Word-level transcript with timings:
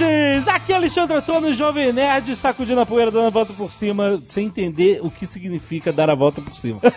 Nerds! 0.00 0.48
Aqui 0.48 0.72
é 0.72 0.76
Alexandre 0.76 1.16
Antônio, 1.16 1.54
Jovem 1.54 1.92
Nerd, 1.92 2.34
sacudindo 2.36 2.80
a 2.80 2.86
poeira, 2.86 3.10
dando 3.10 3.26
a 3.26 3.30
volta 3.30 3.52
por 3.52 3.70
cima, 3.72 4.20
sem 4.26 4.46
entender 4.46 5.00
o 5.02 5.10
que 5.10 5.26
significa 5.26 5.92
dar 5.92 6.10
a 6.10 6.14
volta 6.14 6.40
por 6.40 6.54
cima. 6.56 6.80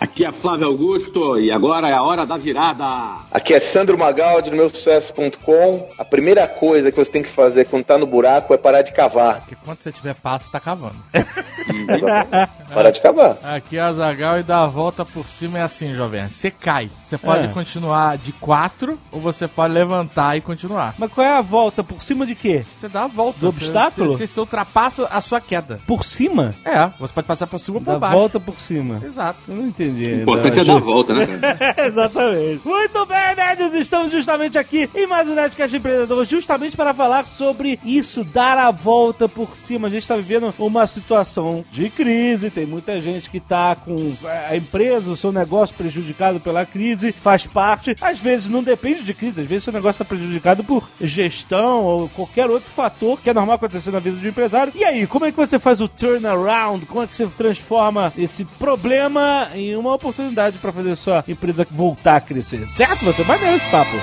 Aqui 0.00 0.24
é 0.26 0.32
Flávio 0.32 0.66
Augusto 0.66 1.38
e 1.38 1.50
agora 1.50 1.88
é 1.88 1.92
a 1.94 2.02
hora 2.02 2.26
da 2.26 2.36
virada. 2.36 2.84
Aqui 3.30 3.54
é 3.54 3.60
Sandro 3.60 3.96
Magaldi 3.96 4.50
no 4.50 4.56
meu 4.56 4.68
sucesso.com. 4.68 5.88
A 5.96 6.04
primeira 6.04 6.46
coisa 6.46 6.90
que 6.90 6.98
você 6.98 7.10
tem 7.10 7.22
que 7.22 7.30
fazer 7.30 7.66
quando 7.66 7.84
tá 7.84 7.96
no 7.96 8.06
buraco 8.06 8.52
é 8.52 8.58
parar 8.58 8.82
de 8.82 8.92
cavar. 8.92 9.40
Porque 9.40 9.56
quando 9.64 9.78
você 9.80 9.90
tiver 9.92 10.14
passo, 10.14 10.50
tá 10.50 10.58
cavando. 10.60 10.96
parar 12.74 12.90
de 12.90 13.00
cavar. 13.00 13.38
Aqui 13.44 13.78
é 13.78 13.80
a 13.80 13.92
Zagal 13.92 14.40
e 14.40 14.42
dar 14.42 14.62
a 14.64 14.66
volta 14.66 15.04
por 15.04 15.26
cima 15.26 15.58
é 15.60 15.62
assim, 15.62 15.94
jovem. 15.94 16.28
Você 16.28 16.50
cai. 16.50 16.90
Você 17.02 17.16
pode 17.16 17.46
É. 17.46 17.48
continuar 17.48 18.18
de 18.18 18.32
quatro 18.32 18.98
ou 19.10 19.20
você 19.20 19.46
pode 19.48 19.72
levantar 19.72 20.36
e 20.36 20.40
continuar. 20.40 20.94
Mas 20.98 21.10
qual 21.12 21.26
é 21.26 21.30
a 21.30 21.40
volta? 21.40 21.71
Por 21.82 22.02
cima 22.02 22.26
de 22.26 22.34
quê? 22.34 22.64
Você 22.74 22.88
dá 22.88 23.04
a 23.04 23.06
volta. 23.06 23.38
Do 23.38 23.52
Você- 23.52 23.64
obstáculo? 23.64 24.16
Você, 24.16 24.26
você 24.26 24.40
ultrapassa 24.40 25.06
a 25.06 25.20
sua 25.20 25.40
queda. 25.40 25.78
Por 25.86 26.04
cima? 26.04 26.52
É, 26.64 26.88
você 26.98 27.12
pode 27.14 27.26
passar 27.26 27.46
por 27.46 27.58
cima 27.60 27.78
ou 27.78 27.84
por 27.84 27.98
baixo. 28.00 28.16
volta 28.16 28.40
por 28.40 28.58
cima. 28.60 29.00
Exato. 29.04 29.38
Eu 29.48 29.54
não 29.56 29.66
entendi. 29.68 30.12
O 30.12 30.22
importante 30.22 30.58
é 30.58 30.64
dar 30.64 30.76
a 30.76 30.80
volta, 30.80 31.14
né? 31.14 31.26
Exatamente. 31.86 32.66
Muito 32.66 33.06
bem, 33.06 33.36
nerds, 33.36 33.74
estamos 33.74 34.10
justamente 34.10 34.58
aqui 34.58 34.90
em 34.94 35.06
mais 35.06 35.28
um 35.28 35.34
Nerdcast 35.34 35.76
Empreendedor, 35.76 36.24
justamente 36.24 36.76
para 36.76 36.92
falar 36.92 37.26
sobre 37.26 37.78
isso, 37.84 38.24
dar 38.24 38.58
a 38.58 38.70
volta 38.70 39.28
por 39.28 39.56
cima. 39.56 39.86
A 39.88 39.90
gente 39.90 40.02
está 40.02 40.16
vivendo 40.16 40.52
uma 40.58 40.86
situação 40.86 41.64
de 41.70 41.88
crise, 41.90 42.50
tem 42.50 42.66
muita 42.66 43.00
gente 43.00 43.30
que 43.30 43.38
está 43.38 43.74
com 43.76 44.14
é, 44.24 44.46
a 44.50 44.56
empresa, 44.56 45.10
o 45.12 45.16
seu 45.16 45.30
negócio 45.32 45.74
prejudicado 45.76 46.40
pela 46.40 46.64
crise, 46.66 47.12
faz 47.12 47.46
parte. 47.46 47.96
Às 48.00 48.18
vezes 48.18 48.48
não 48.48 48.62
depende 48.62 49.02
de 49.02 49.14
crise, 49.14 49.40
às 49.42 49.46
vezes 49.46 49.64
seu 49.64 49.72
negócio 49.72 50.02
está 50.02 50.04
prejudicado 50.04 50.64
por 50.64 50.88
gestão 51.00 51.61
ou 51.66 52.08
qualquer 52.08 52.50
outro 52.50 52.70
fator 52.70 53.20
que 53.20 53.30
é 53.30 53.34
normal 53.34 53.56
acontecer 53.56 53.90
na 53.90 53.98
vida 53.98 54.16
de 54.16 54.26
um 54.26 54.30
empresário. 54.30 54.72
E 54.76 54.84
aí, 54.84 55.06
como 55.06 55.24
é 55.24 55.30
que 55.30 55.36
você 55.36 55.58
faz 55.58 55.80
o 55.80 55.88
turnaround? 55.88 56.86
Como 56.86 57.02
é 57.02 57.06
que 57.06 57.16
você 57.16 57.26
transforma 57.26 58.12
esse 58.16 58.44
problema 58.44 59.48
em 59.54 59.76
uma 59.76 59.94
oportunidade 59.94 60.58
para 60.58 60.72
fazer 60.72 60.96
sua 60.96 61.24
empresa 61.26 61.66
voltar 61.70 62.16
a 62.16 62.20
crescer? 62.20 62.68
Certo? 62.68 63.04
Você 63.04 63.22
vai 63.22 63.38
ganhar 63.38 63.56
esse 63.56 63.70
papo. 63.70 63.96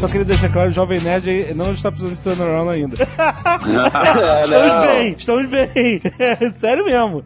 Só 0.00 0.06
queria 0.06 0.24
deixar 0.24 0.50
claro, 0.50 0.70
o 0.70 0.72
Jovem 0.72 0.98
Nerd 0.98 1.52
não 1.54 1.72
está 1.72 1.90
precisando 1.90 2.16
de 2.16 2.22
turnaround 2.22 2.70
ainda. 2.70 2.96
Estamos 4.44 4.72
não, 4.72 4.86
bem, 4.86 5.14
estamos 5.18 5.46
bem. 5.46 6.00
Sério 6.56 6.86
mesmo. 6.86 7.22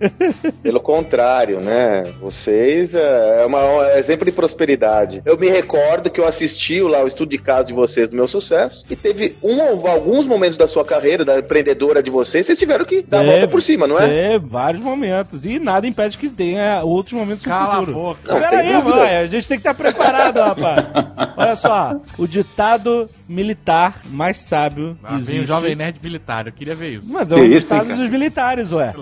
pelo 0.61 0.81
contrário, 0.81 1.61
né? 1.61 2.12
Vocês 2.20 2.92
é, 2.92 3.42
é 3.42 3.47
uma, 3.47 3.61
é 3.61 3.94
um 3.94 3.97
exemplo 3.97 4.25
de 4.25 4.33
prosperidade. 4.33 5.22
Eu 5.25 5.39
me 5.39 5.48
recordo 5.48 6.11
que 6.11 6.20
eu 6.20 6.27
assisti 6.27 6.81
lá 6.81 7.05
o 7.05 7.06
estudo 7.06 7.28
de 7.28 7.39
caso 7.39 7.69
de 7.69 7.72
vocês 7.72 8.08
do 8.08 8.16
meu 8.16 8.27
sucesso 8.27 8.84
e 8.91 8.97
teve 8.97 9.36
um, 9.41 9.86
alguns 9.86 10.27
momentos 10.27 10.59
da 10.59 10.66
sua 10.66 10.84
carreira, 10.84 11.25
da 11.25 11.38
empreendedora 11.38 12.03
de 12.03 12.11
vocês, 12.11 12.44
vocês 12.44 12.59
tiveram 12.59 12.84
que 12.84 13.03
dar 13.03 13.20
a 13.20 13.25
volta 13.25 13.47
por 13.47 13.62
cima, 13.62 13.86
não 13.86 14.00
é? 14.00 14.34
É, 14.34 14.38
vários 14.41 14.83
momentos. 14.83 15.44
E 15.47 15.61
nada 15.61 15.86
impede 15.86 16.19
que 16.19 16.28
tenha 16.28 16.83
outros 16.83 17.12
momentos 17.12 17.44
Cala 17.44 17.66
no 17.66 17.70
a 17.70 17.77
futuro. 17.77 17.92
boca. 17.94 18.19
Não, 18.25 18.41
Pera 18.41 18.50
tem 18.50 18.59
aí, 18.59 18.83
mano, 18.83 19.00
a 19.00 19.27
gente 19.27 19.48
tem 19.48 19.61
que 19.61 19.69
estar 19.69 19.75
preparado, 19.75 20.41
rapaz. 20.41 20.86
Olha 21.38 21.56
só, 21.56 22.00
o 22.19 22.27
ditado 22.27 22.63
militar 23.28 24.02
mais 24.06 24.40
sábio 24.40 24.96
Lá 25.02 25.18
vem 25.18 25.40
o 25.40 25.46
Jovem 25.46 25.74
Nerd 25.74 25.98
militar, 26.02 26.46
eu 26.46 26.52
queria 26.52 26.74
ver 26.74 26.94
isso. 26.94 27.12
Mas 27.12 27.30
é 27.30 27.36
o 27.36 27.48
ditado 27.48 27.94
dos 27.94 28.08
militares, 28.08 28.72
ué. 28.72 28.94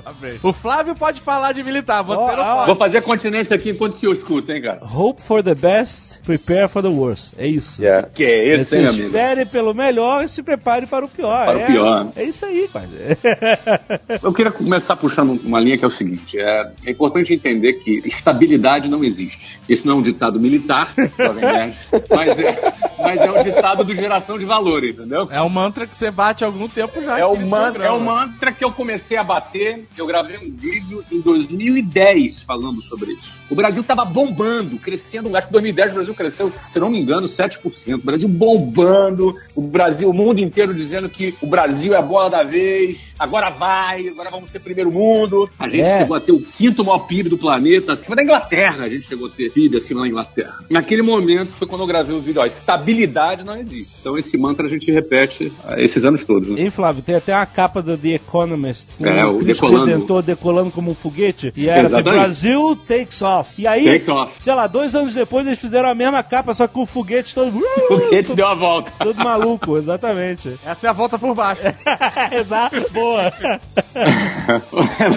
O 0.42 0.52
Flávio 0.52 0.94
pode 0.94 1.20
falar 1.20 1.52
de 1.52 1.62
militar, 1.62 2.02
você 2.02 2.20
Ó, 2.20 2.36
não 2.36 2.44
pode. 2.44 2.66
Vou 2.66 2.76
fazer 2.76 3.00
continência 3.02 3.54
aqui 3.54 3.70
enquanto 3.70 3.94
o 3.94 3.96
senhor 3.96 4.12
escuta, 4.12 4.52
hein, 4.52 4.62
cara? 4.62 4.80
Hope 4.84 5.22
for 5.22 5.42
the 5.42 5.54
best, 5.54 6.20
prepare 6.22 6.68
for 6.68 6.82
the 6.82 6.88
worst. 6.88 7.34
É 7.38 7.46
isso. 7.46 7.80
Yeah. 7.80 8.08
Que 8.12 8.24
é 8.24 8.54
esse, 8.54 8.64
Você 8.64 8.78
hein, 8.80 8.86
amigo? 8.86 9.06
espere 9.06 9.46
pelo 9.46 9.74
melhor 9.74 10.24
e 10.24 10.28
se 10.28 10.42
prepare 10.42 10.86
para 10.86 11.04
o 11.04 11.08
pior. 11.08 11.46
Para 11.46 11.58
o 11.58 11.60
é, 11.60 11.66
pior. 11.66 12.06
É 12.16 12.24
isso 12.24 12.44
aí, 12.44 12.68
pai. 12.72 12.88
Eu 14.22 14.32
queria 14.32 14.52
começar 14.52 14.96
puxando 14.96 15.40
uma 15.44 15.60
linha 15.60 15.78
que 15.78 15.84
é 15.84 15.88
o 15.88 15.90
seguinte: 15.90 16.38
é, 16.38 16.72
é 16.86 16.90
importante 16.90 17.32
entender 17.32 17.74
que 17.74 18.02
estabilidade 18.06 18.88
não 18.88 19.04
existe. 19.04 19.60
Esse 19.68 19.86
não 19.86 19.94
é 19.94 19.96
um 19.98 20.02
ditado 20.02 20.38
militar, 20.40 20.92
Jovem 21.18 21.44
Nerd, 21.44 21.76
mas 22.10 22.38
é, 22.38 22.74
mas 22.98 23.20
é 23.20 23.30
um 23.30 23.42
ditado 23.42 23.51
do 23.84 23.94
geração 23.94 24.38
de 24.38 24.44
valor, 24.44 24.84
entendeu? 24.84 25.28
É 25.30 25.40
um 25.42 25.48
mantra 25.48 25.86
que 25.86 25.94
você 25.96 26.10
bate 26.10 26.44
há 26.44 26.46
algum 26.46 26.68
tempo 26.68 27.02
já. 27.02 27.18
É 27.18 27.26
o, 27.26 27.34
é 27.34 27.90
o 27.90 28.00
mantra 28.00 28.52
que 28.52 28.64
eu 28.64 28.70
comecei 28.72 29.16
a 29.16 29.24
bater. 29.24 29.86
Eu 29.96 30.06
gravei 30.06 30.36
um 30.38 30.50
vídeo 30.54 31.04
em 31.10 31.20
2010 31.20 32.42
falando 32.42 32.80
sobre 32.82 33.12
isso. 33.12 33.42
O 33.50 33.54
Brasil 33.54 33.82
estava 33.82 34.04
bombando, 34.04 34.78
crescendo. 34.78 35.34
Acho 35.36 35.46
que 35.48 35.50
em 35.50 35.60
2010 35.60 35.90
o 35.90 35.94
Brasil 35.96 36.14
cresceu, 36.14 36.52
se 36.70 36.80
não 36.80 36.88
me 36.88 36.98
engano, 37.00 37.26
7%. 37.26 37.94
O 37.94 37.98
Brasil 37.98 38.28
bombando. 38.28 39.34
O 39.54 39.60
Brasil, 39.60 40.08
o 40.08 40.12
mundo 40.14 40.40
inteiro 40.40 40.72
dizendo 40.72 41.08
que 41.08 41.34
o 41.42 41.46
Brasil 41.46 41.92
é 41.94 41.98
a 41.98 42.02
bola 42.02 42.30
da 42.30 42.42
vez. 42.42 43.14
Agora 43.18 43.50
vai, 43.50 44.08
agora 44.08 44.30
vamos 44.30 44.50
ser 44.50 44.60
primeiro 44.60 44.90
mundo. 44.90 45.50
A 45.58 45.68
gente 45.68 45.82
É. 45.82 45.98
chegou 45.98 46.16
a 46.16 46.20
ter 46.20 46.32
o 46.32 46.40
quinto 46.40 46.84
maior 46.84 47.00
PIB 47.00 47.28
do 47.28 47.36
planeta, 47.38 47.92
acima 47.92 48.16
da 48.16 48.22
Inglaterra. 48.22 48.84
A 48.84 48.88
gente 48.88 49.06
chegou 49.06 49.26
a 49.28 49.30
ter 49.30 49.50
PIB 49.50 49.76
acima 49.76 50.00
da 50.00 50.08
Inglaterra. 50.08 50.54
Naquele 50.70 51.02
momento 51.02 51.52
foi 51.52 51.66
quando 51.66 51.82
eu 51.82 51.86
gravei 51.86 52.16
o 52.16 52.20
vídeo. 52.20 52.40
Ó, 52.40 52.46
estabilidade 52.46 53.41
não 53.44 53.56
existe. 53.56 53.92
Então 54.00 54.18
esse 54.18 54.36
mantra 54.38 54.66
a 54.66 54.70
gente 54.70 54.90
repete 54.90 55.52
ah, 55.64 55.74
esses 55.78 56.04
anos 56.04 56.24
todos. 56.24 56.48
né? 56.48 56.60
Hein, 56.62 56.70
Flávio? 56.70 57.02
Tem 57.02 57.14
até 57.14 57.34
uma 57.34 57.46
capa 57.46 57.82
do 57.82 57.96
The 57.96 58.08
Economist. 58.14 58.88
É, 59.02 59.24
o 59.24 59.38
Cristo 59.38 59.66
decolando. 59.66 59.86
Redentor 59.86 60.22
decolando 60.22 60.70
como 60.70 60.90
um 60.90 60.94
foguete. 60.94 61.52
E 61.56 61.68
era 61.68 61.86
assim. 61.86 62.02
Brasil 62.02 62.76
takes 62.86 63.22
off. 63.22 63.50
E 63.58 63.66
aí, 63.66 63.84
Takes 63.84 64.08
off. 64.08 64.38
sei 64.42 64.54
lá, 64.54 64.66
dois 64.66 64.94
anos 64.94 65.14
depois 65.14 65.46
eles 65.46 65.58
fizeram 65.60 65.88
a 65.88 65.94
mesma 65.94 66.22
capa, 66.22 66.54
só 66.54 66.66
com 66.68 66.82
o 66.82 66.86
foguete 66.86 67.34
todo... 67.34 67.52
O 67.62 68.00
foguete 68.00 68.34
deu 68.34 68.46
a 68.46 68.54
volta. 68.54 68.92
Todo 68.98 69.16
maluco, 69.16 69.76
exatamente. 69.76 70.58
Essa 70.64 70.86
é 70.86 70.90
a 70.90 70.92
volta 70.92 71.18
por 71.18 71.34
baixo. 71.34 71.62
Exato, 72.32 72.90
boa. 72.92 73.32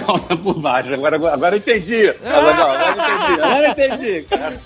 volta 0.06 0.36
por 0.36 0.60
baixo. 0.60 0.92
Agora, 0.94 1.16
agora 1.16 1.54
eu 1.54 1.58
entendi. 1.58 2.08
Agora, 2.24 2.54
agora 2.54 2.84
eu 2.86 2.92
entendi. 2.92 3.40
Agora 3.42 3.66
eu 3.66 3.70
entendi. 3.72 4.22
cara. 4.28 4.60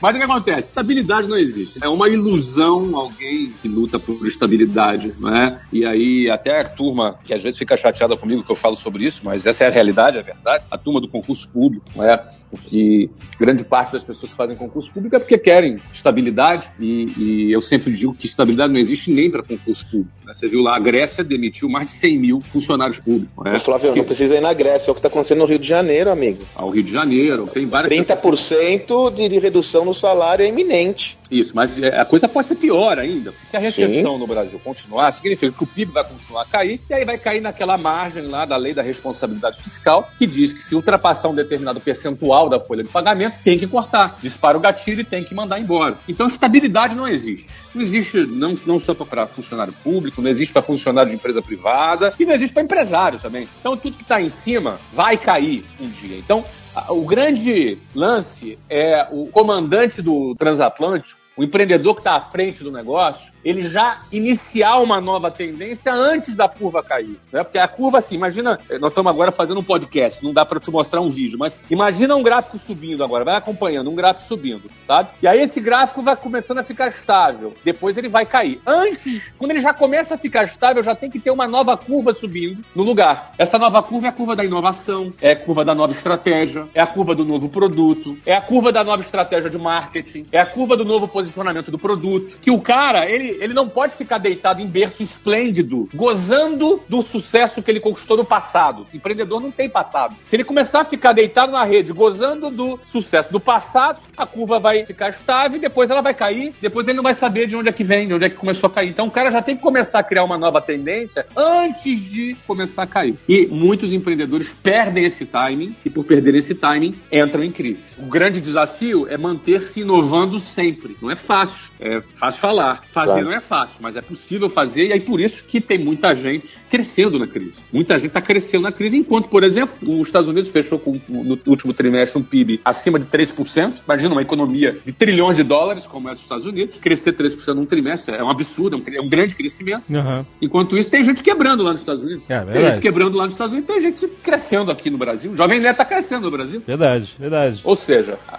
Mas 0.00 0.14
o 0.14 0.18
que 0.18 0.24
acontece? 0.24 0.68
Estabilidade 0.68 1.28
não 1.28 1.36
existe. 1.36 1.78
É 1.82 1.88
uma 1.88 2.08
ilusão 2.08 2.96
alguém 2.96 3.52
que 3.60 3.68
luta 3.68 3.98
por 3.98 4.26
estabilidade, 4.26 5.14
não 5.18 5.34
é? 5.36 5.60
E 5.72 5.84
aí, 5.84 6.30
até 6.30 6.60
a 6.60 6.64
turma, 6.64 7.18
que 7.24 7.34
às 7.34 7.42
vezes 7.42 7.58
fica 7.58 7.76
chateada 7.76 8.16
comigo 8.16 8.42
que 8.42 8.50
eu 8.50 8.56
falo 8.56 8.76
sobre 8.76 9.04
isso, 9.04 9.22
mas 9.24 9.44
essa 9.46 9.64
é 9.64 9.66
a 9.68 9.70
realidade, 9.70 10.16
é 10.16 10.20
a 10.20 10.24
verdade. 10.24 10.64
A 10.70 10.78
turma 10.78 11.00
do 11.00 11.08
concurso 11.08 11.48
público, 11.50 11.84
não 11.94 12.04
é? 12.04 12.22
Porque 12.50 13.10
grande 13.38 13.64
parte 13.64 13.92
das 13.92 14.02
pessoas 14.02 14.32
que 14.32 14.36
fazem 14.36 14.56
concurso 14.56 14.90
público 14.92 15.14
é 15.16 15.18
porque 15.18 15.38
querem 15.38 15.80
estabilidade 15.92 16.68
e, 16.80 17.12
e 17.16 17.52
eu 17.52 17.60
sempre 17.60 17.92
digo 17.92 18.14
que 18.14 18.26
estabilidade 18.26 18.72
não 18.72 18.80
existe 18.80 19.12
nem 19.12 19.30
para 19.30 19.42
concurso 19.42 19.84
público. 19.90 20.10
né? 20.24 20.32
Você 20.32 20.48
viu 20.48 20.60
lá, 20.60 20.76
a 20.76 20.80
Grécia 20.80 21.22
demitiu 21.22 21.68
mais 21.68 21.86
de 21.86 21.92
100 21.92 22.18
mil 22.18 22.40
funcionários 22.40 22.98
públicos. 22.98 23.30
é? 23.46 23.54
Ô, 23.56 23.60
Flávio, 23.60 23.92
Se- 23.92 23.98
não 23.98 24.04
precisa 24.04 24.36
ir 24.36 24.40
na 24.40 24.52
Grécia, 24.52 24.90
é 24.90 24.92
o 24.92 24.94
que 24.94 25.00
tá 25.02 25.08
acontecendo 25.08 25.38
no 25.38 25.44
Rio 25.44 25.58
de 25.58 25.68
Janeiro, 25.68 26.10
amigo. 26.10 26.40
ao 26.54 26.70
Rio 26.70 26.82
de 26.82 26.92
Janeiro, 26.92 27.46
tem 27.52 27.66
várias 27.66 27.92
30% 27.92 29.14
de, 29.14 29.28
de 29.28 29.38
redução 29.38 29.84
no 29.84 29.89
salário 29.94 30.44
é 30.44 30.48
iminente. 30.48 31.18
Isso, 31.30 31.52
mas 31.54 31.78
é, 31.78 32.00
a 32.00 32.04
coisa 32.04 32.28
pode 32.28 32.48
ser 32.48 32.56
pior 32.56 32.98
ainda. 32.98 33.32
Se 33.38 33.56
a 33.56 33.60
recessão 33.60 34.18
no 34.18 34.26
Brasil 34.26 34.60
continuar, 34.62 35.12
significa 35.12 35.52
que 35.56 35.62
o 35.62 35.66
PIB 35.66 35.92
vai 35.92 36.04
continuar 36.04 36.42
a 36.42 36.46
cair, 36.46 36.80
e 36.90 36.94
aí 36.94 37.04
vai 37.04 37.16
cair 37.18 37.40
naquela 37.40 37.78
margem 37.78 38.24
lá 38.26 38.44
da 38.44 38.56
lei 38.56 38.74
da 38.74 38.82
responsabilidade 38.82 39.62
fiscal, 39.62 40.10
que 40.18 40.26
diz 40.26 40.52
que 40.52 40.62
se 40.62 40.74
ultrapassar 40.74 41.28
um 41.28 41.34
determinado 41.34 41.80
percentual 41.80 42.48
da 42.48 42.58
folha 42.58 42.82
de 42.82 42.88
pagamento, 42.88 43.36
tem 43.44 43.58
que 43.58 43.66
cortar. 43.66 44.18
Dispara 44.20 44.58
o 44.58 44.60
gatilho 44.60 45.00
e 45.00 45.04
tem 45.04 45.24
que 45.24 45.34
mandar 45.34 45.60
embora. 45.60 45.96
Então, 46.08 46.26
estabilidade 46.26 46.96
não 46.96 47.06
existe. 47.06 47.46
Não 47.74 47.82
existe 47.82 48.18
não, 48.26 48.56
não 48.66 48.80
só 48.80 48.92
para 48.94 49.26
funcionário 49.26 49.72
público, 49.84 50.20
não 50.20 50.30
existe 50.30 50.52
para 50.52 50.62
funcionário 50.62 51.10
de 51.10 51.16
empresa 51.16 51.40
privada, 51.40 52.12
e 52.18 52.26
não 52.26 52.34
existe 52.34 52.52
para 52.52 52.62
empresário 52.62 53.20
também. 53.20 53.48
Então, 53.60 53.76
tudo 53.76 53.96
que 53.96 54.02
está 54.02 54.20
em 54.20 54.30
cima 54.30 54.80
vai 54.92 55.16
cair 55.16 55.64
um 55.80 55.88
dia. 55.88 56.18
Então, 56.18 56.44
o 56.88 57.04
grande 57.04 57.78
lance 57.94 58.58
é 58.68 59.08
o 59.10 59.26
comandante 59.26 60.00
do 60.00 60.34
transatlântico 60.36 61.19
o 61.36 61.44
empreendedor 61.44 61.94
que 61.94 62.00
está 62.00 62.16
à 62.16 62.20
frente 62.20 62.62
do 62.62 62.70
negócio, 62.70 63.32
ele 63.44 63.68
já 63.68 64.00
iniciar 64.12 64.78
uma 64.78 65.00
nova 65.00 65.30
tendência 65.30 65.92
antes 65.92 66.36
da 66.36 66.48
curva 66.48 66.82
cair. 66.82 67.18
Né? 67.32 67.42
Porque 67.42 67.58
a 67.58 67.68
curva, 67.68 67.98
assim, 67.98 68.14
imagina, 68.14 68.58
nós 68.80 68.90
estamos 68.90 69.10
agora 69.10 69.32
fazendo 69.32 69.60
um 69.60 69.62
podcast, 69.62 70.22
não 70.22 70.32
dá 70.32 70.44
para 70.44 70.60
te 70.60 70.70
mostrar 70.70 71.00
um 71.00 71.08
vídeo, 71.08 71.38
mas 71.38 71.56
imagina 71.70 72.14
um 72.16 72.22
gráfico 72.22 72.58
subindo 72.58 73.02
agora, 73.02 73.24
vai 73.24 73.36
acompanhando, 73.36 73.90
um 73.90 73.94
gráfico 73.94 74.26
subindo, 74.26 74.70
sabe? 74.84 75.10
E 75.22 75.26
aí 75.26 75.40
esse 75.40 75.60
gráfico 75.60 76.02
vai 76.02 76.16
começando 76.16 76.58
a 76.58 76.62
ficar 76.62 76.88
estável, 76.88 77.54
depois 77.64 77.96
ele 77.96 78.08
vai 78.08 78.26
cair. 78.26 78.60
Antes, 78.66 79.32
quando 79.38 79.52
ele 79.52 79.60
já 79.60 79.72
começa 79.72 80.14
a 80.14 80.18
ficar 80.18 80.44
estável, 80.44 80.82
já 80.82 80.94
tem 80.94 81.10
que 81.10 81.20
ter 81.20 81.30
uma 81.30 81.46
nova 81.46 81.76
curva 81.76 82.12
subindo 82.12 82.62
no 82.74 82.82
lugar. 82.82 83.32
Essa 83.38 83.58
nova 83.58 83.82
curva 83.82 84.06
é 84.06 84.10
a 84.10 84.12
curva 84.12 84.36
da 84.36 84.44
inovação, 84.44 85.12
é 85.20 85.32
a 85.32 85.36
curva 85.36 85.64
da 85.64 85.74
nova 85.74 85.92
estratégia, 85.92 86.68
é 86.74 86.82
a 86.82 86.86
curva 86.86 87.14
do 87.14 87.24
novo 87.24 87.48
produto, 87.48 88.18
é 88.26 88.34
a 88.34 88.40
curva 88.40 88.72
da 88.72 88.84
nova 88.84 89.02
estratégia 89.02 89.48
de 89.48 89.58
marketing, 89.58 90.26
é 90.32 90.40
a 90.40 90.46
curva 90.46 90.76
do 90.76 90.84
novo 90.84 91.08
posicionamento 91.20 91.70
do 91.70 91.78
produto. 91.78 92.38
Que 92.40 92.50
o 92.50 92.60
cara, 92.60 93.08
ele, 93.08 93.38
ele 93.40 93.54
não 93.54 93.68
pode 93.68 93.94
ficar 93.94 94.18
deitado 94.18 94.60
em 94.60 94.66
berço 94.66 95.02
esplêndido, 95.02 95.88
gozando 95.94 96.82
do 96.88 97.02
sucesso 97.02 97.62
que 97.62 97.70
ele 97.70 97.80
conquistou 97.80 98.16
no 98.16 98.24
passado. 98.24 98.86
O 98.92 98.96
empreendedor 98.96 99.40
não 99.40 99.50
tem 99.50 99.68
passado. 99.68 100.16
Se 100.24 100.36
ele 100.36 100.44
começar 100.44 100.80
a 100.80 100.84
ficar 100.84 101.12
deitado 101.12 101.52
na 101.52 101.64
rede, 101.64 101.92
gozando 101.92 102.50
do 102.50 102.78
sucesso 102.84 103.32
do 103.32 103.40
passado, 103.40 104.02
a 104.16 104.26
curva 104.26 104.58
vai 104.58 104.84
ficar 104.84 105.10
estável 105.10 105.60
depois 105.60 105.90
ela 105.90 106.00
vai 106.00 106.14
cair. 106.14 106.52
Depois 106.60 106.86
ele 106.86 106.96
não 106.96 107.02
vai 107.02 107.14
saber 107.14 107.46
de 107.46 107.56
onde 107.56 107.68
é 107.68 107.72
que 107.72 107.84
vem, 107.84 108.08
de 108.08 108.14
onde 108.14 108.24
é 108.24 108.30
que 108.30 108.36
começou 108.36 108.68
a 108.68 108.72
cair. 108.72 108.88
Então 108.88 109.06
o 109.06 109.10
cara 109.10 109.30
já 109.30 109.40
tem 109.40 109.56
que 109.56 109.62
começar 109.62 110.00
a 110.00 110.02
criar 110.02 110.24
uma 110.24 110.38
nova 110.38 110.60
tendência 110.60 111.26
antes 111.36 112.00
de 112.02 112.36
começar 112.46 112.82
a 112.82 112.86
cair. 112.86 113.16
E 113.28 113.46
muitos 113.46 113.92
empreendedores 113.92 114.52
perdem 114.52 115.04
esse 115.04 115.24
timing 115.24 115.74
e 115.84 115.90
por 115.90 116.04
perder 116.04 116.34
esse 116.34 116.54
timing 116.54 116.94
entram 117.12 117.44
em 117.44 117.52
crise. 117.52 117.89
O 118.02 118.06
grande 118.06 118.40
desafio 118.40 119.06
é 119.08 119.16
manter-se 119.16 119.80
inovando 119.80 120.38
sempre. 120.38 120.96
Não 121.00 121.10
é 121.10 121.16
fácil. 121.16 121.70
É 121.78 122.00
fácil 122.14 122.40
falar. 122.40 122.82
Fazer 122.90 123.10
Claro. 123.12 123.26
não 123.26 123.32
é 123.32 123.40
fácil, 123.40 123.78
mas 123.82 123.96
é 123.96 124.00
possível 124.00 124.48
fazer 124.48 124.86
e 124.86 124.92
aí 124.92 125.00
por 125.00 125.20
isso 125.20 125.44
que 125.44 125.60
tem 125.60 125.78
muita 125.78 126.14
gente 126.14 126.58
crescendo 126.70 127.18
na 127.18 127.26
crise. 127.26 127.54
Muita 127.72 127.96
gente 127.96 128.08
está 128.08 128.20
crescendo 128.20 128.62
na 128.62 128.72
crise, 128.72 128.96
enquanto, 128.96 129.28
por 129.28 129.42
exemplo, 129.42 130.00
os 130.00 130.08
Estados 130.08 130.28
Unidos 130.28 130.50
fechou 130.50 130.78
com, 130.78 131.00
no 131.08 131.38
último 131.46 131.72
trimestre 131.72 132.18
um 132.20 132.22
PIB 132.22 132.60
acima 132.64 132.98
de 132.98 133.06
3%. 133.06 133.72
Imagina 133.84 134.12
uma 134.12 134.22
economia 134.22 134.78
de 134.84 134.92
trilhões 134.92 135.36
de 135.36 135.42
dólares, 135.42 135.86
como 135.86 136.08
é 136.08 136.12
dos 136.12 136.22
Estados 136.22 136.44
Unidos. 136.46 136.76
Crescer 136.80 137.12
3% 137.12 137.54
num 137.54 137.66
trimestre 137.66 138.14
é 138.14 138.22
um 138.22 138.30
absurdo, 138.30 138.76
é 138.76 138.78
um, 138.78 138.94
é 138.96 139.00
um 139.00 139.08
grande 139.08 139.34
crescimento. 139.34 139.82
Aham. 139.92 140.24
Enquanto 140.40 140.76
isso, 140.76 140.90
tem 140.90 141.04
gente 141.04 141.22
quebrando 141.22 141.62
lá 141.62 141.72
nos 141.72 141.80
Estados 141.80 142.02
Unidos. 142.02 142.22
É, 142.28 142.38
tem 142.38 142.46
verdade. 142.46 142.74
gente 142.74 142.82
quebrando 142.82 143.16
lá 143.16 143.24
nos 143.24 143.34
Estados 143.34 143.52
Unidos, 143.52 143.74
tem 143.74 143.82
gente 143.82 144.06
crescendo 144.22 144.70
aqui 144.70 144.90
no 144.90 144.98
Brasil. 144.98 145.32
O 145.32 145.36
Jovem 145.36 145.60
Neto 145.60 145.72
está 145.72 145.84
crescendo 145.84 146.22
no 146.22 146.30
Brasil. 146.30 146.62
Verdade, 146.66 147.14
verdade. 147.18 147.60
Ou 147.64 147.76
seja, 147.76 147.89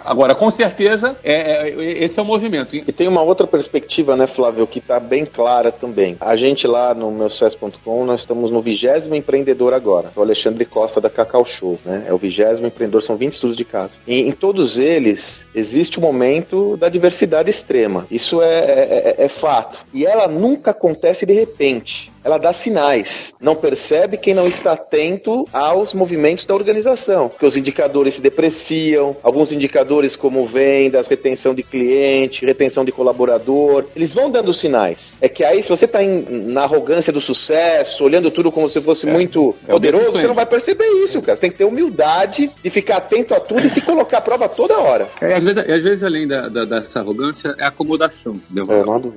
agora, 0.04 0.34
com 0.34 0.50
certeza, 0.50 1.16
é, 1.22 1.68
é- 1.68 2.04
esse 2.04 2.18
é 2.18 2.22
o 2.22 2.24
movimento. 2.24 2.74
E 2.76 2.92
tem 2.92 3.08
uma 3.08 3.22
outra 3.22 3.46
perspectiva, 3.46 4.16
né, 4.16 4.26
Flávio, 4.26 4.66
que 4.66 4.78
está 4.78 4.98
bem 5.00 5.24
clara 5.24 5.72
também. 5.72 6.16
A 6.20 6.36
gente 6.36 6.66
lá 6.66 6.94
no 6.94 7.10
meu 7.10 7.28
sucesso.com, 7.28 8.04
nós 8.04 8.20
estamos 8.20 8.50
no 8.50 8.60
vigésimo 8.60 9.14
empreendedor 9.14 9.74
agora. 9.74 10.12
O 10.14 10.20
Alexandre 10.20 10.64
Costa 10.64 11.00
da 11.00 11.10
Cacau 11.10 11.44
Show, 11.44 11.78
né? 11.84 12.04
É 12.06 12.12
o 12.12 12.18
vigésimo 12.18 12.66
empreendedor, 12.66 13.02
são 13.02 13.16
20 13.16 13.32
estudos 13.32 13.56
de 13.56 13.64
caso. 13.64 13.98
E 14.06 14.20
em 14.20 14.32
todos 14.32 14.78
eles 14.78 15.48
existe 15.54 15.98
o 15.98 16.02
momento 16.02 16.76
da 16.76 16.88
diversidade 16.88 17.50
extrema. 17.50 18.06
Isso 18.10 18.40
é, 18.42 18.58
é- 18.58 19.14
é- 19.18 19.24
é 19.24 19.28
fato. 19.28 19.78
E 19.92 20.04
ela 20.06 20.28
nunca 20.28 20.70
acontece 20.70 21.26
de 21.26 21.32
repente. 21.32 22.11
Ela 22.24 22.38
dá 22.38 22.52
sinais. 22.52 23.34
Não 23.40 23.54
percebe 23.54 24.16
quem 24.16 24.34
não 24.34 24.46
está 24.46 24.72
atento 24.72 25.46
aos 25.52 25.92
movimentos 25.94 26.44
da 26.44 26.54
organização. 26.54 27.28
Porque 27.28 27.46
os 27.46 27.56
indicadores 27.56 28.14
se 28.14 28.22
depreciam, 28.22 29.16
alguns 29.22 29.52
indicadores 29.52 30.14
como 30.16 30.46
vendas, 30.46 31.08
retenção 31.08 31.54
de 31.54 31.62
cliente, 31.62 32.44
retenção 32.46 32.84
de 32.84 32.92
colaborador, 32.92 33.86
eles 33.96 34.12
vão 34.12 34.30
dando 34.30 34.52
sinais. 34.54 35.16
É 35.20 35.28
que 35.28 35.44
aí, 35.44 35.62
se 35.62 35.68
você 35.68 35.84
está 35.86 35.98
na 36.02 36.62
arrogância 36.62 37.12
do 37.12 37.20
sucesso, 37.20 38.04
olhando 38.04 38.30
tudo 38.30 38.52
como 38.52 38.68
se 38.68 38.80
fosse 38.80 39.06
muito 39.06 39.54
É 39.66 39.72
poderoso, 39.72 40.12
você 40.12 40.26
não 40.26 40.34
vai 40.34 40.46
perceber 40.46 40.86
isso, 41.04 41.20
cara. 41.22 41.36
Você 41.36 41.40
tem 41.42 41.50
que 41.50 41.58
ter 41.58 41.64
humildade 41.64 42.50
de 42.62 42.70
ficar 42.70 42.98
atento 42.98 43.34
a 43.34 43.40
tudo 43.40 43.66
e 43.66 43.70
se 43.70 43.80
colocar 43.80 44.18
à 44.18 44.20
prova 44.20 44.48
toda 44.48 44.78
hora. 44.78 45.08
É, 45.20 45.34
às, 45.34 45.44
vezes, 45.44 45.58
às 45.58 45.82
vezes, 45.82 46.04
além 46.04 46.26
da, 46.28 46.48
da- 46.48 46.64
dessa 46.64 47.00
arrogância, 47.00 47.54
é 47.58 47.66
acomodação. 47.66 48.34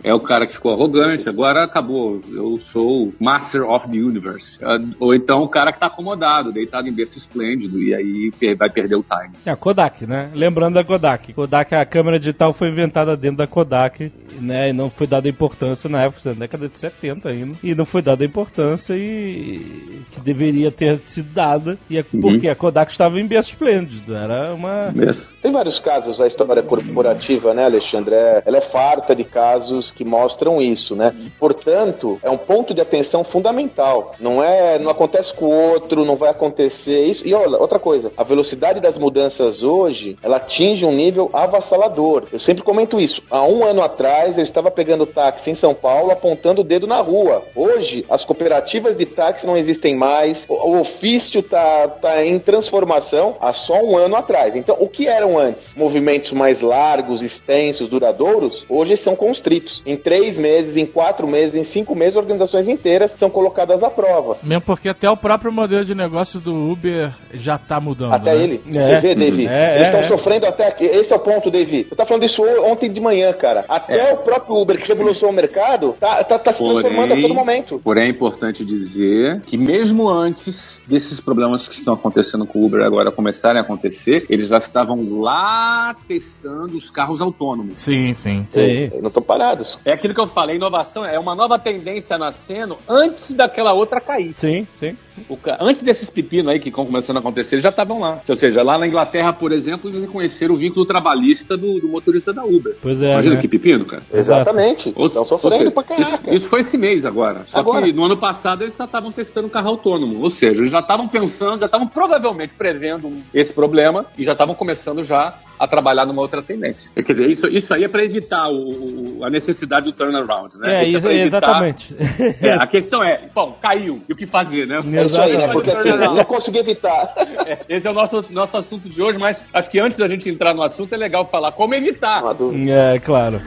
É. 0.03 0.09
É 0.09 0.13
o 0.13 0.19
cara 0.19 0.47
que 0.47 0.53
ficou 0.53 0.71
arrogante, 0.71 1.27
agora 1.29 1.63
acabou. 1.63 2.19
Eu 2.33 2.57
sou 2.59 2.94
Master 3.19 3.69
of 3.69 3.87
the 3.89 3.97
Universe. 3.97 4.57
Ah, 4.61 4.77
Ou 4.99 5.13
então 5.13 5.43
o 5.43 5.47
cara 5.47 5.71
que 5.71 5.79
tá 5.79 5.87
acomodado, 5.87 6.51
deitado 6.51 6.87
em 6.87 6.91
berço 6.91 7.17
esplêndido, 7.17 7.81
e 7.81 7.93
aí 7.93 8.31
vai 8.55 8.69
perder 8.69 8.95
o 8.95 9.03
time. 9.03 9.33
É 9.45 9.51
a 9.51 9.55
Kodak, 9.55 10.05
né? 10.05 10.29
Lembrando 10.33 10.75
da 10.75 10.83
Kodak. 10.83 11.33
Kodak, 11.33 11.73
a 11.75 11.85
câmera 11.85 12.19
digital 12.19 12.53
foi 12.53 12.69
inventada 12.69 13.15
dentro 13.15 13.37
da 13.37 13.47
Kodak, 13.47 14.11
né? 14.39 14.69
E 14.69 14.73
não 14.73 14.89
foi 14.89 15.07
dada 15.07 15.27
importância 15.29 15.89
na 15.89 16.03
época, 16.03 16.29
na 16.29 16.33
década 16.33 16.67
de 16.69 16.75
70 16.75 17.29
ainda. 17.29 17.57
E 17.63 17.73
não 17.75 17.85
foi 17.85 18.01
dada 18.01 18.23
a 18.23 18.27
importância 18.27 18.93
e 18.95 20.03
que 20.11 20.19
deveria 20.21 20.71
ter 20.71 20.99
sido 21.05 21.31
dada. 21.33 21.77
E 21.89 21.97
é 21.97 22.03
porque 22.03 22.47
a 22.49 22.55
Kodak 22.55 22.91
estava 22.91 23.19
em 23.19 23.27
berço 23.27 23.49
esplêndido. 23.51 24.15
Era 24.15 24.53
uma. 24.53 24.93
Tem 25.41 25.51
vários 25.51 25.79
casos, 25.79 26.19
a 26.21 26.27
história 26.27 26.63
corporativa, 26.63 27.53
né, 27.53 27.65
Alexandre? 27.65 28.15
É- 28.15 28.43
ela 28.45 28.57
é 28.57 28.61
farta 28.61 29.15
de 29.15 29.23
casos 29.23 29.91
que 29.91 30.03
mostram 30.03 30.61
isso, 30.61 30.95
né? 30.95 31.13
Portanto, 31.39 32.19
é 32.23 32.29
um 32.29 32.37
ponto 32.37 32.73
de 32.73 32.81
atenção 32.85 33.23
fundamental. 33.23 34.13
Não 34.19 34.41
é, 34.41 34.79
não 34.79 34.91
acontece 34.91 35.33
com 35.33 35.45
o 35.45 35.71
outro, 35.71 36.05
não 36.05 36.15
vai 36.15 36.29
acontecer 36.29 37.03
isso. 37.05 37.27
E 37.27 37.33
olha, 37.33 37.57
outra 37.57 37.79
coisa, 37.79 38.11
a 38.15 38.23
velocidade 38.23 38.79
das 38.79 38.97
mudanças 38.97 39.63
hoje, 39.63 40.17
ela 40.21 40.37
atinge 40.37 40.85
um 40.85 40.91
nível 40.91 41.29
avassalador. 41.33 42.23
Eu 42.31 42.39
sempre 42.39 42.63
comento 42.63 42.99
isso. 42.99 43.23
Há 43.29 43.43
um 43.43 43.63
ano 43.63 43.81
atrás, 43.81 44.37
eu 44.37 44.43
estava 44.43 44.71
pegando 44.71 45.05
táxi 45.05 45.51
em 45.51 45.55
São 45.55 45.73
Paulo, 45.73 46.11
apontando 46.11 46.61
o 46.61 46.63
dedo 46.63 46.87
na 46.87 46.99
rua. 47.01 47.43
Hoje, 47.55 48.05
as 48.09 48.23
cooperativas 48.23 48.95
de 48.95 49.05
táxi 49.05 49.45
não 49.45 49.57
existem 49.57 49.95
mais. 49.95 50.45
O, 50.47 50.77
ofício 50.79 51.41
tá, 51.41 51.87
tá 51.87 52.25
em 52.25 52.37
transformação 52.39 53.35
há 53.39 53.53
só 53.53 53.81
um 53.81 53.97
ano 53.97 54.15
atrás. 54.15 54.55
Então, 54.55 54.75
o 54.79 54.87
que 54.87 55.07
eram 55.07 55.37
antes? 55.37 55.75
Movimentos 55.75 56.31
mais 56.31 56.61
largos, 56.61 57.21
extensos, 57.21 57.89
duradouros, 57.89 58.65
hoje 58.69 58.95
são 58.95 59.15
constritos. 59.15 59.81
Em 59.85 59.95
três 59.95 60.37
meses, 60.37 60.77
em 60.77 60.85
quatro 60.85 61.27
meses, 61.27 61.55
em 61.55 61.63
cinco 61.63 61.95
meses, 61.95 62.15
organizações 62.15 62.67
inteiras 62.75 63.11
são 63.11 63.29
colocadas 63.29 63.83
à 63.83 63.89
prova. 63.89 64.37
Mesmo 64.43 64.61
porque 64.61 64.89
até 64.89 65.09
o 65.09 65.17
próprio 65.17 65.51
modelo 65.51 65.85
de 65.85 65.95
negócio 65.95 66.39
do 66.39 66.53
Uber 66.71 67.11
já 67.33 67.57
tá 67.57 67.79
mudando. 67.79 68.13
Até 68.13 68.35
né? 68.35 68.43
ele. 68.43 68.63
É. 68.73 68.81
Você 68.81 68.99
vê, 68.99 69.15
Davi? 69.15 69.47
É, 69.47 69.75
Eles 69.75 69.79
é, 69.79 69.81
estão 69.83 69.99
é. 69.99 70.03
sofrendo 70.03 70.45
até 70.45 70.67
aqui. 70.67 70.85
Esse 70.85 71.13
é 71.13 71.15
o 71.15 71.19
ponto, 71.19 71.49
Davi. 71.49 71.87
Eu 71.89 71.95
tava 71.97 72.07
falando 72.07 72.23
isso 72.23 72.43
ontem 72.63 72.91
de 72.91 73.01
manhã, 73.01 73.31
cara. 73.33 73.65
Até 73.67 74.13
o 74.13 74.17
próprio 74.17 74.55
Uber 74.57 74.77
que 74.77 74.87
revolucionou 74.87 75.33
o 75.33 75.35
mercado 75.35 75.95
tá, 75.99 76.23
tá, 76.23 76.37
tá 76.37 76.51
se 76.51 76.63
transformando 76.63 77.13
a 77.13 77.21
todo 77.21 77.33
momento. 77.33 77.81
porém 77.83 78.07
é 78.07 78.09
importante 78.09 78.63
dizer 78.63 79.41
que 79.41 79.57
mesmo 79.57 80.09
antes 80.09 80.81
desses 80.87 81.19
problemas 81.19 81.67
que 81.67 81.75
estão 81.75 81.93
acontecendo 81.93 82.45
com 82.45 82.59
o 82.59 82.65
Uber 82.65 82.85
agora 82.85 83.11
começarem 83.11 83.59
a 83.59 83.63
acontecer, 83.63 84.25
eles 84.29 84.49
já 84.49 84.57
estavam 84.57 85.19
lá 85.19 85.95
testando 86.07 86.77
os 86.77 86.89
carros 86.89 87.21
autônomos. 87.21 87.75
Sim, 87.77 88.13
sim. 88.13 88.47
Sim. 88.49 88.59
Eles 88.59 89.01
não 89.01 89.07
estão 89.07 89.23
parados. 89.23 89.79
É 89.85 89.93
aquilo 89.93 90.13
que 90.13 90.19
eu 90.19 90.27
falei, 90.27 90.55
inovação 90.55 91.05
é 91.05 91.17
uma 91.19 91.35
nova 91.35 91.57
tendência 91.57 92.17
nascendo 92.17 92.64
antes 92.89 93.33
daquela 93.33 93.73
outra 93.73 93.99
cair. 94.01 94.33
Sim, 94.35 94.67
sim. 94.73 94.95
O 95.29 95.37
ca- 95.37 95.57
Antes 95.61 95.81
desses 95.81 96.09
pepinos 96.09 96.47
aí 96.49 96.59
que 96.59 96.67
estão 96.69 96.85
começando 96.85 97.15
a 97.17 97.19
acontecer, 97.19 97.55
eles 97.55 97.63
já 97.63 97.69
estavam 97.69 97.99
lá. 98.01 98.19
Ou 98.27 98.35
seja, 98.35 98.61
lá 98.63 98.77
na 98.77 98.85
Inglaterra, 98.85 99.31
por 99.31 99.53
exemplo, 99.53 99.89
eles 99.89 100.01
reconheceram 100.01 100.55
o 100.55 100.57
vínculo 100.57 100.85
trabalhista 100.85 101.55
do, 101.55 101.79
do 101.79 101.87
motorista 101.87 102.33
da 102.33 102.43
Uber. 102.43 102.75
Pois 102.81 103.01
é. 103.01 103.13
Imagina 103.13 103.35
né? 103.35 103.41
que 103.41 103.47
pepino, 103.47 103.85
cara. 103.85 104.03
Exatamente. 104.13 104.91
Ou- 104.95 105.05
Estão 105.05 105.25
sofrendo 105.25 105.57
seja, 105.57 105.71
pra. 105.71 105.95
Isso, 106.01 106.19
isso 106.31 106.49
foi 106.49 106.59
esse 106.61 106.77
mês 106.77 107.05
agora. 107.05 107.43
Só 107.45 107.59
Agora. 107.59 107.85
que 107.85 107.93
no 107.93 108.03
ano 108.03 108.17
passado 108.17 108.63
eles 108.63 108.75
já 108.75 108.83
estavam 108.85 109.11
testando 109.11 109.49
carro 109.49 109.69
autônomo. 109.69 110.21
Ou 110.21 110.29
seja, 110.29 110.59
eles 110.61 110.71
já 110.71 110.79
estavam 110.79 111.07
pensando, 111.07 111.59
já 111.61 111.65
estavam 111.67 111.87
provavelmente 111.87 112.53
prevendo 112.57 113.09
esse 113.33 113.53
problema 113.53 114.05
e 114.17 114.23
já 114.23 114.33
estavam 114.33 114.53
começando 114.55 115.03
já 115.03 115.33
a 115.65 115.67
trabalhar 115.67 116.05
numa 116.05 116.21
outra 116.21 116.41
tendência. 116.41 116.89
Quer 116.95 117.03
dizer, 117.11 117.29
isso, 117.29 117.47
isso 117.47 117.73
aí 117.73 117.83
é 117.83 117.87
para 117.87 118.03
evitar 118.03 118.47
o- 118.47 119.19
o- 119.19 119.23
a 119.23 119.29
necessidade 119.29 119.85
do 119.85 119.91
turnaround, 119.91 120.57
né? 120.59 120.77
É, 120.79 120.83
Isso 120.83 120.91
isso, 120.97 121.01
pra 121.01 121.13
evitar- 121.13 121.37
exatamente. 121.37 121.95
É, 122.41 122.53
a 122.53 122.67
questão 122.67 123.03
é, 123.03 123.21
bom, 123.33 123.57
caiu. 123.61 124.01
E 124.07 124.13
o 124.13 124.15
que 124.15 124.25
fazer, 124.25 124.65
né? 124.67 124.79
É 124.93 125.05
isso 125.05 125.19
aí, 125.19 125.37
né? 125.37 125.47
Porque 125.49 125.71
assim, 125.71 125.89
não 125.89 126.23
consegui 126.25 126.59
evitar. 126.59 127.13
É, 127.45 127.59
esse 127.69 127.87
é 127.87 127.91
o 127.91 127.93
nosso, 127.93 128.25
nosso 128.31 128.57
assunto 128.57 128.89
de 128.89 129.01
hoje, 129.01 129.17
mas 129.19 129.41
acho 129.53 129.69
que 129.69 129.79
antes 129.79 129.97
da 129.99 130.07
gente 130.07 130.27
entrar 130.29 130.53
no 130.53 130.63
assunto 130.63 130.93
é 130.93 130.97
legal 130.97 131.25
falar 131.29 131.51
como 131.51 131.73
evitar. 131.75 132.23
É, 132.67 132.97
claro. 132.99 133.41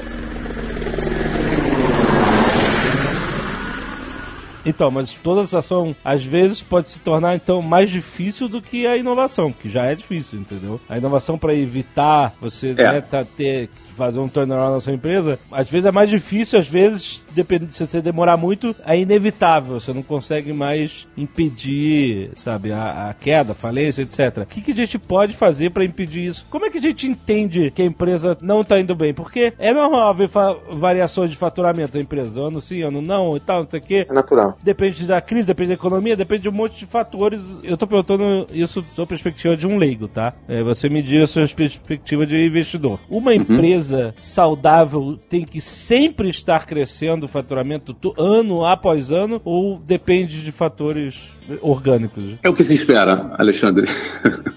Então, 4.68 4.90
mas 4.90 5.12
toda 5.14 5.42
essa 5.42 5.60
ação, 5.60 5.94
às 6.04 6.24
vezes, 6.24 6.62
pode 6.62 6.88
se 6.88 6.98
tornar, 7.00 7.34
então, 7.36 7.62
mais 7.62 7.90
difícil 7.90 8.48
do 8.48 8.60
que 8.60 8.86
a 8.86 8.96
inovação, 8.96 9.52
que 9.52 9.68
já 9.68 9.84
é 9.86 9.94
difícil, 9.94 10.38
entendeu? 10.38 10.80
A 10.88 10.98
inovação 10.98 11.38
para 11.38 11.54
evitar 11.54 12.34
você 12.40 12.70
É. 12.76 12.92
né, 12.92 13.00
tá- 13.00 13.24
ter 13.24 13.70
fazer 13.98 14.18
um 14.20 14.28
turnaround 14.28 14.74
na 14.74 14.80
sua 14.80 14.92
empresa, 14.92 15.38
às 15.50 15.70
vezes 15.70 15.86
é 15.86 15.90
mais 15.90 16.08
difícil, 16.08 16.58
às 16.58 16.68
vezes, 16.68 17.24
dependendo 17.34 17.72
se 17.72 17.86
você 17.86 18.00
demorar 18.00 18.36
muito, 18.36 18.74
é 18.86 18.98
inevitável. 18.98 19.78
Você 19.78 19.92
não 19.92 20.02
consegue 20.02 20.52
mais 20.52 21.06
impedir, 21.16 22.30
sabe, 22.34 22.72
a, 22.72 23.10
a 23.10 23.14
queda, 23.14 23.52
a 23.52 23.54
falência, 23.54 24.02
etc. 24.02 24.38
O 24.42 24.46
que, 24.46 24.60
que 24.60 24.72
a 24.72 24.76
gente 24.76 24.98
pode 24.98 25.36
fazer 25.36 25.70
para 25.70 25.84
impedir 25.84 26.26
isso? 26.26 26.46
Como 26.48 26.64
é 26.64 26.70
que 26.70 26.78
a 26.78 26.82
gente 26.82 27.06
entende 27.06 27.70
que 27.70 27.82
a 27.82 27.84
empresa 27.84 28.38
não 28.40 28.62
tá 28.62 28.78
indo 28.78 28.94
bem? 28.94 29.12
Porque 29.12 29.52
é 29.58 29.72
normal 29.72 30.08
haver 30.08 30.28
variações 30.72 31.30
de 31.30 31.36
faturamento 31.36 31.94
da 31.94 32.00
empresa, 32.00 32.40
ano 32.40 32.60
sim, 32.60 32.82
ano 32.82 33.02
não 33.02 33.36
e 33.36 33.40
tal, 33.40 33.62
não 33.62 33.70
sei 33.70 33.80
o 33.80 33.82
quê. 33.82 34.06
É 34.08 34.12
natural. 34.12 34.56
depende 34.62 35.06
da 35.06 35.20
crise, 35.20 35.46
depende 35.46 35.68
da 35.68 35.74
economia, 35.74 36.16
depende 36.16 36.42
de 36.42 36.48
um 36.48 36.52
monte 36.52 36.78
de 36.78 36.86
fatores. 36.86 37.40
Eu 37.62 37.76
tô 37.76 37.86
perguntando 37.86 38.46
isso 38.52 38.84
da 38.96 39.06
perspectiva 39.06 39.56
de 39.56 39.66
um 39.66 39.76
leigo, 39.76 40.06
tá? 40.06 40.34
É, 40.46 40.62
você 40.62 40.88
medir 40.88 41.22
a 41.22 41.26
sua 41.26 41.46
perspectiva 41.48 42.26
de 42.26 42.46
investidor. 42.46 43.00
Uma 43.08 43.30
uhum. 43.30 43.38
empresa 43.38 43.87
saudável 44.20 45.18
tem 45.28 45.44
que 45.44 45.60
sempre 45.60 46.28
estar 46.28 46.66
crescendo 46.66 47.26
o 47.26 47.28
faturamento 47.28 47.96
ano 48.18 48.64
após 48.64 49.10
ano 49.10 49.40
ou 49.44 49.78
depende 49.78 50.42
de 50.42 50.52
fatores 50.52 51.30
orgânicos? 51.60 52.34
É 52.42 52.48
o 52.48 52.54
que 52.54 52.64
se 52.64 52.74
espera, 52.74 53.34
Alexandre. 53.38 53.86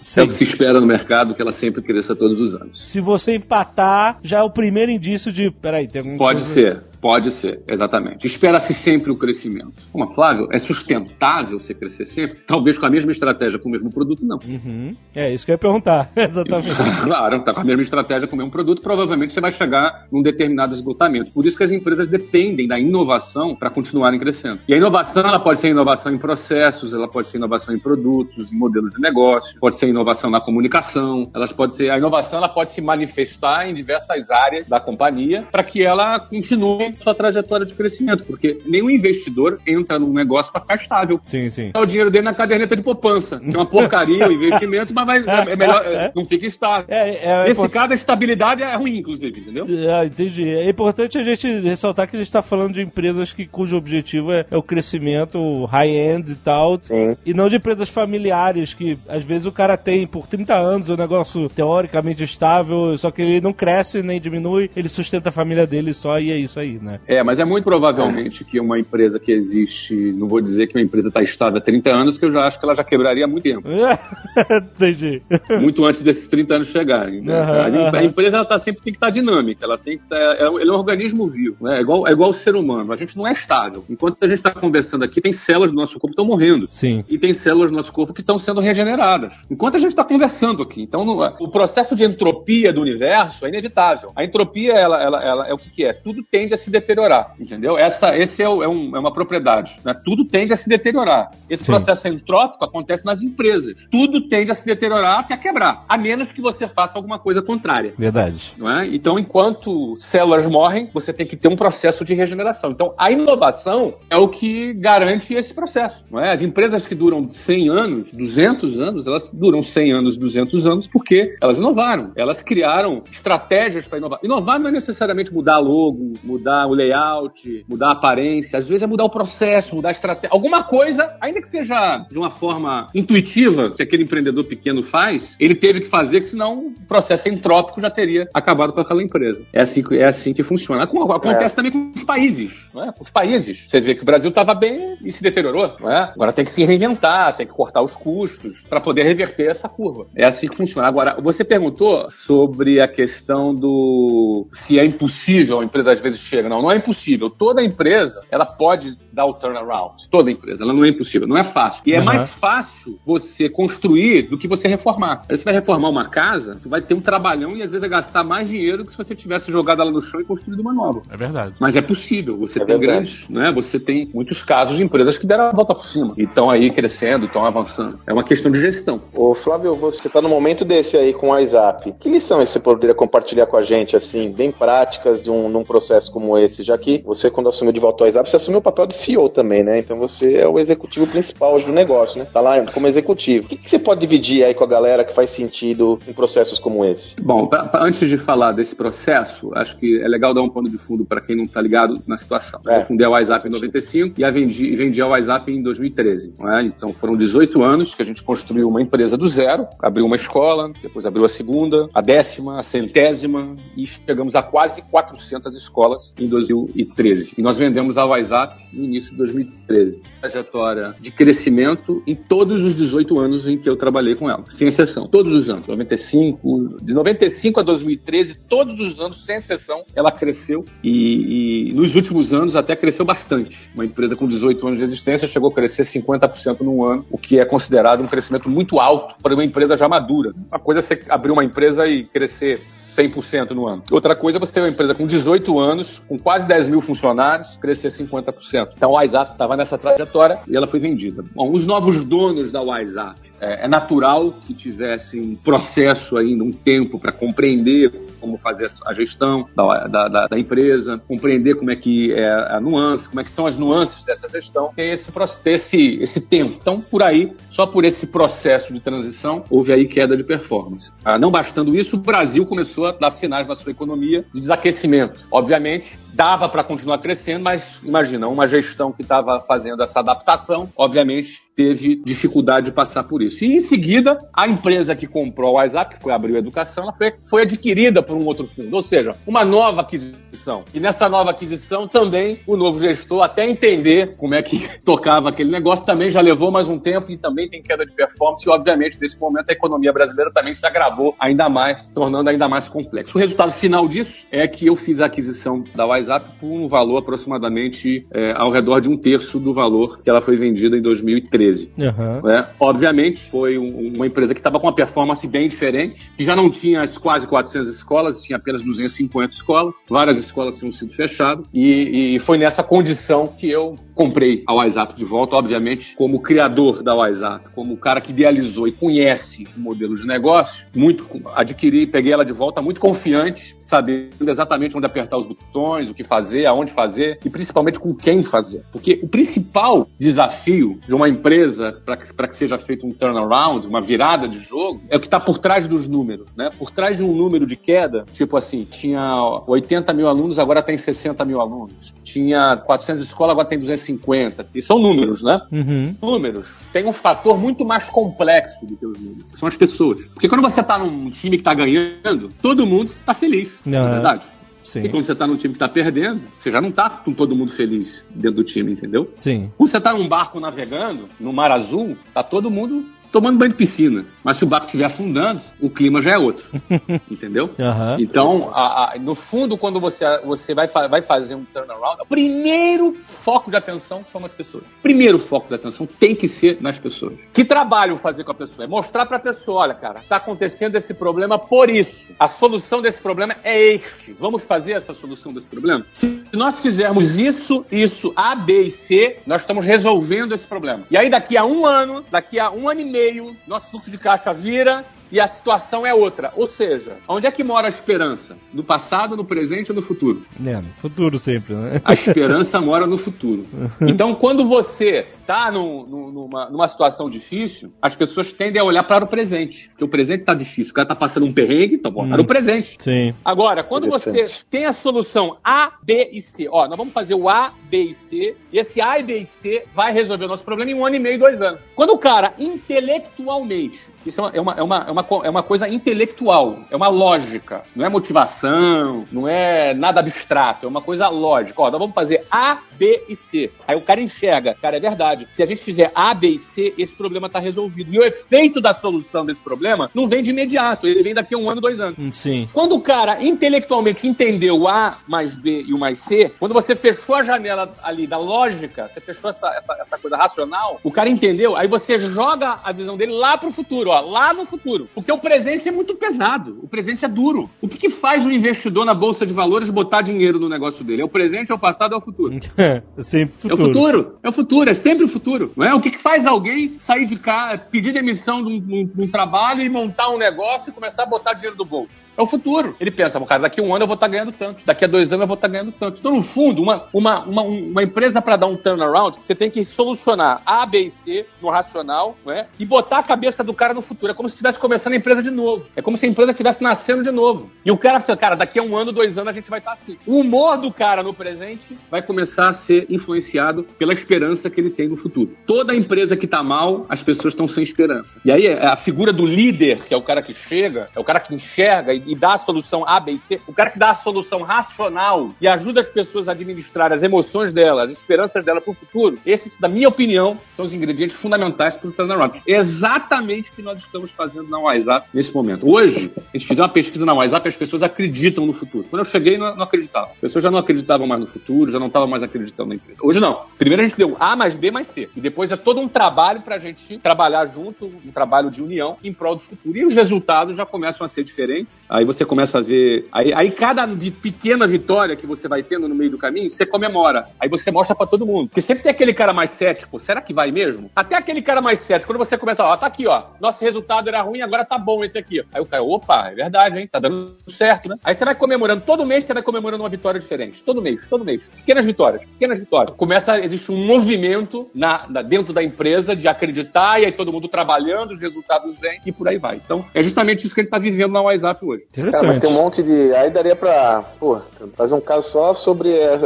Sim. 0.02 0.22
É 0.22 0.24
o 0.24 0.28
que 0.28 0.36
se 0.36 0.44
espera 0.44 0.80
no 0.80 0.86
mercado 0.86 1.34
que 1.34 1.42
ela 1.42 1.52
sempre 1.52 1.82
cresça 1.82 2.16
todos 2.16 2.40
os 2.42 2.54
anos. 2.54 2.82
Se 2.82 3.00
você 3.00 3.36
empatar, 3.36 4.20
já 4.24 4.40
é 4.40 4.44
o 4.44 4.50
primeiro 4.50 4.92
indício 4.92 5.32
de. 5.32 5.52
Peraí, 5.52 5.88
tem 5.88 6.02
algum. 6.02 6.18
Pode 6.18 6.42
coisa... 6.42 6.54
ser. 6.54 6.91
Pode 7.02 7.32
ser, 7.32 7.64
exatamente. 7.68 8.28
Espera-se 8.28 8.74
sempre 8.76 9.12
o 9.12 9.16
crescimento. 9.16 9.74
Como, 9.92 10.14
Flávio, 10.14 10.48
é 10.52 10.60
sustentável 10.60 11.60
você 11.60 11.74
crescer 11.74 12.06
sempre? 12.06 12.38
Talvez 12.46 12.78
com 12.78 12.86
a 12.86 12.90
mesma 12.90 13.12
estratégia, 13.12 13.58
com 13.58 13.68
o 13.68 13.72
mesmo 13.72 13.92
produto, 13.92 14.24
não. 14.24 14.40
Uhum. 14.48 14.96
É 15.16 15.34
isso 15.34 15.44
que 15.44 15.52
eu 15.52 15.56
ia 15.56 15.60
perguntar, 15.60 16.12
exatamente. 16.16 16.70
claro, 17.04 17.44
tá 17.44 17.54
com 17.54 17.62
a 17.62 17.64
mesma 17.64 17.82
estratégia, 17.82 18.28
com 18.28 18.36
o 18.36 18.38
mesmo 18.38 18.52
produto, 18.52 18.82
provavelmente 18.82 19.34
você 19.34 19.42
vai 19.42 19.52
chegar 19.52 20.06
num 20.12 20.22
determinado 20.22 20.76
esgotamento. 20.76 21.32
Por 21.32 21.46
isso 21.46 21.58
que 21.58 21.64
as 21.64 21.72
empresas 21.72 22.08
dependem 22.08 22.68
da 22.68 22.80
inovação 22.80 23.56
para 23.56 23.72
continuarem 23.72 24.20
crescendo. 24.20 24.60
E 24.68 24.74
a 24.74 24.78
inovação, 24.78 25.28
ela 25.28 25.40
pode 25.40 25.60
ser 25.60 25.70
inovação 25.70 26.14
em 26.14 26.20
processos, 26.20 26.94
ela 26.94 27.08
pode 27.08 27.28
ser 27.28 27.38
inovação 27.38 27.74
em 27.74 27.80
produtos, 27.80 28.52
em 28.52 28.58
modelos 28.58 28.92
de 28.92 29.02
negócio, 29.02 29.60
pode 29.60 29.76
ser 29.76 29.88
inovação 29.88 30.30
na 30.30 30.40
comunicação, 30.40 31.30
ela 31.34 31.48
pode 31.48 31.74
ser, 31.74 31.90
a 31.90 31.98
inovação 31.98 32.38
ela 32.38 32.50
pode 32.50 32.70
se 32.70 32.82
manifestar 32.82 33.68
em 33.68 33.74
diversas 33.74 34.30
áreas 34.30 34.70
da 34.70 34.80
companhia 34.80 35.48
para 35.52 35.64
que 35.64 35.82
ela 35.84 36.20
continue 36.20 36.91
sua 37.00 37.14
trajetória 37.14 37.66
de 37.66 37.74
crescimento, 37.74 38.24
porque 38.24 38.62
nenhum 38.66 38.90
investidor 38.90 39.60
entra 39.66 40.00
num 40.00 40.14
negócio 40.14 40.52
para 40.52 40.62
ficar 40.62 40.76
estável. 40.76 41.20
Sim, 41.24 41.50
sim. 41.50 41.72
Tá 41.72 41.80
o 41.80 41.86
dinheiro 41.86 42.12
dele 42.12 42.26
na 42.26 42.34
caderneta 42.34 42.76
de 42.76 42.82
poupança, 42.82 43.40
que 43.40 43.56
é 43.56 43.58
uma 43.58 43.66
porcaria 43.66 44.28
o 44.28 44.32
investimento, 44.32 44.94
mas 44.94 45.06
vai, 45.06 45.20
é 45.52 45.56
melhor, 45.56 45.86
é, 45.86 46.12
não 46.16 46.26
fica 46.26 46.46
estável. 46.46 46.86
É, 46.90 47.26
é, 47.26 47.44
Nesse 47.44 47.62
import... 47.62 47.72
caso, 47.72 47.92
a 47.94 47.96
estabilidade 47.96 48.64
é 48.64 48.76
ruim, 48.76 48.98
inclusive, 48.98 49.40
entendeu? 49.40 49.66
Ah, 49.90 50.06
entendi. 50.06 50.50
É 50.50 50.70
importante 50.70 51.18
a 51.18 51.24
gente 51.24 51.48
ressaltar 51.60 52.08
que 52.08 52.16
a 52.16 52.20
gente 52.20 52.28
está 52.28 52.42
falando 52.42 52.74
de 52.74 52.82
empresas 52.82 53.32
que, 53.32 53.46
cujo 53.46 53.76
objetivo 53.76 54.32
é, 54.32 54.46
é 54.50 54.58
o 54.58 54.64
crescimento 54.64 55.66
high-end 55.66 56.32
e 56.32 56.36
tal, 56.36 56.78
sim. 56.82 57.16
e 57.26 57.34
não 57.34 57.50
de 57.50 57.56
empresas 57.56 57.90
familiares 57.90 58.74
que, 58.74 58.98
às 59.08 59.24
vezes, 59.24 59.46
o 59.46 59.52
cara 59.52 59.78
tem 59.78 60.06
por 60.06 60.28
30 60.28 60.54
anos 60.54 60.90
um 60.90 60.96
negócio 60.96 61.50
teoricamente 61.50 62.24
estável, 62.24 62.98
só 62.98 63.12
que 63.12 63.22
ele 63.22 63.42
não 63.42 63.54
cresce 63.54 64.02
nem 64.02 64.20
diminui, 64.20 64.70
ele 64.76 64.90
sustenta 64.90 65.30
a 65.30 65.32
família 65.32 65.66
dele 65.66 65.94
só 65.94 66.20
e 66.20 66.32
é 66.32 66.38
isso 66.38 66.60
aí 66.60 66.80
né? 66.82 67.00
É, 67.08 67.24
mas 67.24 67.40
é 67.40 67.46
muito 67.46 67.64
provavelmente 67.64 68.44
que 68.44 68.60
uma 68.60 68.80
empresa 68.80 69.20
que 69.20 69.32
existe, 69.32 69.96
não 70.14 70.28
vou 70.28 70.42
dizer 70.42 70.68
que 70.68 70.78
uma 70.78 70.84
empresa 70.84 71.08
está 71.08 71.22
estável 71.22 71.58
há 71.58 71.62
30 71.62 71.94
anos, 71.94 72.18
que 72.18 72.26
eu 72.26 72.32
já 72.32 72.46
acho 72.46 72.60
que 72.60 72.66
ela 72.66 72.76
já 72.76 72.84
quebraria 72.84 73.26
há 73.26 73.28
muito 73.28 73.44
tempo. 73.44 73.68
Entendi. 74.76 75.22
Muito 75.60 75.86
antes 75.86 76.02
desses 76.02 76.28
30 76.28 76.56
anos 76.56 76.68
chegarem. 76.68 77.22
Né? 77.22 77.34
Uhum, 77.34 77.96
a, 77.96 78.04
empresa 78.04 78.38
ela 78.38 78.46
tá, 78.46 78.58
sempre 78.60 78.84
tem 78.84 78.94
que 78.94 78.98
estar 78.98 79.08
tá 79.08 79.12
dinâmica, 79.12 79.66
ela 79.66 79.78
tem 79.78 79.98
que 79.98 80.04
tá, 80.08 80.16
é, 80.16 80.44
é, 80.44 80.46
é 80.46 80.48
um 80.48 80.74
organismo 80.74 81.28
vivo, 81.28 81.58
né? 81.62 81.78
é, 81.78 81.82
igual, 81.82 82.08
é 82.08 82.12
igual 82.12 82.30
o 82.30 82.34
ser 82.34 82.56
humano, 82.56 82.92
a 82.92 82.96
gente 82.96 83.18
não 83.18 83.28
é 83.28 83.34
estável. 83.34 83.84
Enquanto 83.90 84.18
a 84.22 84.28
gente 84.28 84.38
está 84.38 84.52
conversando 84.52 85.04
aqui, 85.04 85.22
tem 85.22 85.34
células 85.34 85.72
do 85.72 85.76
nosso 85.76 85.94
corpo 85.94 86.08
que 86.08 86.22
estão 86.22 86.26
morrendo. 86.26 86.68
Sim. 86.68 87.04
E 87.08 87.18
tem 87.18 87.34
células 87.34 87.72
do 87.72 87.78
nosso 87.78 87.92
corpo 87.92 88.14
que 88.14 88.22
estão 88.22 88.38
sendo 88.40 88.62
regeneradas. 88.62 89.46
Enquanto 89.50 89.76
a 89.76 89.80
gente 89.80 89.90
está 89.90 90.04
conversando 90.04 90.64
aqui. 90.64 90.82
Então, 90.82 91.06
no, 91.06 91.24
o 91.40 91.50
processo 91.50 91.96
de 91.96 92.04
entropia 92.04 92.74
do 92.74 92.82
universo 92.82 93.46
é 93.46 93.50
inevitável. 93.50 94.12
A 94.16 94.24
entropia, 94.24 94.74
ela, 94.74 95.02
ela, 95.02 95.24
ela 95.24 95.48
é 95.48 95.54
o 95.54 95.58
que, 95.58 95.70
que 95.70 95.86
é? 95.86 95.94
Tudo 95.94 96.24
tende 96.24 96.54
a 96.54 96.58
se 96.58 96.71
deteriorar, 96.72 97.36
entendeu? 97.40 97.78
Essa, 97.78 98.16
esse 98.18 98.42
é, 98.42 98.46
é, 98.46 98.50
um, 98.50 98.96
é 98.96 99.00
uma 99.00 99.14
propriedade. 99.14 99.80
Né? 99.84 99.94
Tudo 100.04 100.26
tende 100.26 100.54
a 100.54 100.56
se 100.56 100.70
deteriorar. 100.70 101.32
Esse 101.50 101.64
Sim. 101.64 101.72
processo 101.72 102.08
entrópico 102.08 102.64
acontece 102.64 103.06
nas 103.06 103.22
empresas. 103.22 103.88
Tudo 103.92 104.22
tende 104.22 104.52
a 104.52 104.56
se 104.56 104.66
deteriorar 104.66 105.20
até 105.20 105.38
quebrar, 105.38 105.86
a 105.88 105.98
menos 105.98 106.32
que 106.32 106.42
você 106.42 106.68
faça 106.68 106.98
alguma 106.98 107.20
coisa 107.20 107.42
contrária. 107.42 107.94
Verdade. 107.98 108.54
Não 108.58 108.80
é? 108.80 108.88
Então, 108.88 109.20
enquanto 109.20 109.96
células 109.98 110.46
morrem, 110.46 110.90
você 110.94 111.12
tem 111.12 111.26
que 111.26 111.36
ter 111.36 111.48
um 111.48 111.56
processo 111.56 112.04
de 112.04 112.14
regeneração. 112.14 112.72
Então, 112.72 112.94
a 112.98 113.12
inovação 113.12 113.96
é 114.10 114.18
o 114.18 114.28
que 114.28 114.74
garante 114.74 115.34
esse 115.34 115.54
processo. 115.54 116.06
Não 116.12 116.20
é? 116.20 116.32
As 116.32 116.42
empresas 116.42 116.86
que 116.86 116.96
duram 116.96 117.30
100 117.30 117.70
anos, 117.70 118.12
200 118.12 118.80
anos, 118.80 119.08
elas 119.08 119.32
duram 119.32 119.62
100 119.62 119.94
anos, 119.94 120.18
200 120.18 120.68
anos 120.68 120.88
porque 120.88 121.36
elas 121.42 121.58
inovaram. 121.58 122.12
Elas 122.16 122.42
criaram 122.42 123.04
estratégias 123.12 123.88
para 123.88 123.98
inovar. 123.98 124.20
Inovar 124.24 124.60
não 124.60 124.70
é 124.70 124.72
necessariamente 124.72 125.34
mudar 125.34 125.60
logo, 125.60 126.14
mudar 126.24 126.61
o 126.68 126.74
layout, 126.74 127.66
mudar 127.68 127.90
a 127.90 127.92
aparência, 127.94 128.58
às 128.58 128.68
vezes 128.68 128.84
é 128.84 128.88
mudar 128.88 129.06
o 129.06 129.10
processo, 129.10 129.76
mudar 129.76 129.90
a 129.90 129.92
estratégia. 129.92 130.30
Alguma 130.32 130.64
coisa, 130.64 131.16
ainda 131.20 131.42
que 131.42 131.50
seja 131.50 132.06
de 132.10 132.18
uma 132.18 132.30
forma 132.30 132.90
intuitiva, 132.94 133.72
que 133.72 133.84
aquele 133.84 134.04
empreendedor 134.04 134.46
pequeno 134.46 134.84
faz, 134.84 135.36
ele 135.40 135.56
teve 135.56 135.82
que 135.82 135.88
fazer, 135.88 136.22
senão 136.22 136.68
o 136.68 136.74
processo 136.88 137.30
entrópico 137.30 137.82
já 137.82 137.90
teria 137.90 138.30
acabado 138.34 138.74
com 138.74 138.82
aquela 138.82 139.04
empresa. 139.04 139.42
É 139.54 139.62
assim, 139.62 139.84
é 139.92 140.06
assim 140.06 140.34
que 140.34 140.44
funciona. 140.44 140.84
Acontece 140.84 141.54
é. 141.54 141.56
também 141.56 141.72
com 141.72 141.92
os 141.96 142.04
países, 142.04 142.70
não 142.74 142.84
é? 142.84 142.92
Com 142.92 143.04
os 143.04 143.10
países. 143.10 143.66
Você 143.68 143.82
vê 143.82 143.96
que 143.96 144.02
o 144.02 144.06
Brasil 144.06 144.30
estava 144.30 144.54
bem 144.54 144.98
e 145.04 145.12
se 145.12 145.22
deteriorou, 145.22 145.76
é? 145.82 146.12
Agora 146.14 146.34
tem 146.34 146.46
que 146.46 146.52
se 146.52 146.64
reinventar, 146.64 147.36
tem 147.36 147.48
que 147.48 147.54
cortar 147.54 147.82
os 147.82 147.96
custos 147.96 148.62
para 148.70 148.80
poder 148.80 149.04
reverter 149.04 149.50
essa 149.50 149.68
curva. 149.68 150.08
É 150.16 150.26
assim 150.26 150.48
que 150.48 150.56
funciona. 150.56 150.88
Agora, 150.88 151.18
você 151.22 151.44
perguntou 151.44 152.10
sobre 152.10 152.82
a 152.82 152.88
questão 152.88 153.54
do 153.54 154.48
se 154.52 154.80
é 154.80 154.86
impossível 154.86 155.60
a 155.60 155.64
empresa 155.64 155.94
às 155.94 156.00
vezes 156.00 156.20
chega. 156.20 156.50
Não, 156.52 156.62
não 156.62 156.70
é 156.70 156.76
impossível. 156.76 157.30
Toda 157.30 157.64
empresa, 157.64 158.24
ela 158.30 158.46
pode 158.46 158.98
dar 159.12 159.26
o 159.26 159.34
turnaround. 159.34 160.10
Toda 160.10 160.30
empresa, 160.30 160.66
ela 160.66 160.74
não 160.74 160.84
é 160.84 160.90
impossível, 160.90 161.26
não 161.26 161.38
é 161.38 161.46
fácil. 161.46 161.82
E 161.86 161.94
uhum. 161.94 162.02
é 162.02 162.04
mais 162.04 162.34
fácil 162.34 163.00
você 163.06 163.48
construir 163.48 164.24
do 164.24 164.38
que 164.38 164.50
você 164.50 164.68
reformar. 164.68 165.24
Aí 165.30 165.38
você 165.38 165.46
vai 165.46 165.54
reformar 165.54 165.88
uma 165.88 166.10
casa, 166.10 166.60
tu 166.62 166.68
vai 166.68 166.82
ter 166.82 166.94
um 166.94 167.00
trabalhão 167.00 167.56
e 167.56 167.64
às 167.64 167.72
vezes 167.72 167.80
vai 167.80 167.90
gastar 167.90 168.26
mais 168.26 168.50
dinheiro 168.50 168.84
que 168.84 168.92
se 168.92 168.98
você 168.98 169.16
tivesse 169.16 169.50
jogado 169.50 169.82
ela 169.82 169.92
no 169.92 170.02
chão 170.02 170.20
e 170.20 170.26
construído 170.26 170.60
uma 170.60 170.74
nova. 170.74 171.02
É 171.10 171.16
verdade. 171.16 171.56
Mas 171.58 171.78
é 171.78 171.82
possível. 171.82 172.38
Você 172.40 172.62
é 172.62 172.66
tem 172.66 172.78
verdade. 172.78 172.98
grandes, 172.98 173.30
né? 173.30 173.50
Você 173.54 173.80
tem 173.80 174.10
muitos 174.14 174.44
casos 174.44 174.76
de 174.76 174.84
empresas 174.84 175.18
que 175.18 175.26
deram 175.26 175.46
a 175.46 175.52
volta 175.54 175.74
por 175.74 175.86
cima 175.86 176.14
e 176.18 176.24
estão 176.24 176.50
aí 176.50 176.70
crescendo, 176.70 177.28
estão 177.28 177.46
avançando. 177.46 177.98
É 178.06 178.12
uma 178.12 178.26
questão 178.26 178.52
de 178.52 178.60
gestão. 178.60 179.02
Ô 179.16 179.34
Flávio, 179.34 179.74
você 179.74 180.08
está 180.08 180.22
no 180.22 180.28
momento 180.28 180.66
desse 180.66 180.98
aí 180.98 181.14
com 181.14 181.28
o 181.28 181.30
WhatsApp. 181.30 181.96
Que 181.98 182.10
lições 182.10 182.50
você 182.50 182.60
poderia 182.60 182.94
compartilhar 182.94 183.46
com 183.46 183.56
a 183.56 183.64
gente, 183.64 183.96
assim, 183.96 184.32
bem 184.32 184.52
práticas 184.52 185.24
de 185.24 185.30
um, 185.30 185.48
num 185.48 185.64
processo 185.64 186.12
como 186.12 186.31
esse? 186.38 186.64
Já 186.64 186.78
que 186.78 187.02
você, 187.06 187.30
quando 187.30 187.50
assumiu 187.50 187.74
de 187.74 187.80
volta 187.80 188.04
ao 188.04 188.08
WhatsApp, 188.08 188.30
você 188.30 188.36
assumiu 188.36 188.60
o 188.60 188.64
papel 188.64 188.88
de 188.88 188.96
CEO 188.96 189.30
também, 189.30 189.64
né? 189.64 189.80
Então 189.80 189.98
você 189.98 190.36
é 190.36 190.48
o 190.48 190.60
executivo 190.60 191.08
principal 191.08 191.54
hoje 191.54 191.66
do 191.66 191.72
negócio, 191.72 192.20
né? 192.20 192.26
Tá 192.26 192.42
lá 192.42 192.64
como 192.72 192.88
executivo. 192.88 193.46
O 193.46 193.50
que, 193.50 193.58
que 193.58 193.70
você 193.70 193.80
pode 193.80 194.02
dividir 194.02 194.44
aí 194.44 194.54
com 194.54 194.64
a 194.64 194.68
galera 194.68 195.04
que 195.04 195.14
faz 195.14 195.30
sentido 195.30 196.00
em 196.08 196.14
processos 196.14 196.60
como 196.60 196.86
esse? 196.86 197.16
Bom, 197.22 197.48
pra, 197.48 197.64
pra, 197.66 197.84
antes 197.84 198.08
de 198.10 198.18
falar 198.18 198.52
desse 198.52 198.76
processo, 198.76 199.52
acho 199.56 199.78
que 199.78 200.02
é 200.02 200.08
legal 200.08 200.34
dar 200.34 200.42
um 200.42 200.50
pano 200.50 200.70
de 200.70 200.78
fundo 200.78 201.06
para 201.06 201.22
quem 201.22 201.36
não 201.36 201.48
tá 201.48 201.62
ligado 201.62 202.02
na 202.08 202.18
situação. 202.18 202.62
É. 202.68 202.78
Eu 202.78 202.82
fundei 202.82 203.06
a 203.06 203.10
WhatsApp 203.10 203.48
em 203.48 203.52
95 203.52 204.20
e 204.20 204.24
a 204.24 204.32
vendi, 204.32 204.76
vendi 204.76 205.02
a 205.02 205.08
WhatsApp 205.08 205.52
em 205.52 205.62
2013. 205.62 206.34
É? 206.40 206.62
Então 206.62 206.94
foram 206.94 207.16
18 207.16 207.64
anos 207.64 207.96
que 207.96 208.02
a 208.02 208.06
gente 208.06 208.24
construiu 208.24 208.68
uma 208.68 208.82
empresa 208.82 209.18
do 209.18 209.28
zero, 209.28 209.68
abriu 209.80 210.06
uma 210.06 210.16
escola, 210.16 210.72
depois 210.82 211.06
abriu 211.06 211.26
a 211.26 211.30
segunda, 211.30 211.88
a 211.94 212.02
décima, 212.02 212.60
a 212.60 212.64
centésima 212.64 213.56
e 213.76 213.86
chegamos 213.86 214.36
a 214.36 214.42
quase 214.42 214.82
400 214.84 215.56
escolas 215.56 216.14
em 216.24 216.28
2013. 216.28 217.34
E 217.38 217.42
nós 217.42 217.58
vendemos 217.58 217.98
a 217.98 218.06
WhatsApp 218.06 218.56
no 218.74 218.84
início 218.84 219.12
de 219.12 219.18
2013. 219.18 220.02
Trajetória 220.20 220.96
de 221.00 221.12
crescimento 221.12 222.02
em 222.06 222.16
todos 222.16 222.62
os 222.62 222.76
18 222.76 223.20
anos 223.20 223.48
em 223.48 223.58
que 223.58 223.70
eu 223.70 223.76
trabalhei 223.76 224.16
com 224.16 224.30
ela, 224.30 224.44
sem 224.50 224.68
exceção. 224.68 225.08
Todos 225.08 225.34
os 225.34 225.50
anos. 225.50 225.68
95, 225.68 226.78
de 226.82 226.94
95 226.94 227.60
a 227.60 227.64
2013, 227.64 228.38
todos 228.48 228.80
os 228.80 229.00
anos, 229.00 229.26
sem 229.26 229.38
exceção, 229.38 229.84
ela 229.96 230.12
cresceu 230.12 230.66
e, 230.84 231.70
e 231.70 231.74
nos 231.74 231.96
últimos 231.96 232.34
anos 232.34 232.56
até 232.56 232.76
cresceu 232.76 233.06
bastante. 233.06 233.72
Uma 233.74 233.86
empresa 233.86 234.16
com 234.16 234.28
18 234.28 234.68
anos 234.68 234.80
de 234.80 234.86
existência 234.86 235.28
chegou 235.28 235.50
a 235.50 235.54
crescer 235.54 235.84
50% 235.84 236.62
num 236.62 236.84
ano, 236.84 237.06
o 237.10 237.18
que 237.18 237.40
é 237.40 237.46
considerado 237.46 238.04
um 238.04 238.08
crescimento 238.08 238.50
muito 238.50 238.80
alto 238.80 239.16
para 239.22 239.34
uma 239.34 239.44
empresa 239.44 239.78
já 239.78 239.88
madura. 239.88 240.34
Uma 240.50 240.60
coisa 240.60 240.80
é 240.80 240.82
você 240.82 241.00
abrir 241.10 241.32
uma 241.32 241.44
empresa 241.44 241.86
e 241.86 242.04
crescer 242.04 242.60
100% 242.70 243.52
no 243.52 243.68
ano. 243.68 243.84
Outra 243.92 244.16
coisa 244.16 244.38
é 244.38 244.40
você 244.40 244.54
ter 244.54 244.62
uma 244.62 244.70
empresa 244.70 244.94
com 244.94 245.06
18 245.06 245.60
anos, 245.60 246.02
com 246.12 246.20
quase 246.20 246.46
10 246.46 246.68
mil 246.68 246.82
funcionários, 246.82 247.56
crescer 247.56 247.88
50%. 247.88 248.74
Então 248.76 248.90
a 248.90 248.94
WhatsApp 248.96 249.32
estava 249.32 249.56
nessa 249.56 249.78
trajetória 249.78 250.40
e 250.46 250.58
ela 250.58 250.68
foi 250.68 250.78
vendida. 250.78 251.24
Bom, 251.34 251.54
os 251.54 251.66
novos 251.66 252.04
donos 252.04 252.52
da 252.52 252.62
WhatsApp, 252.62 253.32
é, 253.40 253.64
é 253.64 253.68
natural 253.70 254.30
que 254.46 254.54
tivessem 254.54 255.22
um 255.22 255.36
processo 255.38 256.18
ainda, 256.18 256.44
um 256.44 256.52
tempo 256.52 257.00
para 257.00 257.14
compreender 257.14 257.94
como 258.20 258.38
fazer 258.38 258.68
a 258.86 258.94
gestão 258.94 259.48
da, 259.56 259.88
da, 259.88 260.28
da, 260.28 260.40
empresa, 260.40 261.02
compreender 261.08 261.56
como 261.56 261.72
é 261.72 261.76
que 261.76 262.14
é 262.14 262.56
a 262.56 262.60
nuance, 262.60 263.10
como 263.10 263.20
é 263.20 263.24
que 263.24 263.32
são 263.32 263.48
as 263.48 263.58
nuances 263.58 264.06
dessa 264.06 264.30
gestão, 264.30 264.72
tem 264.76 264.92
esse, 264.92 265.12
esse, 265.46 265.96
esse 265.96 266.28
tempo. 266.28 266.58
Então, 266.62 266.80
por 266.80 267.02
aí, 267.02 267.34
só 267.62 267.68
por 267.68 267.86
esse 267.86 268.08
processo 268.08 268.74
de 268.74 268.80
transição, 268.80 269.44
houve 269.48 269.72
aí 269.72 269.88
queda 269.88 270.18
de 270.18 270.24
performance. 270.24 270.92
Ah, 271.06 271.20
não 271.20 271.30
bastando 271.30 271.76
isso, 271.76 271.96
o 271.96 272.00
Brasil 272.00 272.44
começou 272.44 272.88
a 272.88 272.92
dar 272.92 273.12
sinais 273.12 273.48
na 273.48 273.54
sua 273.54 273.72
economia 273.72 274.26
de 274.34 274.42
desaquecimento. 274.42 275.20
Obviamente, 275.30 275.96
dava 276.12 276.50
para 276.50 276.64
continuar 276.64 276.98
crescendo, 276.98 277.44
mas 277.44 277.78
imagina, 277.84 278.28
uma 278.28 278.48
gestão 278.48 278.92
que 278.92 279.04
estava 279.04 279.40
fazendo 279.42 279.84
essa 279.84 280.00
adaptação, 280.00 280.70
obviamente 280.76 281.42
teve 281.56 282.02
dificuldade 282.04 282.68
de 282.68 282.72
passar 282.72 283.04
por 283.04 283.22
isso. 283.22 283.44
E 283.44 283.56
em 283.56 283.60
seguida, 283.60 284.18
a 284.34 284.48
empresa 284.48 284.96
que 284.96 285.06
comprou 285.06 285.52
o 285.52 285.56
WhatsApp, 285.56 285.96
que 285.96 286.02
foi 286.02 286.14
Abril 286.14 286.38
Educação, 286.38 286.84
ela 286.84 286.94
foi, 286.94 287.14
foi 287.30 287.42
adquirida 287.44 288.02
por 288.02 288.16
um 288.16 288.26
outro 288.26 288.48
fundo, 288.48 288.76
ou 288.76 288.82
seja, 288.82 289.16
uma 289.28 289.46
nova 289.46 289.82
aquisição. 289.82 290.64
E 290.74 290.80
nessa 290.80 291.08
nova 291.08 291.30
aquisição 291.30 291.88
também 291.88 292.40
o 292.48 292.58
novo 292.58 292.80
gestor, 292.80 293.22
até 293.22 293.48
entender 293.48 294.16
como 294.16 294.34
é 294.34 294.42
que 294.42 294.68
tocava 294.84 295.30
aquele 295.30 295.52
negócio, 295.52 295.86
também 295.86 296.10
já 296.10 296.22
levou 296.22 296.52
mais 296.52 296.68
um 296.68 296.80
tempo 296.80 297.12
e 297.12 297.18
também 297.18 297.50
tem 297.52 297.62
queda 297.62 297.86
de 297.86 297.92
performance. 297.92 298.48
E 298.48 298.50
obviamente, 298.50 299.00
nesse 299.00 299.20
momento, 299.20 299.50
a 299.50 299.54
economia 299.54 299.94
brasileira 299.94 300.32
também 300.32 300.54
se 300.54 300.66
agravou 300.66 301.16
ainda 301.20 301.50
mais, 301.50 301.90
tornando 301.90 302.30
ainda 302.30 302.48
mais 302.48 302.68
complexo. 302.68 303.18
O 303.18 303.20
resultado 303.20 303.52
final 303.52 303.88
disso 303.88 304.26
é 304.32 304.48
que 304.48 304.66
eu 304.66 304.76
fiz 304.76 305.02
a 305.02 305.06
aquisição 305.06 305.64
da 305.76 305.86
WhatsApp 305.86 306.26
por 306.40 306.48
um 306.48 306.68
valor 306.68 307.00
aproximadamente 307.00 308.08
é, 308.12 308.32
ao 308.32 308.52
redor 308.52 308.80
de 308.80 308.90
um 308.90 308.98
terço 308.98 309.40
do 309.40 309.54
valor 309.54 310.02
que 310.02 310.10
ela 310.10 310.22
foi 310.22 310.38
vendida 310.38 310.78
em 310.78 310.82
2013. 310.82 311.12
2013. 311.42 311.72
Uhum. 311.78 312.22
Né? 312.24 312.48
Obviamente, 312.60 313.30
foi 313.30 313.58
um, 313.58 313.94
uma 313.96 314.08
empresa 314.08 314.34
que 314.34 314.40
estava 314.40 314.60
com 314.60 314.68
uma 314.68 314.76
performance 314.76 315.28
bem 315.28 315.48
diferente, 315.48 316.12
que 316.16 316.24
já 316.24 316.36
não 316.36 316.50
tinha 316.50 316.82
as 316.82 316.98
quase 316.98 317.28
400 317.28 317.70
escolas, 317.70 318.22
tinha 318.22 318.38
apenas 318.38 318.62
250 318.62 319.34
escolas, 319.34 319.76
várias 319.90 320.18
escolas 320.18 320.60
tinham 320.60 320.72
sido 320.72 320.94
fechadas, 320.94 321.46
e, 321.54 322.16
e 322.16 322.20
foi 322.20 322.38
nessa 322.38 322.64
condição 322.64 323.28
que 323.28 323.50
eu 323.50 323.76
comprei 323.96 324.44
a 324.48 324.54
WhatsApp 324.54 324.96
de 324.96 325.06
volta, 325.06 325.36
obviamente, 325.36 325.96
como 325.96 326.22
criador 326.22 326.84
da 326.84 326.96
WhatsApp, 326.96 327.31
como 327.54 327.74
o 327.74 327.78
cara 327.78 328.02
que 328.02 328.12
idealizou 328.12 328.68
e 328.68 328.72
conhece 328.72 329.48
o 329.56 329.60
modelo 329.60 329.96
de 329.96 330.06
negócio, 330.06 330.68
muito 330.76 331.06
adquiri, 331.34 331.88
peguei 331.88 332.14
ela 332.14 332.26
de 332.26 332.34
volta 332.34 332.62
muito 332.62 332.80
confiante, 332.80 333.56
sabendo 333.72 334.30
exatamente 334.30 334.76
onde 334.76 334.86
apertar 334.86 335.16
os 335.16 335.26
botões, 335.26 335.90
o 335.90 335.94
que 335.94 336.04
fazer, 336.04 336.46
aonde 336.46 336.74
fazer 336.74 337.18
e 337.24 337.30
principalmente 337.30 337.80
com 337.80 337.96
quem 337.96 338.22
fazer. 338.22 338.66
Porque 338.70 339.00
o 339.02 339.08
principal 339.08 339.88
desafio 339.98 340.78
de 340.86 340.94
uma 340.94 341.08
empresa 341.08 341.82
para 341.86 341.96
que, 341.96 342.14
que 342.14 342.36
seja 342.36 342.60
feito 342.60 342.86
um 342.86 342.92
turnaround, 342.92 343.66
uma 343.66 343.82
virada 343.82 344.28
de 344.28 344.40
jogo, 344.40 344.82
é 344.90 344.98
o 344.98 345.00
que 345.00 345.08
está 345.08 345.22
por 345.22 345.38
trás 345.38 345.68
dos 345.68 345.88
números, 345.88 346.28
né? 346.36 346.50
Por 346.60 346.70
trás 346.70 346.98
de 346.98 347.06
um 347.06 347.16
número 347.16 347.46
de 347.46 347.56
queda, 347.56 348.04
tipo 348.14 348.36
assim, 348.36 348.66
tinha 348.66 349.02
80 349.48 349.94
mil 349.94 350.10
alunos, 350.10 350.38
agora 350.38 350.62
tem 350.62 350.78
60 350.78 351.24
mil 351.24 351.40
alunos. 351.40 351.94
Tinha 352.04 352.58
400 352.58 353.02
escolas, 353.02 353.32
agora 353.32 353.48
tem 353.48 353.58
250. 353.58 354.48
E 354.54 354.62
são 354.62 354.80
números, 354.80 355.24
né? 355.24 355.40
Uhum. 355.50 355.96
Números. 356.02 356.68
Tem 356.74 356.86
um 356.86 356.92
fator 356.92 357.40
muito 357.40 357.64
mais 357.64 357.90
complexo 357.90 358.66
do 358.66 358.76
que 358.76 358.86
os 358.86 359.00
números. 359.00 359.26
São 359.34 359.48
as 359.48 359.56
pessoas. 359.56 360.06
Porque 360.08 360.28
quando 360.28 360.42
você 360.42 360.60
está 360.60 360.78
num 360.78 361.10
time 361.10 361.38
que 361.38 361.42
está 361.42 361.54
ganhando, 361.54 362.30
todo 362.42 362.66
mundo 362.66 362.92
está 362.92 363.14
feliz. 363.14 363.61
Não 363.66 363.88
é 363.88 363.92
verdade? 363.92 364.26
Sim. 364.64 364.84
E 364.84 364.90
quando 364.90 365.04
você 365.04 365.16
tá 365.16 365.26
num 365.26 365.36
time 365.36 365.54
que 365.54 365.60
tá 365.60 365.68
perdendo, 365.68 366.22
você 366.38 366.52
já 366.52 366.62
não 366.62 366.72
tá 366.72 366.90
com 366.90 367.14
todo 367.14 367.36
mundo 367.36 367.52
feliz 367.52 368.06
dentro 368.10 368.38
do 368.38 368.44
time, 368.44 368.72
entendeu? 368.72 369.12
Sim. 369.18 369.52
Quando 369.58 369.70
você 369.70 369.82
tá 369.82 369.94
num 369.94 370.08
barco 370.08 370.40
navegando, 370.40 371.10
no 371.20 371.34
mar 371.34 371.52
azul, 371.52 371.98
tá 372.14 372.24
todo 372.24 372.52
mundo 372.52 372.86
tomando 373.12 373.38
banho 373.38 373.52
de 373.52 373.58
piscina. 373.58 374.06
Mas 374.24 374.38
se 374.38 374.44
o 374.44 374.48
barco 374.48 374.68
estiver 374.68 374.86
afundando, 374.86 375.42
o 375.60 375.70
clima 375.70 376.02
já 376.02 376.12
é 376.12 376.18
outro. 376.18 376.50
entendeu? 377.10 377.46
Uhum. 377.46 378.00
Então, 378.00 378.52
a, 378.54 378.94
a, 378.94 379.00
no 379.00 379.16
fundo, 379.16 379.58
quando 379.58 379.80
você, 379.80 380.06
você 380.26 380.54
vai, 380.54 380.68
vai 380.68 381.02
fazer 381.02 381.36
um 381.36 381.44
turnaround, 381.44 382.02
o 382.02 382.06
primeiro 382.06 382.98
foco 383.08 383.50
de 383.50 383.58
atenção 383.58 384.06
são 384.12 384.24
as 384.26 384.32
pessoas. 384.32 384.64
Primeiro 384.82 385.20
foco 385.20 385.48
de 385.50 385.56
atenção 385.56 385.88
tem 385.88 386.16
que 386.16 386.28
ser 386.28 386.62
nas 386.62 386.80
pessoas. 386.80 387.14
Que 387.34 387.44
trabalho 387.44 387.98
fazer 387.98 388.24
com 388.24 388.32
a 388.32 388.36
pessoa? 388.36 388.66
É 388.66 388.68
mostrar 388.68 389.06
para 389.06 389.18
a 389.18 389.20
pessoa, 389.20 389.64
olha, 389.64 389.74
cara, 389.74 390.00
está 390.00 390.16
acontecendo 390.18 390.76
esse 390.76 390.94
problema 390.94 391.38
por 391.38 391.70
isso. 391.70 392.08
A 392.20 392.28
solução 392.28 392.82
desse 392.82 393.02
problema 393.02 393.36
é 393.44 393.74
este. 393.74 394.16
Vamos 394.20 394.46
fazer 394.46 394.74
essa 394.74 394.94
solução 394.94 395.34
desse 395.34 395.50
problema? 395.50 395.86
Se 395.94 396.24
nós 396.34 396.62
fizermos 396.62 397.20
isso, 397.20 397.66
isso, 397.72 398.14
A, 398.16 398.36
B 398.36 398.64
e 398.64 398.72
C, 398.72 399.18
nós 399.26 399.42
estamos 399.42 399.66
resolvendo 399.66 400.34
esse 400.34 400.46
problema. 400.46 400.84
E 400.90 400.98
aí, 400.98 401.10
daqui 401.10 401.36
a 401.36 401.46
um 401.46 401.66
ano, 401.66 402.04
daqui 402.10 402.40
a 402.40 402.52
um 402.52 402.70
ano 402.70 402.82
e 402.82 402.86
meio, 402.86 403.01
meio, 403.02 403.36
nosso 403.48 403.70
fluxo 403.72 403.90
de 403.90 403.98
caixa 403.98 404.32
vira 404.34 404.86
e 405.12 405.20
a 405.20 405.28
situação 405.28 405.86
é 405.86 405.94
outra. 405.94 406.32
Ou 406.36 406.48
seja, 406.48 406.98
onde 407.08 407.28
é 407.28 407.32
que 407.32 407.44
mora 407.44 407.68
a 407.68 407.70
esperança? 407.70 408.38
No 408.54 408.64
passado, 408.64 409.18
no 409.18 409.26
presente 409.26 409.72
ou 409.72 409.76
no 409.76 409.82
futuro? 409.82 410.24
É, 410.44 410.56
no 410.56 410.70
futuro 410.70 411.20
sempre, 411.20 411.54
né? 411.54 411.82
A 411.84 411.94
esperança 411.94 412.60
mora 412.62 412.88
no 412.88 412.98
futuro. 412.98 413.44
Então, 413.82 414.16
quando 414.16 414.48
você 414.48 415.08
está 415.22 415.52
numa, 415.52 416.50
numa 416.50 416.68
situação 416.68 417.10
difícil, 417.10 417.74
as 417.82 417.96
pessoas 417.96 418.32
tendem 418.32 418.62
a 418.62 418.64
olhar 418.64 418.84
para 418.84 419.04
o 419.04 419.08
presente. 419.08 419.70
Porque 419.70 419.84
o 419.84 419.88
presente 419.88 420.22
está 420.22 420.34
difícil. 420.34 420.72
O 420.72 420.76
cara 420.76 420.86
está 420.86 420.96
passando 420.96 421.26
um 421.26 421.34
perrengue, 421.34 421.76
então 421.76 421.92
bom, 421.92 422.04
hum. 422.04 422.10
no 422.10 422.26
presente. 422.26 422.78
Sim. 422.80 423.14
Agora, 423.24 423.64
quando 423.64 423.90
você 423.90 424.26
tem 424.50 424.66
a 424.66 424.74
solução 424.74 425.38
A, 425.44 425.74
B 425.84 426.10
e 426.14 426.22
C, 426.22 426.48
ó, 426.50 426.68
nós 426.68 426.78
vamos 426.78 426.94
fazer 426.94 427.16
o 427.16 427.30
A, 427.30 427.54
B 427.70 427.84
e 427.84 427.94
C, 427.94 428.36
e 428.52 428.60
esse 428.60 428.82
A, 428.82 429.02
B 429.02 429.18
e 429.18 429.26
C 429.26 429.66
vai 429.74 429.92
resolver 429.92 430.26
o 430.26 430.28
nosso 430.28 430.46
problema 430.46 430.72
em 430.72 430.76
um 430.76 430.86
ano 430.86 430.96
e 430.96 431.00
meio, 431.00 431.20
dois 431.20 431.42
anos. 431.42 431.64
Quando 431.76 431.92
o 431.92 431.98
cara 431.98 432.34
intelectualmente 432.40 433.92
isso 434.06 434.20
é 434.20 434.24
uma, 434.42 434.54
é, 434.54 434.62
uma, 434.62 434.86
é, 434.88 434.92
uma, 434.92 435.01
é 435.24 435.30
uma 435.30 435.44
coisa 435.44 435.68
intelectual, 435.68 436.60
é 436.70 436.76
uma 436.76 436.88
lógica. 436.88 437.64
Não 437.76 437.86
é 437.86 437.90
motivação, 437.90 439.06
não 439.12 439.28
é 439.28 439.74
nada 439.74 440.00
abstrato, 440.00 440.66
é 440.66 440.70
uma 440.70 440.82
coisa 440.82 441.08
lógica. 441.10 441.62
Ó, 441.62 441.70
nós 441.70 441.80
vamos 441.80 441.96
fazer 441.96 442.26
A, 442.30 442.60
B 442.78 443.04
e 443.08 443.16
C. 443.16 443.52
Aí 443.68 443.76
o 443.76 443.82
cara 443.82 444.02
enxerga, 444.02 444.56
cara, 444.60 444.78
é 444.78 444.80
verdade. 444.80 445.28
Se 445.32 445.44
a 445.44 445.46
gente 445.46 445.62
fizer 445.62 445.92
A, 445.94 446.14
B 446.14 446.30
e 446.30 446.38
C, 446.38 446.74
esse 446.78 446.96
problema 446.96 447.28
está 447.28 447.40
resolvido. 447.40 447.94
E 447.94 448.00
o 448.00 448.04
efeito 448.04 448.62
da 448.62 448.74
solução 448.74 449.26
desse 449.26 449.42
problema 449.42 449.90
não 449.94 450.08
vem 450.08 450.24
de 450.24 450.32
imediato, 450.32 450.88
ele 450.88 451.04
vem 451.04 451.14
daqui 451.14 451.36
a 451.36 451.38
um 451.38 451.50
ano, 451.50 451.62
dois 451.62 451.80
anos. 451.80 452.16
Sim. 452.16 452.50
Quando 452.54 452.76
o 452.76 452.82
cara 452.82 453.24
intelectualmente 453.24 454.08
entendeu 454.08 454.62
o 454.62 454.68
A 454.68 455.00
mais 455.08 455.36
B 455.36 455.64
e 455.68 455.74
o 455.74 455.78
mais 455.78 456.00
C, 456.00 456.32
quando 456.40 456.54
você 456.54 456.76
fechou 456.76 457.16
a 457.16 457.24
janela 457.24 457.72
ali 457.84 458.08
da 458.08 458.18
lógica, 458.18 458.88
você 458.88 459.00
fechou 459.00 459.30
essa, 459.30 459.50
essa, 459.56 459.74
essa 459.80 459.98
coisa 459.98 460.18
racional, 460.18 460.80
o 460.84 460.92
cara 460.92 461.10
entendeu, 461.10 461.56
aí 461.56 461.68
você 461.68 462.00
joga 462.00 462.60
a 462.64 462.72
visão 462.72 462.98
dele 462.98 463.14
lá 463.14 463.38
pro 463.38 463.52
futuro 463.52 463.90
ó, 463.90 464.00
lá 464.02 464.34
no 464.34 464.46
futuro. 464.46 464.90
Porque 464.94 465.12
o 465.12 465.18
presente 465.18 465.68
é 465.68 465.72
muito 465.72 465.96
pesado, 465.96 466.60
o 466.62 466.68
presente 466.68 467.06
é 467.06 467.08
duro. 467.08 467.50
O 467.62 467.68
que, 467.68 467.78
que 467.78 467.90
faz 467.90 468.26
o 468.26 468.32
investidor 468.32 468.86
na 468.86 468.94
bolsa 468.94 469.26
de 469.26 469.34
valores 469.34 469.70
botar 469.70 470.02
dinheiro 470.02 470.40
no 470.40 470.50
negócio 470.50 470.84
dele? 470.84 471.02
É 471.02 471.06
o 471.06 471.10
presente, 471.10 471.52
é 471.52 471.56
o 471.56 471.60
passado, 471.60 471.94
é 471.94 471.98
o 471.98 472.02
futuro? 472.02 472.38
é 472.58 472.82
sempre 473.02 473.38
futuro. 473.38 473.52
É 473.52 473.54
o 473.54 473.68
futuro, 473.68 474.20
é 474.24 474.30
o 474.30 474.32
futuro, 474.32 474.70
é 474.70 474.74
sempre 474.74 475.04
o 475.06 475.08
futuro. 475.08 475.54
Não 475.56 475.66
é? 475.66 475.74
O 475.74 475.80
que, 475.80 475.92
que 475.92 475.98
faz 475.98 476.26
alguém 476.26 476.78
sair 476.78 477.06
de 477.06 477.18
cá, 477.18 477.58
pedir 477.58 477.94
demissão 477.94 478.44
de 478.44 478.52
um, 478.52 479.04
um 479.04 479.08
trabalho 479.08 479.62
e 479.62 479.70
montar 479.70 480.10
um 480.10 480.18
negócio 480.18 480.70
e 480.70 480.74
começar 480.74 481.04
a 481.04 481.06
botar 481.06 481.34
dinheiro 481.34 481.56
do 481.56 481.66
bolso? 481.66 481.94
É 482.18 482.22
o 482.22 482.28
futuro. 482.28 482.76
Ele 482.80 482.92
pensa, 482.92 483.20
cara, 483.22 483.44
daqui 483.44 483.60
a 483.60 483.64
um 483.64 483.74
ano 483.74 483.84
eu 483.84 483.88
vou 483.88 483.96
estar 483.96 484.08
tá 484.08 484.12
ganhando 484.12 484.32
tanto, 484.32 484.62
daqui 484.66 484.86
a 484.86 484.88
dois 484.88 485.12
anos 485.12 485.22
eu 485.22 485.28
vou 485.28 485.36
estar 485.36 485.48
tá 485.48 485.52
ganhando 485.52 485.72
tanto. 485.72 486.00
Então, 486.00 486.16
no 486.16 486.22
fundo, 486.22 486.62
uma, 486.62 486.86
uma, 486.94 487.24
uma, 487.24 487.42
uma 487.42 487.84
empresa 487.84 488.22
para 488.22 488.36
dar 488.36 488.48
um 488.48 488.56
turnaround, 488.56 489.18
você 489.24 489.34
tem 489.36 489.50
que 489.50 489.64
solucionar 489.64 490.42
A, 490.46 490.66
B 490.66 490.82
e 490.82 490.92
C 490.92 491.26
no 491.42 491.50
racional, 491.50 492.18
né? 492.26 492.48
E 492.60 492.66
botar 492.66 493.00
a 493.00 493.04
cabeça 493.04 493.44
do 493.44 493.54
cara 493.54 493.74
no 493.74 493.82
futuro. 493.82 494.12
É 494.12 494.16
como 494.16 494.30
se 494.30 494.36
estivesse 494.36 494.60
começando 494.60 494.94
a 494.94 494.96
empresa 494.98 495.22
de 495.22 495.32
novo. 495.32 495.66
É 495.76 495.82
como 495.82 495.98
se 495.98 496.06
a 496.06 496.10
empresa 496.10 496.32
estivesse 496.32 496.62
nascendo 496.62 497.04
de 497.04 497.12
novo. 497.12 497.50
E 497.66 497.72
o 497.72 497.78
cara 497.78 498.00
fala, 498.00 498.18
cara, 498.18 498.36
daqui 498.36 498.60
a 498.60 498.64
um 498.64 498.76
ano, 498.76 498.92
dois 498.92 499.18
anos 499.18 499.30
a 499.30 499.34
gente 499.34 499.50
vai 499.50 499.60
estar 499.60 499.72
tá 499.72 499.76
assim. 499.76 499.98
O 500.06 500.20
humor 500.20 500.58
do 500.58 500.72
cara 500.72 501.04
no 501.04 501.14
presente 501.14 501.78
vai 501.90 502.02
começar 502.02 502.50
a 502.50 502.54
ser 502.54 502.86
influenciado 502.90 503.64
pela 503.78 503.94
esperança 503.94 504.50
que 504.50 504.60
ele 504.60 504.70
tem 504.70 504.88
no 504.88 504.96
futuro. 504.96 505.36
Toda 505.46 505.76
empresa 505.76 506.16
que 506.16 506.28
tá 506.28 506.44
mal, 506.44 506.86
as 506.90 507.04
pessoas 507.04 507.34
estão 507.34 507.48
sem 507.48 507.64
esperança. 507.64 508.20
E 508.24 508.32
aí 508.32 508.48
a 508.48 508.76
figura 508.76 509.12
do 509.14 509.26
líder, 509.26 509.84
que 509.84 509.94
é 509.94 509.98
o 509.98 510.02
cara 510.02 510.22
que 510.22 510.34
chega, 510.34 510.90
é 510.96 511.00
o 511.00 511.04
cara 511.04 511.20
que 511.20 511.34
enxerga 511.34 511.94
e, 511.94 512.01
e 512.06 512.16
dá 512.16 512.34
a 512.34 512.38
solução 512.38 512.88
A, 512.88 513.00
B 513.00 513.14
e 513.14 513.18
C, 513.18 513.42
o 513.48 513.54
cara 513.54 513.70
que 513.70 513.80
dá 513.80 513.92
a 513.92 513.96
solução 513.96 514.42
racional 514.42 515.30
e 515.40 515.48
ajuda 515.48 515.82
as 515.82 515.90
pessoas 515.90 516.30
a 516.30 516.32
administrar 516.32 516.92
as 516.92 517.04
emoções 517.04 517.52
delas, 517.52 517.92
as 517.92 517.98
esperanças 517.98 518.44
delas 518.44 518.64
para 518.64 518.72
o 518.72 518.76
futuro, 518.76 519.20
esses, 519.26 519.60
na 519.60 519.68
minha 519.68 519.88
opinião, 519.88 520.40
são 520.52 520.66
os 520.66 520.74
ingredientes 520.74 521.16
fundamentais 521.16 521.76
para 521.76 521.90
o 521.90 521.92
turnaround. 521.92 522.42
Exatamente 522.46 523.52
o 523.52 523.54
que 523.54 523.62
nós 523.62 523.80
estamos 523.80 524.12
fazendo 524.12 524.50
na 524.50 524.60
WhatsApp 524.60 525.08
nesse 525.14 525.34
momento. 525.34 525.70
Hoje, 525.70 526.12
a 526.18 526.38
gente 526.38 526.48
fez 526.48 526.60
uma 526.60 526.70
pesquisa 526.70 527.06
na 527.06 527.14
WhatsApp 527.14 527.48
e 527.48 527.50
as 527.50 527.56
pessoas 527.56 527.84
acreditam 527.84 528.46
no 528.46 528.54
futuro. 528.54 528.86
Quando 528.90 529.02
eu 529.02 529.06
cheguei, 529.06 529.38
não, 529.38 529.56
não. 529.56 529.72
As 529.72 530.18
pessoas 530.20 530.44
já 530.44 530.52
não 530.52 530.60
acreditavam 530.60 531.08
mais 531.08 531.22
no 531.22 531.28
futuro, 531.28 531.72
já 531.72 531.80
não 531.80 531.88
estavam 531.88 532.08
mais 532.08 532.24
acreditando 532.24 532.70
na 532.70 532.76
empresa. 532.76 533.02
Hoje 533.04 533.20
não. 533.20 533.46
Primeiro 533.58 533.82
a 533.82 533.86
gente 533.86 533.98
deu 533.98 534.18
A 534.20 534.36
mais 534.36 534.58
B 534.58 534.70
mais 534.70 534.88
C. 534.88 535.10
E 535.16 535.22
depois 535.22 535.52
é 535.52 535.56
todo 535.56 535.80
um 535.80 535.88
trabalho 535.88 536.42
para 536.42 536.56
a 536.56 536.60
gente 536.60 536.98
trabalhar 536.98 537.46
junto, 537.46 537.86
um 537.86 538.12
trabalho 538.12 538.52
de 538.52 538.62
união 538.62 538.98
em 539.04 539.14
prol 539.14 539.36
do 539.36 539.42
futuro. 539.42 539.78
E 539.78 539.86
os 539.86 539.96
resultados 539.96 540.58
já 540.58 540.66
começam 540.66 541.06
a 541.06 541.08
ser 541.08 541.24
diferentes 541.24 541.86
Aí 541.92 542.06
você 542.06 542.24
começa 542.24 542.60
a 542.60 542.62
ver. 542.62 543.06
Aí, 543.12 543.34
aí 543.36 543.52
cada 543.52 543.86
pequena 544.24 544.66
vitória 544.66 545.14
que 545.18 545.28
você 545.28 545.50
vai 545.50 545.62
tendo 545.62 545.90
no 545.90 545.94
meio 545.94 546.10
do 546.10 546.18
caminho, 546.18 546.50
você 546.50 546.66
comemora. 546.66 547.26
Aí 547.38 547.50
você 547.50 547.70
mostra 547.70 547.94
para 547.94 548.08
todo 548.08 548.26
mundo. 548.26 548.48
Porque 548.48 548.62
sempre 548.62 548.84
tem 548.84 548.92
aquele 548.92 549.14
cara 549.14 549.34
mais 549.34 549.52
cético. 549.52 550.00
Será 550.00 550.22
que 550.22 550.34
vai 550.34 550.52
mesmo? 550.54 550.90
Até 550.96 551.18
aquele 551.18 551.42
cara 551.42 551.62
mais 551.62 551.80
cético, 551.80 552.14
quando 552.14 552.26
você 552.26 552.38
começa, 552.38 552.64
ó, 552.64 552.78
tá 552.78 552.88
aqui, 552.88 553.08
ó. 553.08 553.24
Nosso 553.42 553.62
resultado 553.62 554.08
era 554.08 554.22
ruim, 554.22 554.42
agora 554.42 554.64
tá 554.64 554.78
bom 554.78 555.04
esse 555.04 555.18
aqui. 555.18 555.44
Aí 555.54 555.62
o 555.62 555.66
cara, 555.66 555.84
opa, 555.84 556.30
é 556.30 556.36
verdade, 556.36 556.80
hein? 556.80 556.88
Tá 556.90 556.98
dando 556.98 557.36
certo, 557.50 557.90
né? 557.90 557.98
Aí 558.06 558.16
você 558.16 558.24
vai 558.24 558.36
comemorando. 558.36 558.84
Todo 558.86 559.06
mês 559.06 559.26
você 559.26 559.34
vai 559.34 559.44
comemorando 559.44 559.84
uma 559.84 559.90
vitória 559.90 560.18
diferente. 560.18 560.64
Todo 560.64 560.82
mês, 560.82 561.06
todo 561.10 561.26
mês. 561.26 561.50
Pequenas 561.58 561.86
vitórias, 561.86 562.26
pequenas 562.26 562.58
vitórias. 562.58 562.96
Começa, 562.96 563.38
existe 563.38 563.70
um 563.70 563.86
movimento 563.86 564.70
na, 564.74 565.06
na 565.10 565.22
dentro 565.22 565.52
da 565.52 565.62
empresa 565.62 566.16
de 566.16 566.30
acreditar 566.30 567.02
e 567.02 567.06
aí 567.06 567.12
todo 567.12 567.34
mundo 567.34 567.50
trabalhando, 567.50 568.12
os 568.12 568.22
resultados 568.22 568.80
vêm 568.80 569.02
e 569.06 569.12
por 569.12 569.28
aí 569.28 569.38
vai. 569.38 569.58
Então, 569.58 569.86
é 569.94 570.02
justamente 570.02 570.46
isso 570.46 570.56
que 570.56 570.62
ele 570.62 570.70
tá 570.70 570.80
vivendo 570.80 571.12
na 571.12 571.22
WhatsApp 571.22 571.66
hoje. 571.66 571.81
Cara, 572.12 572.28
mas 572.28 572.38
tem 572.38 572.50
um 572.50 572.54
monte 572.54 572.82
de. 572.82 573.14
Aí 573.16 573.30
daria 573.30 573.56
pra 573.56 574.04
pô, 574.20 574.42
fazer 574.76 574.94
um 574.94 575.02
caso 575.02 575.30
só 575.30 575.54
sobre 575.54 575.94
é, 575.94 576.20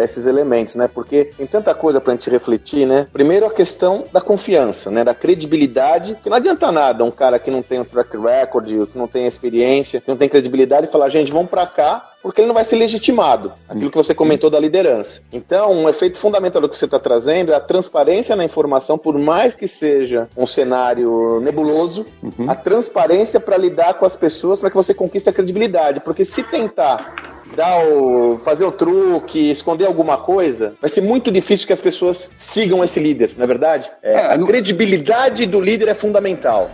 é, 0.00 0.04
esses 0.04 0.26
elementos, 0.26 0.74
né? 0.74 0.88
Porque 0.88 1.26
tem 1.36 1.46
tanta 1.46 1.74
coisa 1.74 2.00
pra 2.00 2.14
gente 2.14 2.30
refletir, 2.30 2.86
né? 2.86 3.06
Primeiro 3.12 3.46
a 3.46 3.50
questão 3.50 4.04
da 4.12 4.20
confiança, 4.20 4.90
né? 4.90 5.04
Da 5.04 5.14
credibilidade, 5.14 6.18
que 6.22 6.30
não 6.30 6.36
adianta 6.36 6.70
nada 6.72 7.04
um 7.04 7.10
cara 7.10 7.38
que 7.38 7.50
não 7.50 7.62
tem 7.62 7.80
um 7.80 7.84
track 7.84 8.16
record, 8.16 8.86
que 8.86 8.98
não 8.98 9.06
tem 9.06 9.26
experiência, 9.26 10.00
que 10.00 10.08
não 10.08 10.16
tem 10.16 10.28
credibilidade, 10.28 10.86
falar, 10.86 11.08
gente, 11.08 11.32
vamos 11.32 11.50
pra 11.50 11.66
cá, 11.66 12.09
porque 12.22 12.40
ele 12.40 12.48
não 12.48 12.54
vai 12.54 12.64
ser 12.64 12.76
legitimado. 12.76 13.52
Aquilo 13.68 13.90
que 13.90 13.96
você 13.96 14.14
comentou 14.14 14.50
da 14.50 14.60
liderança. 14.60 15.22
Então, 15.32 15.72
um 15.72 15.88
efeito 15.88 16.18
fundamental 16.18 16.60
do 16.60 16.68
que 16.68 16.76
você 16.76 16.84
está 16.84 16.98
trazendo 16.98 17.52
é 17.52 17.54
a 17.54 17.60
transparência 17.60 18.36
na 18.36 18.44
informação, 18.44 18.98
por 18.98 19.18
mais 19.18 19.54
que 19.54 19.66
seja 19.66 20.28
um 20.36 20.46
cenário 20.46 21.40
nebuloso, 21.40 22.06
uhum. 22.22 22.48
a 22.48 22.54
transparência 22.54 23.40
para 23.40 23.56
lidar 23.56 23.94
com 23.94 24.04
as 24.04 24.16
pessoas 24.16 24.60
para 24.60 24.70
que 24.70 24.76
você 24.76 24.92
conquiste 24.92 25.28
a 25.28 25.32
credibilidade. 25.32 26.00
Porque 26.00 26.24
se 26.24 26.42
tentar 26.42 27.40
dar 27.56 27.84
o, 27.86 28.38
fazer 28.38 28.64
o 28.64 28.72
truque, 28.72 29.50
esconder 29.50 29.86
alguma 29.86 30.16
coisa, 30.18 30.74
vai 30.80 30.90
ser 30.90 31.00
muito 31.00 31.30
difícil 31.30 31.66
que 31.66 31.72
as 31.72 31.80
pessoas 31.80 32.30
sigam 32.36 32.84
esse 32.84 33.00
líder, 33.00 33.32
não 33.36 33.44
é 33.44 33.46
verdade? 33.46 33.90
É, 34.02 34.12
é, 34.12 34.32
a 34.32 34.38
não... 34.38 34.46
credibilidade 34.46 35.46
do 35.46 35.60
líder 35.60 35.88
é 35.88 35.94
fundamental. 35.94 36.70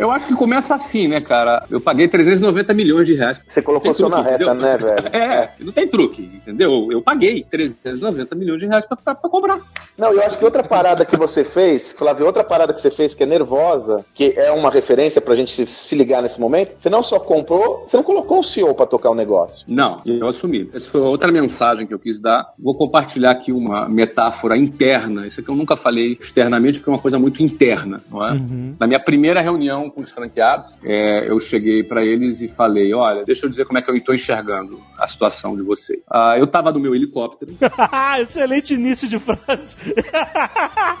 Eu 0.00 0.10
acho 0.10 0.26
que 0.26 0.34
começa 0.34 0.74
assim, 0.74 1.06
né, 1.06 1.20
cara? 1.20 1.62
Eu 1.70 1.78
paguei 1.78 2.08
390 2.08 2.72
milhões 2.72 3.06
de 3.06 3.14
reais. 3.14 3.42
Você 3.46 3.60
colocou 3.60 3.94
só 3.94 4.08
na 4.08 4.22
reta, 4.22 4.44
entendeu? 4.44 4.54
né, 4.54 4.78
velho? 4.78 5.10
É, 5.20 5.50
não 5.60 5.72
tem 5.72 5.86
truque, 5.86 6.22
entendeu? 6.22 6.88
Eu 6.90 7.02
paguei 7.02 7.42
390 7.42 8.34
milhões 8.34 8.60
de 8.60 8.66
reais 8.66 8.86
pra, 8.86 8.96
pra, 8.96 9.14
pra, 9.14 9.28
comprar. 9.28 9.60
Não, 9.98 10.12
eu 10.12 10.22
acho 10.22 10.38
que 10.38 10.44
outra 10.44 10.62
parada 10.62 11.04
que 11.04 11.16
você 11.16 11.44
fez, 11.44 11.92
Flávio, 11.92 12.24
outra 12.24 12.42
parada 12.42 12.72
que 12.72 12.80
você 12.80 12.90
fez 12.90 13.12
que 13.12 13.22
é 13.22 13.26
nervosa, 13.26 14.04
que 14.14 14.32
é 14.36 14.50
uma 14.50 14.70
referência 14.70 15.20
pra 15.20 15.34
gente 15.34 15.52
se, 15.52 15.66
se 15.66 15.94
ligar 15.94 16.22
nesse 16.22 16.40
momento, 16.40 16.72
você 16.78 16.88
não 16.88 17.02
só 17.02 17.20
comprou, 17.20 17.84
você 17.86 17.96
não 17.96 18.04
colocou 18.04 18.40
o 18.40 18.44
CEO 18.44 18.74
pra 18.74 18.86
tocar 18.86 19.10
o 19.10 19.14
negócio. 19.14 19.66
Não, 19.68 20.00
eu 20.06 20.26
assumi. 20.26 20.70
Essa 20.72 20.90
foi 20.90 21.02
outra 21.02 21.30
mensagem 21.30 21.86
que 21.86 21.92
eu 21.92 21.98
quis 21.98 22.20
dar. 22.20 22.54
Vou 22.58 22.74
compartilhar 22.74 23.32
aqui 23.32 23.52
uma 23.52 23.88
metáfora 23.88 24.56
interna. 24.56 25.26
Isso 25.26 25.40
aqui 25.40 25.50
eu 25.50 25.56
nunca 25.56 25.76
falei 25.76 26.16
externamente, 26.18 26.78
porque 26.78 26.90
é 26.90 26.94
uma 26.94 27.02
coisa 27.02 27.18
muito 27.18 27.42
interna, 27.42 28.00
não 28.10 28.26
é? 28.26 28.32
Uhum. 28.32 28.74
Na 28.78 28.86
minha 28.86 29.00
primeira 29.00 29.42
reunião 29.42 29.89
com 29.90 30.00
os 30.02 30.10
franqueados, 30.10 30.76
é, 30.84 31.30
eu 31.30 31.38
cheguei 31.40 31.82
para 31.82 32.04
eles 32.04 32.40
e 32.40 32.48
falei: 32.48 32.92
olha, 32.94 33.24
deixa 33.24 33.46
eu 33.46 33.50
dizer 33.50 33.64
como 33.64 33.78
é 33.78 33.82
que 33.82 33.90
eu 33.90 33.96
estou 33.96 34.14
enxergando 34.14 34.80
a 34.98 35.08
situação 35.08 35.56
de 35.56 35.62
vocês. 35.62 36.00
Ah, 36.10 36.36
eu 36.38 36.44
estava 36.44 36.72
no 36.72 36.80
meu 36.80 36.94
helicóptero. 36.94 37.52
Excelente 38.20 38.74
início 38.74 39.08
de 39.08 39.18
frase. 39.18 39.76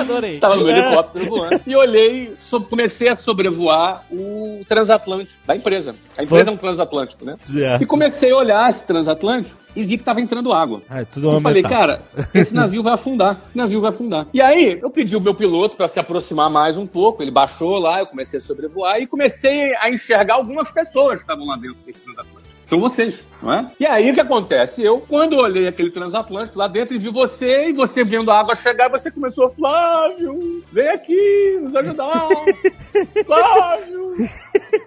Adorei. 0.00 0.34
Estava 0.34 0.56
no 0.56 0.64
meu 0.64 0.76
helicóptero 0.76 1.26
voando 1.26 1.60
e 1.66 1.76
olhei, 1.76 2.34
so, 2.40 2.60
comecei 2.60 3.08
a 3.08 3.16
sobrevoar 3.16 4.04
o 4.10 4.64
transatlântico 4.66 5.46
da 5.46 5.56
empresa. 5.56 5.94
A 6.16 6.22
empresa 6.22 6.50
é 6.50 6.52
um 6.52 6.56
transatlântico, 6.56 7.24
né? 7.24 7.36
É. 7.54 7.78
E 7.80 7.86
comecei 7.86 8.30
a 8.30 8.36
olhar 8.36 8.68
esse 8.68 8.86
transatlântico 8.86 9.60
e 9.74 9.84
vi 9.84 9.96
que 9.96 10.02
estava 10.02 10.20
entrando 10.20 10.52
água. 10.52 10.82
Ah, 10.88 11.02
é 11.02 11.04
tudo 11.04 11.28
uma 11.28 11.38
e 11.38 11.42
falei, 11.42 11.62
cara, 11.62 12.02
esse 12.32 12.54
navio 12.54 12.82
vai 12.82 12.94
afundar. 12.94 13.42
Esse 13.48 13.58
navio 13.58 13.80
vai 13.80 13.90
afundar. 13.90 14.26
E 14.32 14.40
aí, 14.40 14.78
eu 14.82 14.90
pedi 14.90 15.14
o 15.14 15.20
meu 15.20 15.34
piloto 15.34 15.76
para 15.76 15.86
se 15.86 16.00
aproximar 16.00 16.48
mais 16.48 16.78
um 16.78 16.86
pouco. 16.86 17.22
Ele 17.22 17.30
baixou 17.30 17.75
lá, 17.78 18.00
eu 18.00 18.06
comecei 18.06 18.38
a 18.38 18.40
sobrevoar 18.40 19.00
e 19.00 19.06
comecei 19.06 19.74
a 19.76 19.90
enxergar 19.90 20.34
algumas 20.34 20.70
pessoas 20.70 21.18
que 21.18 21.24
estavam 21.24 21.46
lá 21.46 21.56
dentro 21.56 21.76
desse 21.84 22.02
transatlântico 22.02 22.45
são 22.66 22.80
vocês, 22.80 23.24
não 23.40 23.52
é? 23.52 23.70
E 23.78 23.86
aí 23.86 24.10
o 24.10 24.14
que 24.14 24.20
acontece? 24.20 24.82
Eu, 24.82 25.00
quando 25.00 25.36
olhei 25.36 25.68
aquele 25.68 25.88
transatlântico 25.88 26.58
lá 26.58 26.66
dentro 26.66 26.96
e 26.96 26.98
vi 26.98 27.08
você, 27.08 27.68
e 27.68 27.72
você 27.72 28.02
vendo 28.02 28.28
a 28.28 28.40
água 28.40 28.56
chegar, 28.56 28.90
você 28.90 29.08
começou, 29.08 29.50
Flávio, 29.50 30.64
vem 30.72 30.88
aqui 30.88 31.58
nos 31.62 31.76
ajudar. 31.76 32.28
Flávio, 33.24 34.16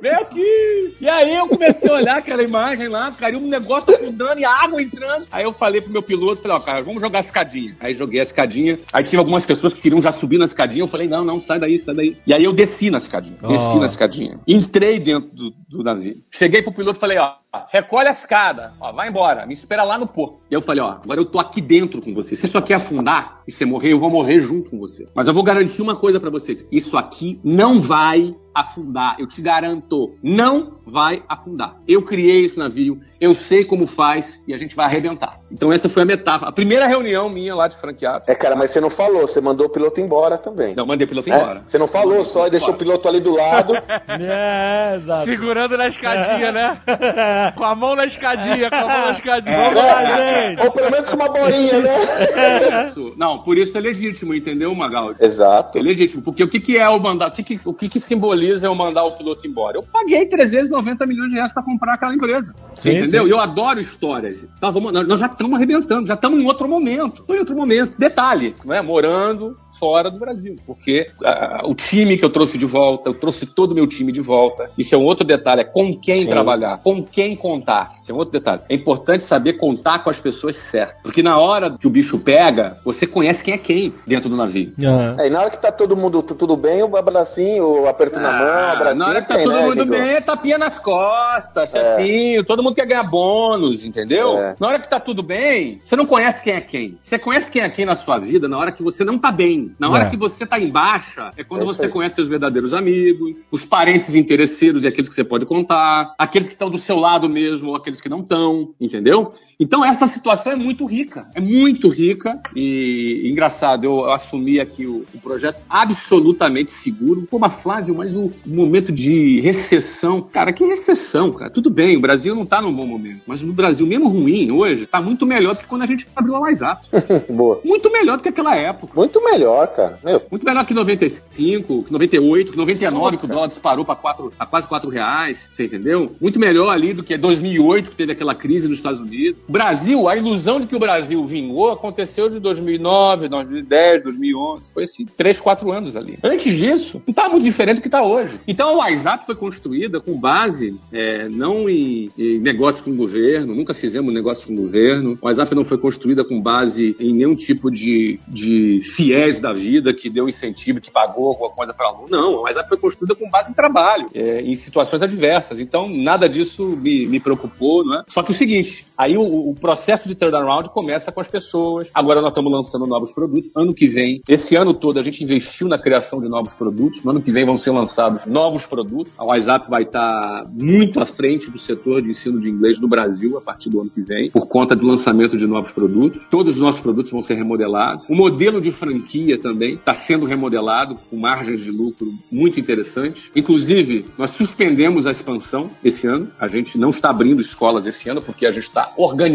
vem 0.01 0.11
aqui. 0.11 0.95
E 0.99 1.07
aí 1.07 1.33
eu 1.33 1.47
comecei 1.47 1.89
a 1.89 1.93
olhar 1.93 2.17
aquela 2.17 2.43
imagem 2.43 2.89
lá, 2.89 3.11
cara, 3.13 3.33
e 3.33 3.37
um 3.37 3.47
negócio 3.47 3.95
afundando 3.95 4.41
e 4.41 4.43
a 4.43 4.51
água 4.51 4.81
entrando. 4.81 5.25
Aí 5.31 5.45
eu 5.45 5.53
falei 5.53 5.79
pro 5.79 5.91
meu 5.91 6.03
piloto, 6.03 6.41
falei, 6.41 6.57
ó, 6.57 6.59
cara, 6.59 6.81
vamos 6.81 7.01
jogar 7.01 7.19
a 7.19 7.21
escadinha. 7.21 7.77
Aí 7.79 7.93
joguei 7.93 8.19
a 8.19 8.23
escadinha. 8.23 8.77
Aí 8.91 9.05
tinha 9.05 9.19
algumas 9.19 9.45
pessoas 9.45 9.73
que 9.73 9.79
queriam 9.79 10.01
já 10.01 10.11
subir 10.11 10.37
na 10.37 10.43
escadinha. 10.43 10.83
Eu 10.83 10.89
falei, 10.89 11.07
não, 11.07 11.23
não, 11.23 11.39
sai 11.39 11.59
daí, 11.59 11.79
sai 11.79 11.95
daí. 11.95 12.17
E 12.27 12.33
aí 12.33 12.43
eu 12.43 12.51
desci 12.51 12.91
na 12.91 12.97
escadinha. 12.97 13.37
Desci 13.47 13.77
oh. 13.77 13.79
na 13.79 13.85
escadinha. 13.85 14.37
Entrei 14.45 14.99
dentro 14.99 15.29
do, 15.29 15.53
do 15.69 15.81
navio. 15.81 16.21
Cheguei 16.29 16.61
pro 16.61 16.73
piloto 16.73 16.97
e 16.97 16.99
falei, 16.99 17.17
ó, 17.17 17.35
recolhe 17.71 18.07
a 18.07 18.11
escada, 18.11 18.73
ó, 18.79 18.91
vai 18.91 19.09
embora, 19.09 19.45
me 19.45 19.53
espera 19.53 19.83
lá 19.83 19.97
no 19.97 20.07
porto. 20.07 20.39
E 20.49 20.53
eu 20.53 20.61
falei, 20.61 20.81
ó, 20.81 20.89
agora 20.89 21.19
eu 21.19 21.25
tô 21.25 21.39
aqui 21.39 21.61
dentro 21.61 22.01
com 22.01 22.13
você. 22.13 22.35
Se 22.35 22.45
isso 22.45 22.57
aqui 22.57 22.73
afundar 22.73 23.41
e 23.47 23.51
você 23.51 23.65
morrer, 23.65 23.93
eu 23.93 23.99
vou 23.99 24.09
morrer 24.09 24.39
junto 24.39 24.69
com 24.69 24.79
você. 24.79 25.07
Mas 25.15 25.27
eu 25.27 25.33
vou 25.33 25.43
garantir 25.43 25.81
uma 25.81 25.95
coisa 25.95 26.19
para 26.19 26.29
vocês: 26.29 26.67
isso 26.71 26.97
aqui 26.97 27.39
não 27.43 27.79
vai 27.79 28.35
afundar. 28.53 29.15
Eu 29.19 29.27
te 29.27 29.41
garanto, 29.41 30.15
não 30.21 30.79
vai 30.85 31.23
afundar. 31.29 31.75
Eu 31.87 32.01
criei 32.01 32.45
esse 32.45 32.57
navio, 32.57 32.99
eu 33.21 33.33
sei 33.35 33.63
como 33.63 33.85
faz 33.85 34.43
e 34.47 34.53
a 34.53 34.57
gente 34.57 34.75
vai 34.75 34.85
arrebentar. 34.85 35.39
Então 35.51 35.71
essa 35.71 35.87
foi 35.87 36.03
a 36.03 36.05
metáfora. 36.05 36.49
A 36.49 36.53
primeira 36.53 36.87
reunião 36.87 37.29
minha 37.29 37.55
lá 37.55 37.67
de 37.67 37.77
franqueado. 37.77 38.23
É, 38.27 38.35
cara, 38.35 38.55
mas 38.55 38.71
você 38.71 38.81
não 38.81 38.89
falou, 38.89 39.21
você 39.21 39.39
mandou 39.39 39.67
o 39.67 39.69
piloto 39.69 39.99
embora 39.99 40.37
também. 40.37 40.75
Não, 40.75 40.85
mandei 40.85 41.05
o 41.05 41.07
piloto 41.07 41.31
é? 41.31 41.35
embora. 41.35 41.63
Você 41.65 41.77
não 41.77 41.87
falou 41.87 42.25
só 42.25 42.47
e 42.47 42.49
deixou 42.49 42.73
o 42.73 42.77
piloto 42.77 43.07
ali 43.07 43.19
do 43.19 43.35
lado. 43.35 43.73
é, 44.07 45.01
Segurando 45.23 45.77
na 45.77 45.87
escadinha, 45.87 46.51
né? 46.51 46.81
com 47.55 47.63
a 47.63 47.75
mão 47.75 47.95
na 47.95 48.05
escadinha, 48.05 48.69
com 48.69 48.75
a 48.75 48.87
mão 48.87 49.05
na 49.05 49.11
escadinha. 49.11 49.55
É. 49.55 49.63
Vamos 49.63 49.83
lá, 49.83 50.05
gente. 50.05 50.61
Ou 50.61 50.71
pelo 50.71 50.91
menos 50.91 51.09
com 51.09 51.15
uma 51.15 51.29
bolinha, 51.29 51.79
né? 51.79 52.87
Isso. 52.89 53.13
Não, 53.17 53.39
por 53.39 53.57
isso 53.57 53.77
é 53.77 53.81
legítimo, 53.81 54.33
entendeu, 54.33 54.73
Magaldi? 54.73 55.23
Exato. 55.23 55.77
É 55.77 55.81
legítimo, 55.81 56.21
porque 56.21 56.43
o 56.43 56.47
que, 56.47 56.59
que 56.59 56.77
é 56.77 56.87
o 56.89 56.99
mandato? 56.99 57.33
O 57.33 57.35
que, 57.35 57.43
que, 57.43 57.59
o 57.65 57.73
que, 57.73 57.89
que 57.89 57.99
simboliza 57.99 58.38
eu 58.41 58.75
mandar 58.75 59.03
o 59.03 59.11
piloto 59.11 59.45
embora? 59.47 59.77
Eu 59.77 59.83
paguei 59.83 60.25
390 60.25 61.05
milhões 61.05 61.29
de 61.29 61.35
reais 61.35 61.51
para 61.51 61.63
comprar 61.63 61.93
aquela 61.93 62.13
empresa. 62.13 62.53
Sim, 62.75 62.91
entendeu? 62.91 63.25
Sim. 63.25 63.31
Eu 63.31 63.39
adoro 63.39 63.79
histórias. 63.79 64.43
Tá, 64.59 64.69
vamos, 64.69 64.91
nós 64.91 65.19
já 65.19 65.27
estamos 65.27 65.55
arrebentando, 65.55 66.07
já 66.07 66.13
estamos 66.13 66.41
em 66.41 66.45
outro 66.45 66.67
momento. 66.67 67.21
Estou 67.21 67.35
em 67.35 67.39
outro 67.39 67.55
momento. 67.55 67.95
Detalhe, 67.97 68.55
não 68.63 68.73
é? 68.73 68.81
Morando 68.81 69.57
fora 69.79 70.11
do 70.11 70.19
Brasil, 70.19 70.57
porque 70.67 71.09
uh, 71.21 71.69
o 71.69 71.73
time 71.73 72.17
que 72.17 72.25
eu 72.25 72.29
trouxe 72.29 72.57
de 72.57 72.65
volta, 72.65 73.09
eu 73.09 73.13
trouxe 73.13 73.45
todo 73.45 73.71
o 73.71 73.75
meu 73.75 73.87
time 73.87 74.11
de 74.11 74.19
volta. 74.19 74.69
Isso 74.77 74.93
é 74.93 74.97
um 74.97 75.03
outro 75.03 75.25
detalhe, 75.25 75.61
é 75.61 75.63
com 75.63 75.95
quem 75.95 76.23
Sim. 76.23 76.27
trabalhar, 76.27 76.79
com 76.83 77.01
quem 77.01 77.35
contar. 77.35 77.97
Isso 78.01 78.11
é 78.11 78.15
um 78.15 78.17
outro 78.17 78.33
detalhe. 78.33 78.61
É 78.69 78.75
importante 78.75 79.23
saber 79.23 79.53
contar 79.53 79.99
com 79.99 80.09
as 80.09 80.19
pessoas 80.19 80.57
certas, 80.57 81.01
porque 81.01 81.23
na 81.23 81.39
hora 81.39 81.71
que 81.71 81.87
o 81.87 81.89
bicho 81.89 82.19
pega, 82.19 82.77
você 82.83 83.07
conhece 83.07 83.43
quem 83.43 83.53
é 83.53 83.57
quem 83.57 83.93
dentro 84.05 84.29
do 84.29 84.35
navio. 84.35 84.73
Uhum. 84.79 85.19
É, 85.19 85.27
e 85.27 85.29
na 85.29 85.39
hora 85.39 85.49
que 85.49 85.57
tá 85.57 85.71
todo 85.71 85.95
mundo 85.95 86.21
tá 86.21 86.35
tudo 86.35 86.57
bem, 86.57 86.83
o 86.83 86.97
abracinho, 86.97 87.83
o 87.83 87.87
aperto 87.87 88.19
ah, 88.19 88.21
na 88.21 88.31
mão, 88.31 88.71
abracinho. 88.71 88.99
Na 88.99 89.09
hora 89.09 89.21
que 89.21 89.27
tá 89.27 89.35
tem, 89.35 89.43
todo 89.45 89.55
né, 89.55 89.61
mundo 89.61 89.85
Guido? 89.85 89.91
bem, 89.91 90.09
é 90.13 90.21
tapinha 90.21 90.57
nas 90.57 90.77
costas, 90.77 91.71
chefinho, 91.71 92.41
é. 92.41 92.43
todo 92.43 92.61
mundo 92.61 92.75
quer 92.75 92.85
ganhar 92.85 93.03
bônus, 93.03 93.85
entendeu? 93.85 94.37
É. 94.37 94.55
Na 94.59 94.67
hora 94.67 94.79
que 94.79 94.89
tá 94.89 94.99
tudo 94.99 95.23
bem, 95.23 95.81
você 95.83 95.95
não 95.95 96.05
conhece 96.05 96.43
quem 96.43 96.53
é 96.53 96.61
quem. 96.61 96.97
Você 97.01 97.17
conhece 97.17 97.49
quem 97.49 97.61
é 97.61 97.69
quem 97.69 97.85
na 97.85 97.95
sua 97.95 98.17
vida 98.19 98.47
na 98.47 98.57
hora 98.57 98.71
que 98.71 98.83
você 98.83 99.03
não 99.03 99.17
tá 99.17 99.31
bem. 99.31 99.68
Na 99.77 99.89
hora 99.89 100.05
é. 100.05 100.09
que 100.09 100.17
você 100.17 100.45
tá 100.45 100.59
em 100.59 100.69
baixa, 100.69 101.31
é 101.35 101.43
quando 101.43 101.63
é 101.63 101.65
você 101.65 101.85
aí. 101.85 101.91
conhece 101.91 102.15
seus 102.15 102.27
verdadeiros 102.27 102.73
amigos, 102.73 103.47
os 103.51 103.65
parentes 103.65 104.15
interesseiros 104.15 104.83
e 104.83 104.87
aqueles 104.87 105.09
que 105.09 105.15
você 105.15 105.23
pode 105.23 105.45
contar, 105.45 106.13
aqueles 106.17 106.47
que 106.47 106.55
estão 106.55 106.69
do 106.69 106.77
seu 106.77 106.97
lado 106.97 107.29
mesmo 107.29 107.69
ou 107.69 107.75
aqueles 107.75 108.01
que 108.01 108.09
não 108.09 108.21
estão, 108.21 108.73
entendeu? 108.79 109.31
Então 109.61 109.83
essa 109.83 110.07
situação 110.07 110.53
é 110.53 110.55
muito 110.55 110.85
rica, 110.85 111.27
é 111.35 111.41
muito 111.41 111.89
rica 111.89 112.39
e 112.55 113.29
engraçado, 113.29 113.83
eu 113.83 114.09
assumi 114.09 114.57
aqui 114.57 114.85
o, 114.85 115.05
o 115.13 115.19
projeto 115.19 115.61
absolutamente 115.69 116.71
seguro. 116.71 117.27
Pô, 117.29 117.37
mas 117.37 117.61
Flávio, 117.61 117.93
mas 117.93 118.13
o, 118.13 118.31
o, 118.45 118.49
momento 118.49 118.89
de 118.89 119.41
recessão, 119.41 120.21
cara, 120.21 120.53
que 120.53 120.63
recessão, 120.63 121.33
cara? 121.33 121.51
Tudo 121.51 121.69
bem, 121.69 121.97
o 121.97 122.01
Brasil 122.01 122.33
não 122.33 122.45
tá 122.45 122.61
num 122.61 122.71
bom 122.71 122.87
momento, 122.87 123.23
mas 123.27 123.41
no 123.41 123.51
Brasil, 123.51 123.85
mesmo 123.85 124.07
ruim 124.07 124.49
hoje, 124.49 124.85
tá 124.85 125.01
muito 125.01 125.25
melhor 125.25 125.55
do 125.55 125.59
que 125.59 125.67
quando 125.67 125.81
a 125.81 125.87
gente 125.87 126.07
abriu 126.15 126.37
a 126.37 126.39
WhatsApp. 126.39 126.87
Boa. 127.29 127.59
Muito 127.65 127.91
melhor 127.91 128.15
do 128.15 128.23
que 128.23 128.29
aquela 128.29 128.55
época. 128.55 128.93
Muito 128.95 129.21
melhor. 129.21 129.67
cara. 129.67 129.99
Meu, 130.01 130.21
Muito 130.31 130.45
melhor 130.45 130.65
que 130.65 130.73
95, 130.73 131.83
que 131.83 131.91
98, 131.91 132.51
que 132.53 132.57
99, 132.57 133.17
que 133.17 133.25
o 133.25 133.27
dólar 133.27 133.47
disparou 133.47 133.83
para 133.83 133.95
quatro, 133.95 134.31
pra 134.37 134.45
quase 134.45 134.69
4 134.69 134.89
reais, 134.89 135.49
você 135.51 135.65
entendeu? 135.65 136.15
Muito 136.21 136.39
melhor 136.39 136.69
ali 136.69 136.93
do 136.93 137.03
que 137.03 137.17
2008, 137.17 137.89
que 137.89 137.97
teve 137.97 138.13
aquela 138.13 138.33
crise 138.33 138.69
nos 138.69 138.77
Estados 138.77 139.01
Unidos. 139.01 139.48
Brasil, 139.49 140.07
a 140.07 140.15
ilusão 140.15 140.59
de 140.59 140.67
que 140.67 140.75
o 140.75 140.79
Brasil 140.79 141.23
vingou 141.25 141.71
aconteceu 141.71 142.29
de 142.29 142.39
2009, 142.39 143.27
2010, 143.27 144.03
2011. 144.03 144.73
Foi 144.73 144.83
assim, 144.83 145.05
3, 145.05 145.39
4 145.39 145.71
anos 145.71 145.97
ali. 145.97 146.19
Antes 146.23 146.55
disso, 146.55 147.01
não 147.05 147.13
tá 147.13 147.27
muito 147.27 147.43
diferente 147.43 147.77
do 147.77 147.81
que 147.81 147.89
tá 147.89 148.03
hoje. 148.03 148.39
Então 148.47 148.69
a 148.69 148.73
WhatsApp 148.73 149.25
foi 149.25 149.35
construída 149.35 149.99
com 149.99 150.19
base 150.19 150.79
é, 150.91 151.27
não 151.29 151.69
em, 151.69 152.11
em 152.17 152.39
negócio 152.39 152.83
com 152.83 152.91
o 152.91 152.95
governo, 152.95 153.55
nunca 153.55 153.73
fizemos 153.73 154.13
negócio 154.13 154.47
com 154.47 154.53
o 154.53 154.57
governo. 154.57 155.17
O 155.21 155.25
WhatsApp 155.25 155.55
não 155.55 155.65
foi 155.65 155.77
construída 155.77 156.23
com 156.23 156.39
base 156.41 156.95
em 156.99 157.13
nenhum 157.13 157.35
tipo 157.35 157.71
de, 157.71 158.19
de 158.27 158.81
fiéis 158.83 159.39
da 159.39 159.53
vida 159.53 159.93
que 159.93 160.09
deu 160.09 160.27
incentivo, 160.27 160.81
que 160.81 160.91
pagou 160.91 161.29
alguma 161.29 161.49
coisa 161.49 161.73
para 161.73 161.87
aluno. 161.87 162.07
Não, 162.09 162.35
a 162.37 162.41
WhatsApp 162.41 162.69
foi 162.69 162.77
construída 162.77 163.15
com 163.15 163.29
base 163.29 163.51
em 163.51 163.53
trabalho, 163.53 164.07
é, 164.13 164.41
em 164.41 164.53
situações 164.53 165.01
adversas. 165.01 165.59
Então, 165.59 165.89
nada 165.89 166.27
disso 166.27 166.65
me, 166.65 167.07
me 167.07 167.19
preocupou, 167.19 167.83
não 167.83 167.99
é? 167.99 168.03
Só 168.07 168.21
que 168.21 168.31
o 168.31 168.33
seguinte, 168.33 168.85
aí 168.97 169.17
o, 169.17 169.38
o 169.39 169.53
processo 169.55 170.07
de 170.07 170.15
turnaround 170.15 170.69
começa 170.69 171.11
com 171.11 171.21
as 171.21 171.27
pessoas. 171.27 171.89
Agora 171.93 172.21
nós 172.21 172.31
estamos 172.31 172.51
lançando 172.51 172.85
novos 172.85 173.11
produtos. 173.11 173.49
Ano 173.55 173.73
que 173.73 173.87
vem, 173.87 174.21
esse 174.27 174.55
ano 174.55 174.73
todo, 174.73 174.99
a 174.99 175.03
gente 175.03 175.23
investiu 175.23 175.67
na 175.67 175.77
criação 175.77 176.19
de 176.21 176.27
novos 176.27 176.53
produtos. 176.53 177.03
No 177.03 177.11
ano 177.11 177.21
que 177.21 177.31
vem 177.31 177.45
vão 177.45 177.57
ser 177.57 177.71
lançados 177.71 178.25
novos 178.25 178.65
produtos. 178.65 179.13
A 179.17 179.25
WhatsApp 179.25 179.69
vai 179.69 179.83
estar 179.83 180.43
muito 180.51 180.99
à 180.99 181.05
frente 181.05 181.49
do 181.49 181.57
setor 181.57 182.01
de 182.01 182.09
ensino 182.09 182.39
de 182.39 182.49
inglês 182.49 182.79
no 182.79 182.87
Brasil 182.87 183.37
a 183.37 183.41
partir 183.41 183.69
do 183.69 183.81
ano 183.81 183.89
que 183.89 184.01
vem, 184.01 184.29
por 184.29 184.47
conta 184.47 184.75
do 184.75 184.85
lançamento 184.85 185.37
de 185.37 185.47
novos 185.47 185.71
produtos. 185.71 186.27
Todos 186.29 186.53
os 186.53 186.59
nossos 186.59 186.81
produtos 186.81 187.11
vão 187.11 187.21
ser 187.21 187.35
remodelados. 187.35 188.03
O 188.09 188.15
modelo 188.15 188.61
de 188.61 188.71
franquia 188.71 189.39
também 189.39 189.75
está 189.75 189.93
sendo 189.93 190.25
remodelado, 190.25 190.95
com 191.09 191.17
margens 191.17 191.61
de 191.61 191.71
lucro 191.71 192.07
muito 192.31 192.59
interessantes. 192.59 193.31
Inclusive, 193.35 194.05
nós 194.17 194.31
suspendemos 194.31 195.07
a 195.07 195.11
expansão 195.11 195.69
esse 195.83 196.07
ano. 196.07 196.29
A 196.39 196.47
gente 196.47 196.77
não 196.77 196.89
está 196.89 197.09
abrindo 197.09 197.41
escolas 197.41 197.85
esse 197.85 198.09
ano, 198.09 198.21
porque 198.21 198.45
a 198.45 198.51
gente 198.51 198.63
está 198.63 198.93
organizando, 198.97 199.28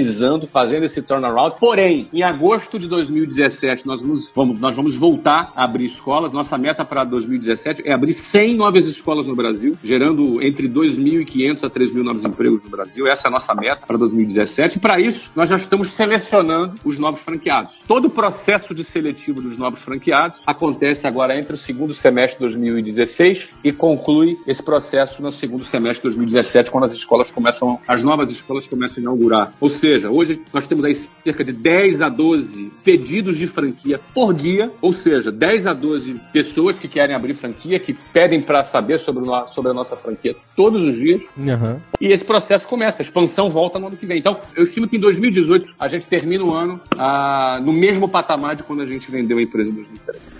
fazendo 0.47 0.85
esse 0.85 1.03
turnaround. 1.03 1.57
Porém, 1.59 2.09
em 2.13 2.23
agosto 2.23 2.79
de 2.79 2.89
2017, 2.89 3.87
nós 3.87 4.01
vamos, 4.01 4.33
vamos, 4.35 4.61
nós 4.61 4.75
vamos 4.75 4.97
voltar 4.97 5.53
a 5.55 5.65
abrir 5.65 5.85
escolas. 5.85 6.33
Nossa 6.33 6.57
meta 6.57 6.85
para 6.85 7.05
2017 7.05 7.83
é 7.87 7.93
abrir 7.93 8.13
100 8.13 8.55
novas 8.55 8.87
escolas 8.87 9.27
no 9.27 9.37
Brasil, 9.37 9.77
gerando 9.83 10.43
entre 10.43 10.69
2.500 10.69 11.65
a 11.65 11.71
3.000 11.71 12.03
novos 12.03 12.25
empregos 12.25 12.63
no 12.63 12.71
Brasil. 12.71 13.07
Essa 13.07 13.27
é 13.27 13.29
a 13.29 13.31
nossa 13.31 13.55
meta 13.55 13.87
para 13.87 13.97
2017. 13.97 14.79
E 14.79 14.81
para 14.81 15.01
isso, 15.01 15.31
nós 15.35 15.49
já 15.49 15.57
estamos 15.57 15.91
selecionando 15.93 16.75
os 16.85 16.99
novos 16.99 17.21
franqueados. 17.21 17.77
Todo 17.87 18.07
o 18.07 18.11
processo 18.11 18.75
de 18.75 18.85
seletivo 18.85 19.41
dos 19.41 19.57
novos 19.57 19.83
franqueados 19.83 20.39
acontece 20.47 21.07
agora 21.07 21.39
entre 21.39 21.55
o 21.55 21.59
segundo 21.59 21.93
semestre 21.95 22.39
de 22.39 22.41
2016 22.41 23.49
e 23.63 23.73
conclui 23.73 24.37
esse 24.47 24.63
processo 24.63 25.23
no 25.23 25.33
segundo 25.33 25.65
semestre 25.65 26.09
de 26.09 26.17
2017, 26.17 26.71
quando 26.71 26.85
as 26.85 26.93
escolas 26.93 27.31
começam, 27.31 27.79
as 27.87 28.03
novas 28.03 28.31
escolas 28.31 28.67
começam 28.67 29.01
a 29.01 29.03
inaugurar. 29.03 29.53
Ou 29.61 29.69
seja, 29.69 29.84
hoje 29.88 30.40
nós 30.53 30.66
temos 30.66 30.85
aí 30.85 30.94
cerca 30.94 31.44
de 31.44 31.53
10 31.53 32.03
a 32.03 32.09
12 32.09 32.73
pedidos 32.85 33.37
de 33.37 33.47
franquia 33.47 34.01
por 34.14 34.33
dia, 34.35 34.70
ou 34.81 34.92
seja, 34.92 35.31
10 35.31 35.66
a 35.66 35.73
12 35.73 36.14
pessoas 36.33 36.79
que 36.79 36.88
querem 36.88 37.14
abrir 37.14 37.35
franquia, 37.35 37.79
que 37.79 37.92
pedem 38.12 38.40
para 38.40 38.62
saber 38.64 38.99
sobre, 38.99 39.25
no- 39.25 39.47
sobre 39.49 39.70
a 39.70 39.75
nossa 39.75 39.97
franquia 39.97 40.35
todos 40.57 40.83
os 40.83 40.94
dias. 40.97 41.23
Aham. 41.38 41.81
E 42.01 42.09
esse 42.09 42.25
processo 42.25 42.66
começa, 42.68 43.03
a 43.03 43.05
expansão 43.05 43.51
volta 43.51 43.79
no 43.79 43.87
ano 43.88 43.97
que 43.97 44.07
vem. 44.07 44.18
Então, 44.18 44.38
eu 44.57 44.64
estimo 44.64 44.88
que 44.88 44.97
em 44.97 45.01
2018 45.01 45.75
a 45.79 45.88
gente 45.88 46.07
termina 46.07 46.44
o 46.44 46.53
ano 46.55 46.81
ah, 46.97 47.61
no 47.62 47.73
mesmo 47.73 48.09
patamar 48.09 48.57
de 48.57 48.62
quando 48.62 48.83
a 48.83 48.87
gente 48.87 49.11
vendeu 49.11 49.38
a 49.38 49.42
empresa 49.42 49.70
em 49.70 49.75
2013. 49.75 50.35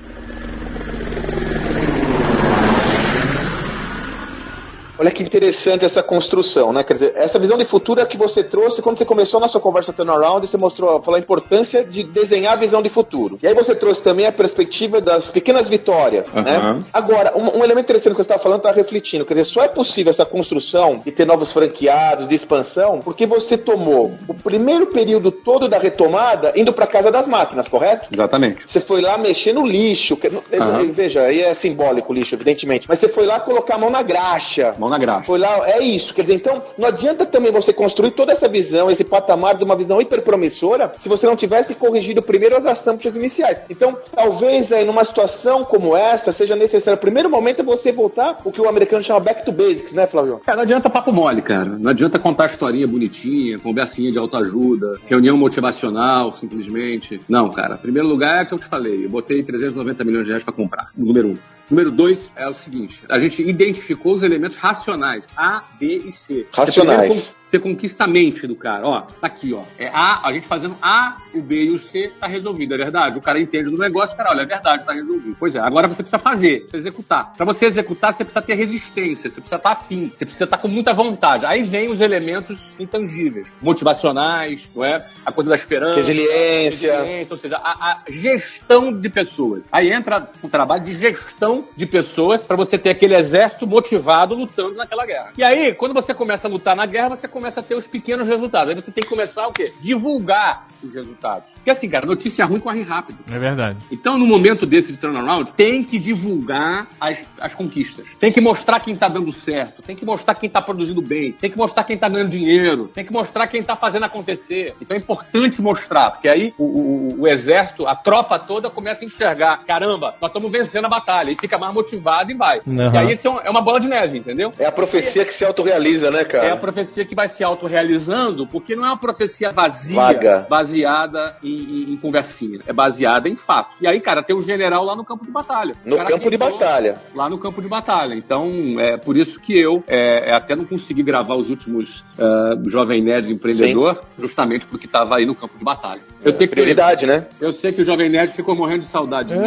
Olha 4.99 5.11
que 5.11 5.23
interessante 5.23 5.85
essa 5.85 6.03
construção, 6.03 6.73
né? 6.73 6.85
Quer 6.85 6.95
dizer, 6.95 7.13
essa 7.17 7.39
visão 7.39 7.59
de 7.59 7.65
futuro 7.65 8.01
é 8.01 8.07
que 8.07 8.17
você 8.17 8.45
trouxe 8.45 8.81
quando 8.81 8.97
você 8.97 9.05
começou 9.05 9.41
na 9.41 9.49
sua 9.49 9.61
conversa 9.61 9.93
turnaround, 9.93 10.47
você 10.47 10.57
mostrou, 10.57 11.03
falou 11.03 11.17
a 11.17 11.21
importância 11.21 11.85
de 11.85 12.05
desenhar 12.05 12.53
a 12.53 12.57
visão 12.57 12.81
de 12.81 12.89
futuro. 12.89 13.39
E 13.43 13.47
aí 13.47 13.55
você 13.55 13.75
trouxe 13.75 14.01
também 14.03 14.27
a 14.27 14.33
perspectiva 14.33 15.01
das 15.01 15.31
pequenas 15.31 15.69
vitórias, 15.69 16.29
né? 16.31 16.57
Aham. 16.57 16.85
Agora, 16.93 17.33
um, 17.37 17.59
um 17.59 17.65
elemento 17.65 17.87
interessante 17.87 18.13
que 18.13 18.17
você 18.19 18.23
estava 18.23 18.43
falando, 18.43 18.59
está 18.61 18.71
refletindo, 18.71 19.25
quer 19.25 19.35
dizer, 19.35 19.45
só 19.45 19.63
é 19.65 19.69
possível 19.69 20.11
essa 20.11 20.25
construção 20.25 21.03
de 21.05 21.11
ter 21.11 21.25
novos 21.27 21.53
franqueados, 21.53 22.29
de 22.29 22.35
expansão, 22.35 23.01
porque 23.05 23.27
você 23.27 23.59
tomou 23.59 24.13
o 24.29 24.35
primeiro 24.35 24.87
período 24.87 25.33
todo 25.33 25.69
da 25.69 25.79
retomada 25.79 26.53
indo 26.55 26.73
para 26.73 26.87
casa 26.87 27.11
das 27.11 27.27
máquinas, 27.27 27.67
correto? 27.69 28.09
Exatamente. 28.13 28.65
Você 28.67 28.81
foi 28.81 29.01
lá 29.01 29.19
mexer 29.19 29.53
no 29.53 29.67
lixo. 29.67 30.17
que- 30.17 30.29
Aham. 30.53 30.93
Veja, 30.93 31.23
aí 31.23 31.41
é 31.41 31.53
simbólico 31.55 32.13
o 32.13 32.15
lixo, 32.15 32.35
evidentemente. 32.35 32.87
Mas 32.89 32.99
você 33.01 33.09
foi 33.09 33.27
lá 33.27 33.41
colocar 33.41 33.75
a 33.75 33.79
mão 33.79 33.91
na 33.91 34.03
graxa. 34.03 34.75
Mão 34.85 34.91
na 34.91 34.99
graxa. 34.99 35.25
Foi 35.25 35.39
lá, 35.39 35.67
é 35.67 35.83
isso. 35.83 36.13
Quer 36.13 36.23
dizer, 36.23 36.35
então, 36.35 36.63
não 36.77 36.89
adianta 36.89 37.25
também 37.25 37.51
você 37.51 37.73
construir 37.73 38.11
toda 38.11 38.33
essa 38.33 38.47
visão, 38.47 38.91
esse 38.91 39.03
patamar 39.03 39.57
de 39.57 39.65
uma 39.65 39.75
visão 39.75 39.99
hiper 39.99 40.21
promissora, 40.21 40.93
se 40.99 41.09
você 41.09 41.27
não 41.27 41.35
tivesse 41.35 41.75
corrigido 41.75 42.21
primeiro 42.21 42.55
as 42.55 42.67
assumptions 42.67 43.17
iniciais. 43.17 43.63
Então, 43.71 43.97
talvez 44.15 44.73
aí 44.73 44.85
numa 44.85 45.03
situação 45.03 45.65
como 45.65 45.97
essa, 45.97 46.33
seja 46.33 46.55
necessário, 46.55 47.01
primeiro 47.01 47.31
momento 47.31 47.61
é 47.61 47.65
você 47.65 47.91
voltar 47.91 48.39
o 48.45 48.53
que 48.53 48.61
o 48.61 48.69
americano 48.69 49.03
chama 49.03 49.21
back 49.21 49.43
to 49.43 49.53
basics, 49.53 49.95
né, 49.95 50.07
Flávio? 50.07 50.41
Cara, 50.45 50.57
não 50.57 50.65
adianta 50.65 50.91
papo 50.91 51.11
mole, 51.11 51.41
cara. 51.41 51.65
Não 51.79 51.91
adianta 51.91 52.19
contar 52.19 52.47
historinha 52.47 52.87
bonitinha, 52.87 53.59
conversinha 53.59 54.13
de 54.13 54.19
autoajuda, 54.19 54.99
reunião 55.07 55.39
motivacional, 55.39 56.31
simplesmente. 56.35 57.23
Não, 57.27 57.51
cara. 57.51 57.79
Primeiro 57.79 58.07
lugar 58.07 58.41
é 58.41 58.43
o 58.43 58.49
que 58.49 58.55
eu 58.55 58.59
te 58.59 58.67
falei. 58.67 59.07
Eu 59.07 59.09
botei 59.09 59.43
390 59.43 60.05
milhões 60.05 60.27
de 60.27 60.33
reais 60.33 60.45
pra 60.45 60.53
comprar. 60.53 60.91
Número 60.95 61.29
um. 61.29 61.39
Número 61.71 61.91
dois 61.91 62.31
é 62.37 62.47
o 62.47 62.55
seguinte: 62.55 63.01
a 63.09 63.19
gente 63.19 63.43
identificou 63.43 64.15
os 64.15 64.23
elementos 64.23 64.57
racionais, 64.57 65.27
A, 65.37 65.63
B 65.79 66.03
e 66.07 66.13
C. 66.13 66.47
Racionais. 66.53 67.37
Você, 67.45 67.59
conquista 67.59 68.05
a 68.05 68.07
mente 68.07 68.47
do 68.47 68.57
cara. 68.57 68.87
Ó, 68.87 69.01
tá 69.01 69.27
aqui, 69.27 69.53
ó. 69.53 69.63
É 69.79 69.89
A, 69.89 70.27
a 70.27 70.33
gente 70.33 70.47
fazendo 70.47 70.77
A, 70.83 71.17
o 71.35 71.41
B 71.41 71.65
e 71.65 71.71
o 71.71 71.79
C, 71.79 72.13
tá 72.19 72.27
resolvido, 72.27 72.75
é 72.75 72.77
verdade. 72.77 73.19
O 73.19 73.23
cara 73.23 73.41
entende 73.41 73.71
do 73.71 73.79
negócio, 73.79 74.17
cara, 74.17 74.31
olha, 74.31 74.43
é 74.43 74.47
verdade, 74.47 74.85
tá 74.85 74.93
resolvido. 74.93 75.37
Pois 75.39 75.55
é, 75.55 75.61
agora 75.61 75.87
você 75.87 76.03
precisa 76.03 76.19
fazer, 76.19 76.61
precisa 76.61 76.89
executar. 76.89 77.33
Pra 77.35 77.45
você 77.45 77.67
executar, 77.67 78.13
você 78.13 78.25
precisa 78.25 78.45
ter 78.45 78.55
resistência, 78.55 79.31
você 79.31 79.41
precisa 79.41 79.57
estar 79.57 79.73
afim, 79.73 80.11
você 80.15 80.25
precisa 80.25 80.45
estar 80.45 80.59
com 80.59 80.69
muita 80.69 80.93
vontade. 80.93 81.47
Aí 81.47 81.63
vem 81.63 81.89
os 81.89 82.01
elementos 82.01 82.75
intangíveis, 82.79 83.47
motivacionais, 83.63 84.69
não 84.75 84.85
é? 84.85 85.05
A 85.25 85.33
coisa 85.33 85.51
da 85.51 85.57
esperança. 85.57 85.97
Resiliência. 85.97 86.93
Resiliência, 86.93 87.35
ou 87.35 87.39
seja, 87.39 87.57
a, 87.57 87.71
a 87.71 88.03
gestão 88.09 88.93
de 88.93 89.09
pessoas. 89.09 89.63
Aí 89.71 89.93
entra 89.93 90.29
o 90.43 90.49
trabalho 90.49 90.83
de 90.83 90.95
gestão 90.95 91.64
de 91.77 91.87
pessoas 91.87 92.47
para 92.47 92.57
você 92.57 92.79
ter 92.79 92.91
aquele 92.91 93.15
exército 93.15 93.67
motivado 93.67 94.35
lutando 94.35 94.75
naquela 94.75 95.05
guerra. 95.07 95.33
E 95.37 95.43
aí, 95.45 95.75
quando 95.75 95.95
você 95.95 96.13
começa 96.15 96.47
a 96.47 96.51
lutar 96.51 96.75
na 96.77 96.87
guerra, 96.87 97.11
você 97.11 97.29
começa 97.29 97.61
a 97.61 97.63
ter 97.63 97.75
os 97.75 97.87
pequenos 97.87 98.27
resultados. 98.29 98.69
Aí 98.71 98.75
você 98.75 98.91
tem 98.91 99.03
que 99.03 99.09
começar 99.09 99.47
o 99.47 99.53
quê? 99.53 99.73
Divulgar 99.81 100.67
os 100.83 100.95
resultados. 100.95 101.53
Porque 101.55 101.71
assim, 101.71 101.89
cara, 101.89 102.07
notícia 102.07 102.45
ruim 102.45 102.61
corre 102.61 102.83
rápido. 102.83 103.19
É 103.31 103.39
verdade. 103.39 103.79
Então, 103.91 104.19
no 104.19 104.27
momento 104.27 104.67
desse 104.67 104.93
de 104.93 104.99
turnaround, 104.99 105.53
tem 105.53 105.83
que 105.85 105.99
divulgar 105.99 106.89
as, 107.01 107.25
as 107.41 107.55
conquistas. 107.55 108.05
Tem 108.19 108.33
que 108.33 108.41
mostrar 108.41 108.81
quem 108.81 108.95
tá 108.97 109.09
dando 109.09 109.31
certo. 109.33 109.83
Tem 109.83 109.97
que 109.97 110.05
mostrar 110.05 110.35
quem 110.35 110.49
tá 110.51 110.61
produzindo 110.61 111.01
bem. 111.01 111.33
Tem 111.33 111.51
que 111.51 111.57
mostrar 111.57 111.85
quem 111.85 111.97
tá 111.97 112.09
ganhando 112.09 112.31
dinheiro. 112.31 112.89
Tem 112.93 113.05
que 113.05 113.13
mostrar 113.13 113.47
quem 113.47 113.63
tá 113.63 113.77
fazendo 113.77 114.05
acontecer. 114.05 114.75
Então 114.81 114.97
é 114.97 115.01
importante 115.01 115.61
mostrar, 115.63 116.11
porque 116.13 116.29
aí 116.29 116.53
o, 116.59 116.65
o- 116.65 117.21
o 117.23 117.29
exército, 117.29 117.87
a 117.87 117.95
tropa 117.95 118.39
toda 118.39 118.69
começa 118.71 119.05
a 119.05 119.07
enxergar: 119.07 119.65
caramba, 119.65 120.15
nós 120.21 120.31
estamos 120.31 120.51
vencendo 120.51 120.85
a 120.85 120.89
batalha. 120.89 121.31
Fica 121.45 121.59
mais 121.59 121.75
motivado 121.75 122.31
e 122.31 122.35
vai. 122.35 122.61
Uhum. 122.67 122.95
E 122.95 122.97
aí 122.97 123.13
isso 123.13 123.29
é 123.29 123.31
um- 123.31 123.41
é 123.41 123.51
uma 123.51 123.61
bola 123.61 123.79
de 123.79 123.87
neve, 123.87 124.17
entendeu? 124.17 124.51
É 124.59 124.65
a 124.65 124.73
profecia 124.73 125.27
que 125.27 125.35
se 125.35 125.45
autorrealiza, 125.45 126.11
né, 126.11 126.25
cara? 126.25 126.47
É 126.47 126.51
a 126.53 126.57
profecia 126.57 127.05
que 127.05 127.15
vai 127.15 127.29
se 127.29 127.45
autorrealizando, 127.45 128.47
porque 128.47 128.75
não 128.75 128.85
é 128.85 128.89
uma 128.89 128.97
profecia 128.97 129.53
vazia, 129.53 129.95
Vaga. 129.95 130.47
baseada 130.49 131.37
em, 131.43 131.49
em- 131.55 131.93
em 131.93 131.97
conversinha. 131.99 132.61
É 132.67 132.73
baseada 132.73 133.29
em 133.29 133.37
fato. 133.37 133.77
E 133.81 133.87
aí, 133.87 134.01
cara, 134.01 134.23
tem 134.23 134.35
um 134.35 134.41
general 134.43 134.85
lá 134.85 134.97
no 134.97 135.05
campo 135.05 135.25
de 135.25 135.31
batalha. 135.31 135.75
No 135.85 135.97
O 135.97 136.05
campo 136.07 136.31
de 136.31 136.37
batalha. 136.39 136.95
Lá 137.15 137.29
no 137.29 137.37
campo 137.39 137.61
de 137.61 137.69
batalha. 137.69 138.15
Então, 138.15 138.51
é 138.81 138.97
por 138.97 139.17
isso 139.17 139.39
que 139.39 139.59
eu 139.61 139.85
é, 139.87 140.31
é, 140.31 140.35
até 140.35 140.57
não 140.57 140.65
consegui 140.65 141.03
gravar 141.03 141.35
os 141.35 141.51
últimos 141.51 142.03
é, 142.19 142.25
Jovem 142.71 143.03
Nerd 143.03 143.31
Empreendedor, 143.33 144.01
justamente 144.19 144.67
porque 144.67 144.87
estava 144.87 145.17
aí 145.17 145.27
no 145.27 145.35
campo 145.35 145.59
de 145.59 145.65
batalha. 145.65 146.01
Eu 146.25 146.33
sei 146.33 146.47
que 146.47 146.55
você, 146.55 146.61
Prioridade, 146.61 147.05
né? 147.07 147.27
eu 147.41 147.53
sei 147.53 147.73
que 147.73 147.83
o 147.83 147.85
Jovem 147.85 148.09
Nerd 148.09 148.33
ficou 148.33 148.55
morrendo 148.57 148.81
de 148.81 148.87
saudade 148.87 149.29
de 149.29 149.35
mim. 149.37 149.45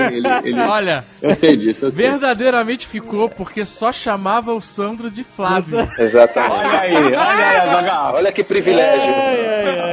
É. 0.00 0.06
ele, 0.08 0.28
ele- 0.44 0.60
Olha, 0.66 1.04
eu 1.22 1.32
sei 1.36 1.56
disso, 1.56 1.86
eu 1.86 1.92
sei. 1.92 2.10
verdadeiramente 2.10 2.86
ficou 2.86 3.28
porque 3.28 3.64
só 3.64 3.92
chamava 3.92 4.52
o 4.52 4.60
Sandro 4.60 5.10
de 5.10 5.22
Flávio. 5.22 5.88
Exatamente. 5.98 6.52
Olha 6.52 6.80
aí, 6.80 6.94
olha 6.94 7.14
aí, 7.14 7.56
Azaghal. 7.56 8.14
Olha 8.14 8.32
que 8.32 8.42
privilégio. 8.44 9.14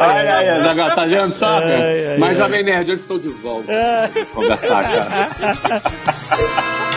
Olha 0.02 0.38
aí, 0.38 0.50
Azaghal, 0.50 0.96
tá 0.96 1.06
vendo 1.06 1.32
só, 1.32 1.62
cara? 1.62 2.16
Mas. 2.20 2.38
Jovem 2.38 2.64
Nerd, 2.64 2.90
eu 2.90 2.96
estou 2.96 3.20
de 3.20 3.30
volta. 3.30 3.72
Vamos 4.14 4.30
conversar, 4.32 4.84
cara. 4.84 5.82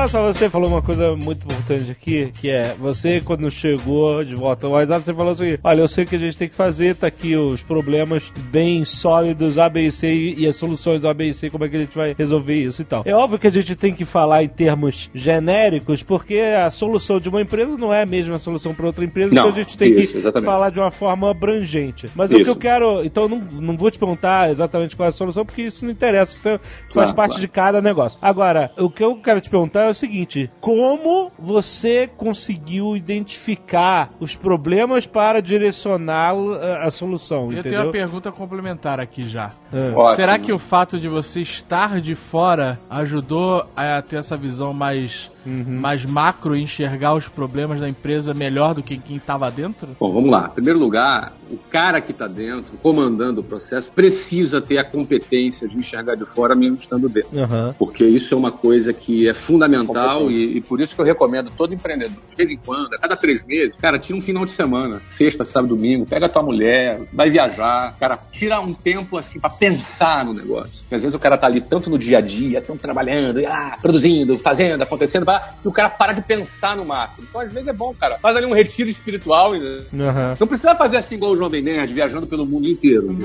olha 0.00 0.08
só, 0.08 0.32
você 0.32 0.48
falou 0.48 0.68
uma 0.70 0.80
coisa 0.82 1.14
muito 1.14 1.44
importante 1.44 1.90
aqui, 1.90 2.32
que 2.40 2.48
é, 2.48 2.74
você 2.78 3.20
quando 3.20 3.50
chegou 3.50 4.24
de 4.24 4.34
volta 4.34 4.66
ao 4.66 4.72
WhatsApp, 4.72 5.04
você 5.04 5.14
falou 5.14 5.32
assim, 5.32 5.58
olha, 5.62 5.80
eu 5.80 5.88
sei 5.88 6.04
o 6.04 6.06
que 6.06 6.16
a 6.16 6.18
gente 6.18 6.38
tem 6.38 6.48
que 6.48 6.54
fazer, 6.54 6.94
tá 6.96 7.06
aqui 7.06 7.36
os 7.36 7.62
problemas 7.62 8.32
bem 8.50 8.84
sólidos, 8.84 9.58
A, 9.58 9.68
B 9.68 9.88
e 10.02 10.34
e 10.38 10.46
as 10.46 10.56
soluções 10.56 11.02
do 11.02 11.08
A, 11.08 11.14
B 11.14 11.28
e 11.30 11.34
C, 11.34 11.50
como 11.50 11.64
é 11.64 11.68
que 11.68 11.76
a 11.76 11.80
gente 11.80 11.96
vai 11.96 12.14
resolver 12.16 12.54
isso 12.54 12.80
e 12.80 12.84
tal. 12.84 13.02
É 13.04 13.14
óbvio 13.14 13.38
que 13.38 13.46
a 13.46 13.50
gente 13.52 13.74
tem 13.76 13.94
que 13.94 14.04
falar 14.04 14.42
em 14.42 14.48
termos 14.48 15.10
genéricos, 15.14 16.02
porque 16.02 16.38
a 16.38 16.70
solução 16.70 17.20
de 17.20 17.28
uma 17.28 17.42
empresa 17.42 17.76
não 17.76 17.92
é 17.92 18.02
a 18.02 18.06
mesma 18.06 18.38
solução 18.38 18.74
para 18.74 18.86
outra 18.86 19.04
empresa, 19.04 19.34
Não, 19.34 19.42
então 19.48 19.52
a 19.52 19.58
gente 19.62 19.76
tem 19.76 19.92
isso, 19.92 20.12
que 20.12 20.18
exatamente. 20.18 20.46
falar 20.46 20.70
de 20.70 20.80
uma 20.80 20.90
forma 20.90 21.30
abrangente. 21.30 22.08
Mas 22.14 22.30
o 22.30 22.34
Isso. 22.34 22.44
que 22.44 22.50
eu 22.50 22.56
quero, 22.56 23.04
então 23.04 23.24
eu 23.24 23.28
não, 23.28 23.38
não 23.38 23.76
vou 23.76 23.90
te 23.90 23.98
perguntar 23.98 24.50
exatamente 24.50 24.96
qual 24.96 25.06
é 25.06 25.10
a 25.10 25.12
solução, 25.12 25.44
porque 25.44 25.62
isso 25.62 25.84
não 25.84 25.92
interessa, 25.92 26.32
isso 26.36 26.42
faz 26.88 27.10
Claro, 27.10 27.14
parte 27.14 27.30
claro. 27.32 27.40
de 27.40 27.48
cada 27.48 27.82
negócio. 27.82 28.18
Agora, 28.22 28.70
o 28.78 28.88
que 28.90 29.02
eu 29.04 29.16
quero 29.16 29.40
te 29.40 29.50
perguntar 29.50 29.89
é 29.90 29.92
o 29.92 29.94
seguinte: 29.94 30.50
como 30.60 31.30
você 31.38 32.08
conseguiu 32.16 32.96
identificar 32.96 34.10
os 34.18 34.34
problemas 34.34 35.06
para 35.06 35.40
direcionar 35.42 36.34
a, 36.34 36.86
a 36.86 36.90
solução? 36.90 37.44
Eu 37.44 37.48
tenho 37.48 37.60
entendeu? 37.60 37.82
uma 37.82 37.92
pergunta 37.92 38.32
complementar 38.32 39.00
aqui 39.00 39.28
já. 39.28 39.50
Ótimo. 39.94 40.16
Será 40.16 40.38
que 40.38 40.52
o 40.52 40.58
fato 40.58 40.98
de 40.98 41.08
você 41.08 41.40
estar 41.40 42.00
de 42.00 42.14
fora 42.14 42.80
ajudou 42.88 43.66
a 43.76 44.00
ter 44.02 44.16
essa 44.16 44.36
visão 44.36 44.72
mais, 44.72 45.30
mais 45.44 46.04
macro 46.04 46.56
e 46.56 46.62
enxergar 46.62 47.14
os 47.14 47.28
problemas 47.28 47.80
da 47.80 47.88
empresa 47.88 48.34
melhor 48.34 48.74
do 48.74 48.82
que 48.82 48.98
quem 48.98 49.16
estava 49.16 49.50
dentro? 49.50 49.96
Bom, 49.98 50.12
vamos 50.12 50.30
lá. 50.30 50.48
Em 50.50 50.54
primeiro 50.54 50.78
lugar, 50.78 51.32
o 51.50 51.56
cara 51.56 52.00
que 52.00 52.12
está 52.12 52.26
dentro, 52.26 52.76
comandando 52.82 53.40
o 53.40 53.44
processo, 53.44 53.90
precisa 53.92 54.60
ter 54.60 54.78
a 54.78 54.84
competência 54.84 55.68
de 55.68 55.76
enxergar 55.76 56.14
de 56.14 56.24
fora 56.24 56.54
mesmo 56.54 56.76
estando 56.76 57.08
dentro. 57.08 57.38
Aham. 57.38 57.74
Porque 57.78 58.04
isso 58.04 58.34
é 58.34 58.36
uma 58.36 58.52
coisa 58.52 58.92
que 58.92 59.28
é 59.28 59.34
fundamental 59.34 60.30
e, 60.30 60.58
e 60.58 60.60
por 60.60 60.80
isso 60.80 60.94
que 60.94 61.00
eu 61.00 61.04
recomendo 61.04 61.50
todo 61.56 61.74
empreendedor, 61.74 62.16
de 62.28 62.36
vez 62.36 62.50
em 62.50 62.56
quando, 62.56 62.94
a 62.94 62.98
cada 62.98 63.16
três 63.16 63.44
meses, 63.44 63.76
cara, 63.76 63.98
tira 63.98 64.18
um 64.18 64.22
final 64.22 64.44
de 64.44 64.50
semana, 64.50 65.00
sexta, 65.06 65.44
sábado, 65.44 65.74
domingo, 65.74 66.06
pega 66.06 66.26
a 66.26 66.28
tua 66.28 66.42
mulher, 66.42 67.02
vai 67.12 67.30
viajar, 67.30 67.96
cara, 67.98 68.18
tira 68.32 68.60
um 68.60 68.74
tempo 68.74 69.16
assim 69.16 69.38
pra 69.38 69.50
pensar 69.50 70.24
no 70.24 70.32
negócio. 70.32 70.82
Porque 70.82 70.94
às 70.94 71.02
vezes 71.02 71.14
o 71.14 71.18
cara 71.18 71.38
tá 71.38 71.46
ali 71.46 71.60
tanto 71.60 71.88
no 71.88 71.98
dia 71.98 72.18
a 72.18 72.20
dia, 72.20 72.60
tanto 72.60 72.80
trabalhando, 72.80 73.40
e, 73.40 73.46
ah, 73.46 73.76
produzindo, 73.80 74.36
fazendo, 74.36 74.82
acontecendo, 74.82 75.24
pá, 75.30 75.48
e 75.64 75.68
o 75.68 75.72
cara 75.72 75.88
para 75.88 76.12
de 76.12 76.22
pensar 76.22 76.76
no 76.76 76.84
macro. 76.84 77.22
Então 77.28 77.40
às 77.40 77.52
vezes 77.52 77.68
é 77.68 77.72
bom, 77.72 77.94
cara, 77.94 78.18
faz 78.20 78.36
ali 78.36 78.46
um 78.46 78.54
retiro 78.54 78.88
espiritual 78.88 79.54
e 79.54 79.60
Aham. 80.00 80.36
não 80.38 80.46
precisa 80.46 80.74
fazer 80.74 80.96
assim 80.96 81.14
igual 81.14 81.32
o 81.32 81.36
Jovem 81.36 81.62
Nerd, 81.62 81.92
viajando 81.94 82.26
pelo 82.26 82.44
mundo 82.46 82.68
inteiro. 82.68 83.16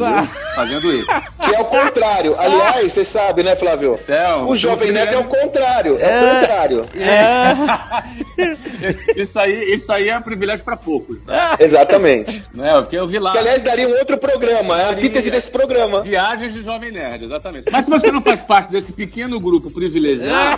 Fazendo 0.55 0.91
isso. 0.93 1.07
Que 1.43 1.55
é 1.55 1.59
o 1.59 1.65
contrário. 1.65 2.35
Aliás, 2.39 2.93
você 2.93 3.03
sabe, 3.03 3.43
né, 3.43 3.55
Flávio? 3.55 3.97
Então, 4.03 4.49
O 4.49 4.55
Jovem 4.55 4.91
Neto 4.91 5.15
é 5.15 5.17
o 5.17 5.23
contrário. 5.25 5.97
É, 5.99 6.05
É. 6.05 6.21
o 6.21 6.39
contrário. 6.39 6.85
Isso 9.15 9.39
aí, 9.39 9.73
isso 9.73 9.91
aí 9.91 10.09
é 10.09 10.17
um 10.17 10.21
privilégio 10.21 10.63
pra 10.65 10.75
poucos, 10.75 11.17
Exatamente. 11.59 12.43
né? 12.53 12.73
Porque 12.75 12.97
eu 12.97 13.07
vi 13.07 13.19
lá. 13.19 13.31
Que, 13.31 13.37
aliás, 13.37 13.61
daria 13.63 13.87
um 13.87 13.97
outro 13.97 14.17
programa. 14.17 14.79
É 14.79 14.85
a 14.85 14.89
antítese 14.89 15.31
desse 15.31 15.49
programa. 15.49 16.01
Viagens 16.01 16.53
de 16.53 16.61
Jovem 16.61 16.91
Nerd, 16.91 17.23
exatamente. 17.25 17.69
Mas 17.71 17.85
se 17.85 17.91
você 17.91 18.11
não 18.11 18.21
faz 18.21 18.43
parte 18.43 18.71
desse 18.71 18.91
pequeno 18.91 19.39
grupo 19.39 19.71
privilegiado, 19.71 20.57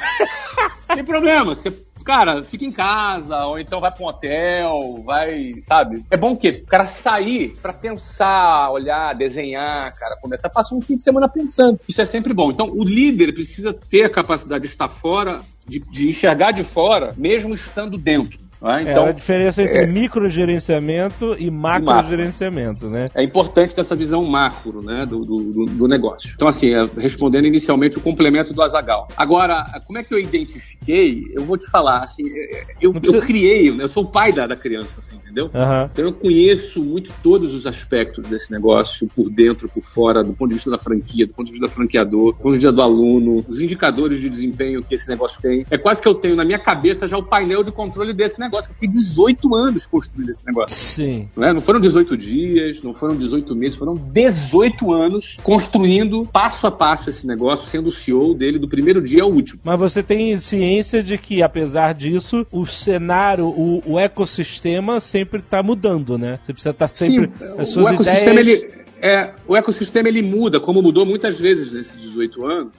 tem 0.93 1.03
problema. 1.03 1.37
Você, 1.43 1.71
cara, 2.04 2.41
fica 2.41 2.65
em 2.65 2.71
casa, 2.71 3.45
ou 3.45 3.60
então 3.60 3.82
vai 3.82 3.91
pra 3.91 4.04
um 4.04 4.08
hotel, 4.08 5.04
vai, 5.04 5.56
sabe? 5.62 6.06
É 6.10 6.17
bom 6.17 6.32
o 6.32 6.38
quê? 6.38 6.62
O 6.63 6.67
cara 6.67 6.86
sair 6.86 7.58
pra 7.62 7.73
pensar, 7.73 8.71
olhar, 8.71 9.13
desenhar, 9.13 9.93
cara, 9.95 10.17
começar, 10.21 10.50
passa 10.50 10.73
um 10.73 10.82
fim 10.82 10.95
de 10.95 11.02
semana 11.02 11.28
pensando. 11.28 11.80
Isso 11.88 12.02
é 12.02 12.06
sempre 12.06 12.34
bom. 12.34 12.52
Então, 12.52 12.69
o 12.69 12.84
líder 12.84 13.34
precisa 13.34 13.73
ter 13.73 14.04
a 14.04 14.10
capacidade 14.10 14.62
de 14.62 14.69
estar 14.69 14.88
fora, 14.88 15.41
de, 15.67 15.80
de 15.80 16.08
enxergar 16.08 16.52
de 16.52 16.63
fora, 16.63 17.13
mesmo 17.17 17.54
estando 17.54 17.97
dentro. 17.97 18.46
Não 18.62 18.72
é? 18.72 18.80
É 18.84 18.91
Então, 18.91 19.06
a 19.06 19.12
diferença 19.12 19.62
entre 19.62 19.86
microgerenciamento 19.88 21.36
e 21.38 21.50
macrogerenciamento, 21.50 22.88
né? 22.88 23.06
é 23.13 23.24
importante 23.24 23.74
ter 23.76 23.82
essa 23.82 23.96
visão 23.96 24.24
macro 24.26 24.82
né, 24.84 25.06
do, 25.06 25.24
do, 25.26 25.65
do- 25.65 25.88
negócio. 25.88 26.32
Então, 26.36 26.48
assim, 26.48 26.74
é, 26.74 26.88
respondendo 26.98 27.46
inicialmente 27.46 27.98
o 27.98 28.02
complemento 28.02 28.54
do 28.54 28.62
Azagal. 28.62 29.08
Agora, 29.15 29.63
como 29.86 29.98
é 29.98 30.04
que 30.04 30.13
eu 30.13 30.20
identifiquei? 30.20 31.24
Eu 31.34 31.43
vou 31.46 31.58
te 31.58 31.70
falar, 31.70 32.04
assim, 32.04 32.24
é, 32.28 32.63
eu, 32.82 32.91
Não 32.93 33.00
precisa- 33.00 33.22
eu 33.22 33.26
criei, 33.26 33.72
né, 33.72 33.84
eu 33.84 33.88
sou 33.88 34.04
o 34.04 34.08
pai 34.08 34.34
da, 34.34 34.46
da 34.48 34.56
criança, 34.56 35.00
assim, 35.00 35.15
entendeu? 35.15 35.50
Aham. 35.54 35.89
Então 35.91 36.06
eu 36.06 36.13
conheço 36.13 36.84
muito 36.84 37.12
todos 37.24 37.54
os 37.54 37.65
aspectos 37.65 38.28
desse 38.28 38.52
negócio, 38.52 39.08
por 39.15 39.30
dentro, 39.30 39.70
por 39.70 39.82
fora, 39.84 40.24
do 40.24 40.34
ponto 40.34 40.50
de 40.50 40.56
vista 40.56 40.70
da 40.70 40.78
franquia, 40.78 41.26
do 41.26 41.34
ponto 41.34 41.46
de 41.48 41.54
vista 41.54 41.67
do 41.67 41.74
franqueador, 41.74 42.34
do 42.34 42.38
ponto 42.38 42.52
de 42.54 42.58
vista 42.58 42.72
do 42.72 42.82
aluno, 42.82 43.46
os 43.48 43.62
indicadores 43.62 44.20
de 44.20 44.30
desempenho 44.30 44.84
que 44.84 44.96
esse 44.96 45.08
negócio 45.10 45.41
tem. 45.41 45.65
É 45.72 45.78
quase 45.78 46.02
que 46.02 46.08
eu 46.08 46.15
tenho 46.15 46.36
na 46.36 46.43
minha 46.43 46.60
cabeça 46.60 47.08
já 47.08 47.17
o 47.17 47.24
painel 47.24 47.63
de 47.63 47.72
controle 47.72 48.13
desse 48.13 48.39
negócio. 48.39 48.46
Eu 48.69 48.73
fiquei 48.73 48.89
18 48.89 49.55
anos 49.55 49.86
construindo 49.86 50.29
esse 50.29 50.45
negócio. 50.45 50.75
Sim. 50.75 51.29
Não, 51.36 51.47
é? 51.47 51.53
não 51.53 51.62
foram 51.62 51.79
18 51.79 52.17
dias, 52.17 52.81
não 52.81 52.93
foram 52.93 53.15
18 53.15 53.55
meses, 53.55 53.77
foram 53.77 53.95
18 53.95 54.93
anos 54.93 55.38
construindo 55.43 56.25
passo 56.31 56.67
a 56.67 56.71
passo 56.71 57.10
esse 57.10 57.25
negócio, 57.25 57.67
sendo 57.69 57.88
o 57.88 57.91
CEO 57.91 58.33
dele 58.33 58.60
do 58.60 58.67
primeiro 58.67 59.01
dia 59.01 59.23
ao 59.23 59.31
último. 59.31 59.62
Mas 59.63 59.79
você 59.79 60.01
tem 60.01 60.38
ciência 60.38 61.03
de 61.03 61.17
que, 61.17 61.41
apesar 61.41 61.93
disso, 61.93 62.45
o 62.51 62.65
cenário, 62.65 63.47
o, 63.47 63.81
o 63.86 63.99
ecossistema 63.99 64.99
sempre 64.99 65.39
está 65.39 65.62
mudando, 65.62 66.17
né? 66.17 66.39
Você 66.41 66.53
precisa 66.53 66.71
estar 66.71 66.88
sempre. 66.88 67.31
Sim, 67.38 67.45
as 67.57 67.69
suas 67.69 67.88
o 67.88 67.89
ecossistema 67.93 68.41
ideias... 68.41 68.63
ele 68.63 68.87
é, 69.01 69.33
o 69.47 69.55
ecossistema 69.55 70.07
ele 70.10 70.21
muda, 70.21 70.60
como 70.60 70.81
mudou 70.81 71.05
muitas 71.05 71.39
vezes 71.39 71.71
nesses 71.71 71.99
18 72.01 72.45
anos. 72.45 72.73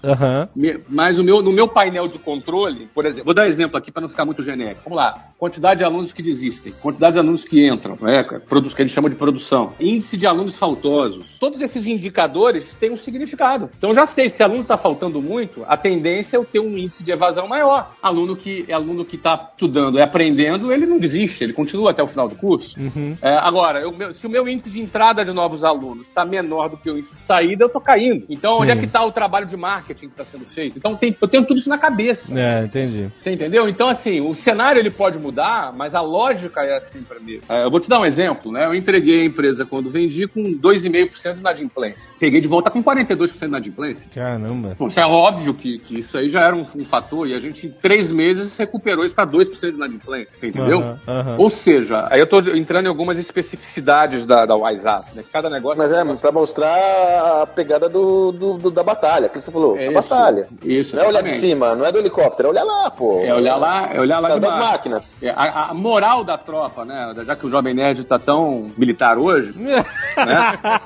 Me- 0.54 0.80
Mas 0.88 1.18
o 1.18 1.24
meu, 1.24 1.42
no 1.42 1.52
meu 1.52 1.68
painel 1.68 2.08
de 2.08 2.18
controle, 2.18 2.88
por 2.94 3.04
exemplo, 3.06 3.26
vou 3.26 3.34
dar 3.34 3.42
um 3.44 3.46
exemplo 3.48 3.76
aqui 3.76 3.90
para 3.92 4.02
não 4.02 4.08
ficar 4.08 4.24
muito 4.24 4.42
genérico. 4.42 4.82
Vamos 4.84 4.96
lá. 4.96 5.14
Quantidade 5.38 5.78
de 5.78 5.84
alunos 5.84 6.12
que 6.12 6.22
desistem, 6.22 6.72
quantidade 6.80 7.14
de 7.14 7.18
alunos 7.20 7.44
que 7.44 7.66
entram, 7.68 7.96
né, 8.00 8.24
que 8.24 8.34
a 8.34 8.84
gente 8.84 8.92
chama 8.92 9.08
de 9.10 9.16
produção, 9.16 9.72
índice 9.80 10.16
de 10.16 10.26
alunos 10.26 10.56
faltosos. 10.58 11.38
Todos 11.38 11.60
esses 11.60 11.86
indicadores 11.86 12.74
têm 12.74 12.90
um 12.90 12.96
significado. 12.96 13.70
Então 13.78 13.94
já 13.94 14.06
sei 14.06 14.28
se 14.30 14.42
aluno 14.42 14.62
está 14.62 14.76
faltando 14.76 15.20
muito, 15.22 15.64
a 15.68 15.76
tendência 15.76 16.36
é 16.36 16.38
eu 16.38 16.44
ter 16.44 16.60
um 16.60 16.76
índice 16.76 17.02
de 17.04 17.12
evasão 17.12 17.46
maior. 17.46 17.92
Aluno 18.02 18.36
que 18.36 18.64
é 18.68 18.72
aluno 18.74 19.04
que 19.04 19.16
está 19.16 19.50
estudando 19.52 19.98
e 19.98 20.02
aprendendo, 20.02 20.72
ele 20.72 20.86
não 20.86 20.98
desiste, 20.98 21.44
ele 21.44 21.52
continua 21.52 21.90
até 21.90 22.02
o 22.02 22.06
final 22.06 22.28
do 22.28 22.34
curso. 22.34 22.78
É, 23.22 23.34
agora, 23.38 23.80
eu- 23.80 24.12
se 24.12 24.26
o 24.26 24.30
meu 24.30 24.48
índice 24.48 24.70
de 24.70 24.80
entrada 24.80 25.24
de 25.24 25.32
novos 25.32 25.64
alunos 25.64 26.07
está 26.08 26.24
menor 26.24 26.68
do 26.68 26.76
que 26.76 26.90
o 26.90 26.96
índice 26.98 27.14
de 27.14 27.20
saída, 27.20 27.64
eu 27.64 27.66
estou 27.68 27.80
caindo. 27.80 28.24
Então, 28.28 28.58
onde 28.58 28.66
Sim. 28.66 28.72
é 28.72 28.76
que 28.76 28.84
está 28.86 29.04
o 29.04 29.12
trabalho 29.12 29.46
de 29.46 29.56
marketing 29.56 30.06
que 30.06 30.12
está 30.14 30.24
sendo 30.24 30.46
feito? 30.46 30.76
Então, 30.76 30.94
tem- 30.96 31.16
eu 31.20 31.28
tenho 31.28 31.44
tudo 31.46 31.58
isso 31.58 31.68
na 31.68 31.78
cabeça. 31.78 32.32
É, 32.38 32.64
entendi. 32.64 33.08
Você 33.18 33.32
entendeu? 33.32 33.68
Então, 33.68 33.88
assim, 33.88 34.20
o 34.20 34.34
cenário 34.34 34.78
ele 34.80 34.90
pode 34.90 35.18
mudar, 35.18 35.72
mas 35.74 35.94
a 35.94 36.00
lógica 36.00 36.60
é 36.62 36.76
assim 36.76 37.02
para 37.02 37.18
mim. 37.20 37.40
É, 37.48 37.64
eu 37.64 37.70
vou 37.70 37.80
te 37.80 37.88
dar 37.88 38.00
um 38.00 38.04
exemplo, 38.04 38.52
né? 38.52 38.66
Eu 38.66 38.74
entreguei 38.74 39.22
a 39.22 39.24
empresa 39.24 39.64
quando 39.64 39.90
vendi 39.90 40.26
com 40.26 40.42
2,5% 40.42 41.34
de 41.34 41.40
inadimplência. 41.40 42.12
Peguei 42.18 42.40
de 42.40 42.48
volta 42.48 42.70
com 42.70 42.82
42% 42.82 43.38
de 43.40 43.44
inadimplência. 43.46 44.10
Caramba. 44.14 44.74
Bom, 44.78 44.86
isso 44.86 45.00
é 45.00 45.06
óbvio 45.06 45.54
que, 45.54 45.78
que 45.78 46.00
isso 46.00 46.18
aí 46.18 46.28
já 46.28 46.40
era 46.40 46.54
um, 46.54 46.66
um 46.76 46.84
fator 46.84 47.28
e 47.28 47.34
a 47.34 47.38
gente, 47.38 47.66
em 47.66 47.70
três 47.70 48.10
meses, 48.12 48.56
recuperou 48.56 49.04
isso 49.04 49.14
para 49.14 49.26
2% 49.26 49.70
de 49.70 49.76
inadimplência, 49.76 50.38
entendeu? 50.46 50.80
Aham, 50.80 50.98
aham. 51.06 51.36
Ou 51.38 51.50
seja, 51.50 52.06
aí 52.10 52.20
eu 52.20 52.26
tô 52.26 52.38
entrando 52.40 52.86
em 52.86 52.88
algumas 52.88 53.18
especificidades 53.18 54.26
da, 54.26 54.44
da 54.46 54.54
WhatsApp, 54.54 55.14
né? 55.14 55.24
Cada 55.32 55.48
negócio... 55.50 55.78
Mas 55.78 55.92
é, 55.92 55.97
mas 56.04 56.20
pra 56.20 56.30
mostrar 56.32 57.42
a 57.42 57.46
pegada 57.46 57.88
do, 57.88 58.32
do- 58.32 58.58
do- 58.58 58.70
da 58.70 58.82
batalha, 58.82 59.28
que 59.28 59.40
você 59.40 59.50
falou, 59.50 59.76
É 59.76 59.80
a 59.80 59.84
isso. 59.84 59.94
batalha. 59.94 60.48
Isso, 60.64 60.96
Não 60.96 61.02
é 61.04 61.06
olhar 61.08 61.22
de 61.22 61.32
cima, 61.32 61.74
não 61.74 61.84
é 61.84 61.92
do 61.92 61.98
helicóptero, 61.98 62.48
é 62.48 62.50
olhar 62.52 62.64
lá, 62.64 62.90
pô. 62.90 63.20
É 63.24 63.34
olhar 63.34 63.56
lá, 63.56 63.88
é 63.92 64.00
olhar 64.00 64.18
lá 64.20 64.28
Das 64.28 64.40
de 64.40 64.46
baixo. 64.46 64.64
máquinas. 64.66 65.14
É, 65.22 65.30
a, 65.30 65.70
a 65.70 65.74
moral 65.74 66.24
da 66.24 66.36
tropa, 66.38 66.84
né? 66.84 67.14
Já 67.24 67.34
que 67.36 67.46
o 67.46 67.50
Jovem 67.50 67.74
Nerd 67.74 68.04
tá 68.04 68.18
tão 68.18 68.66
militar 68.76 69.18
hoje, 69.18 69.52
né? 69.58 69.84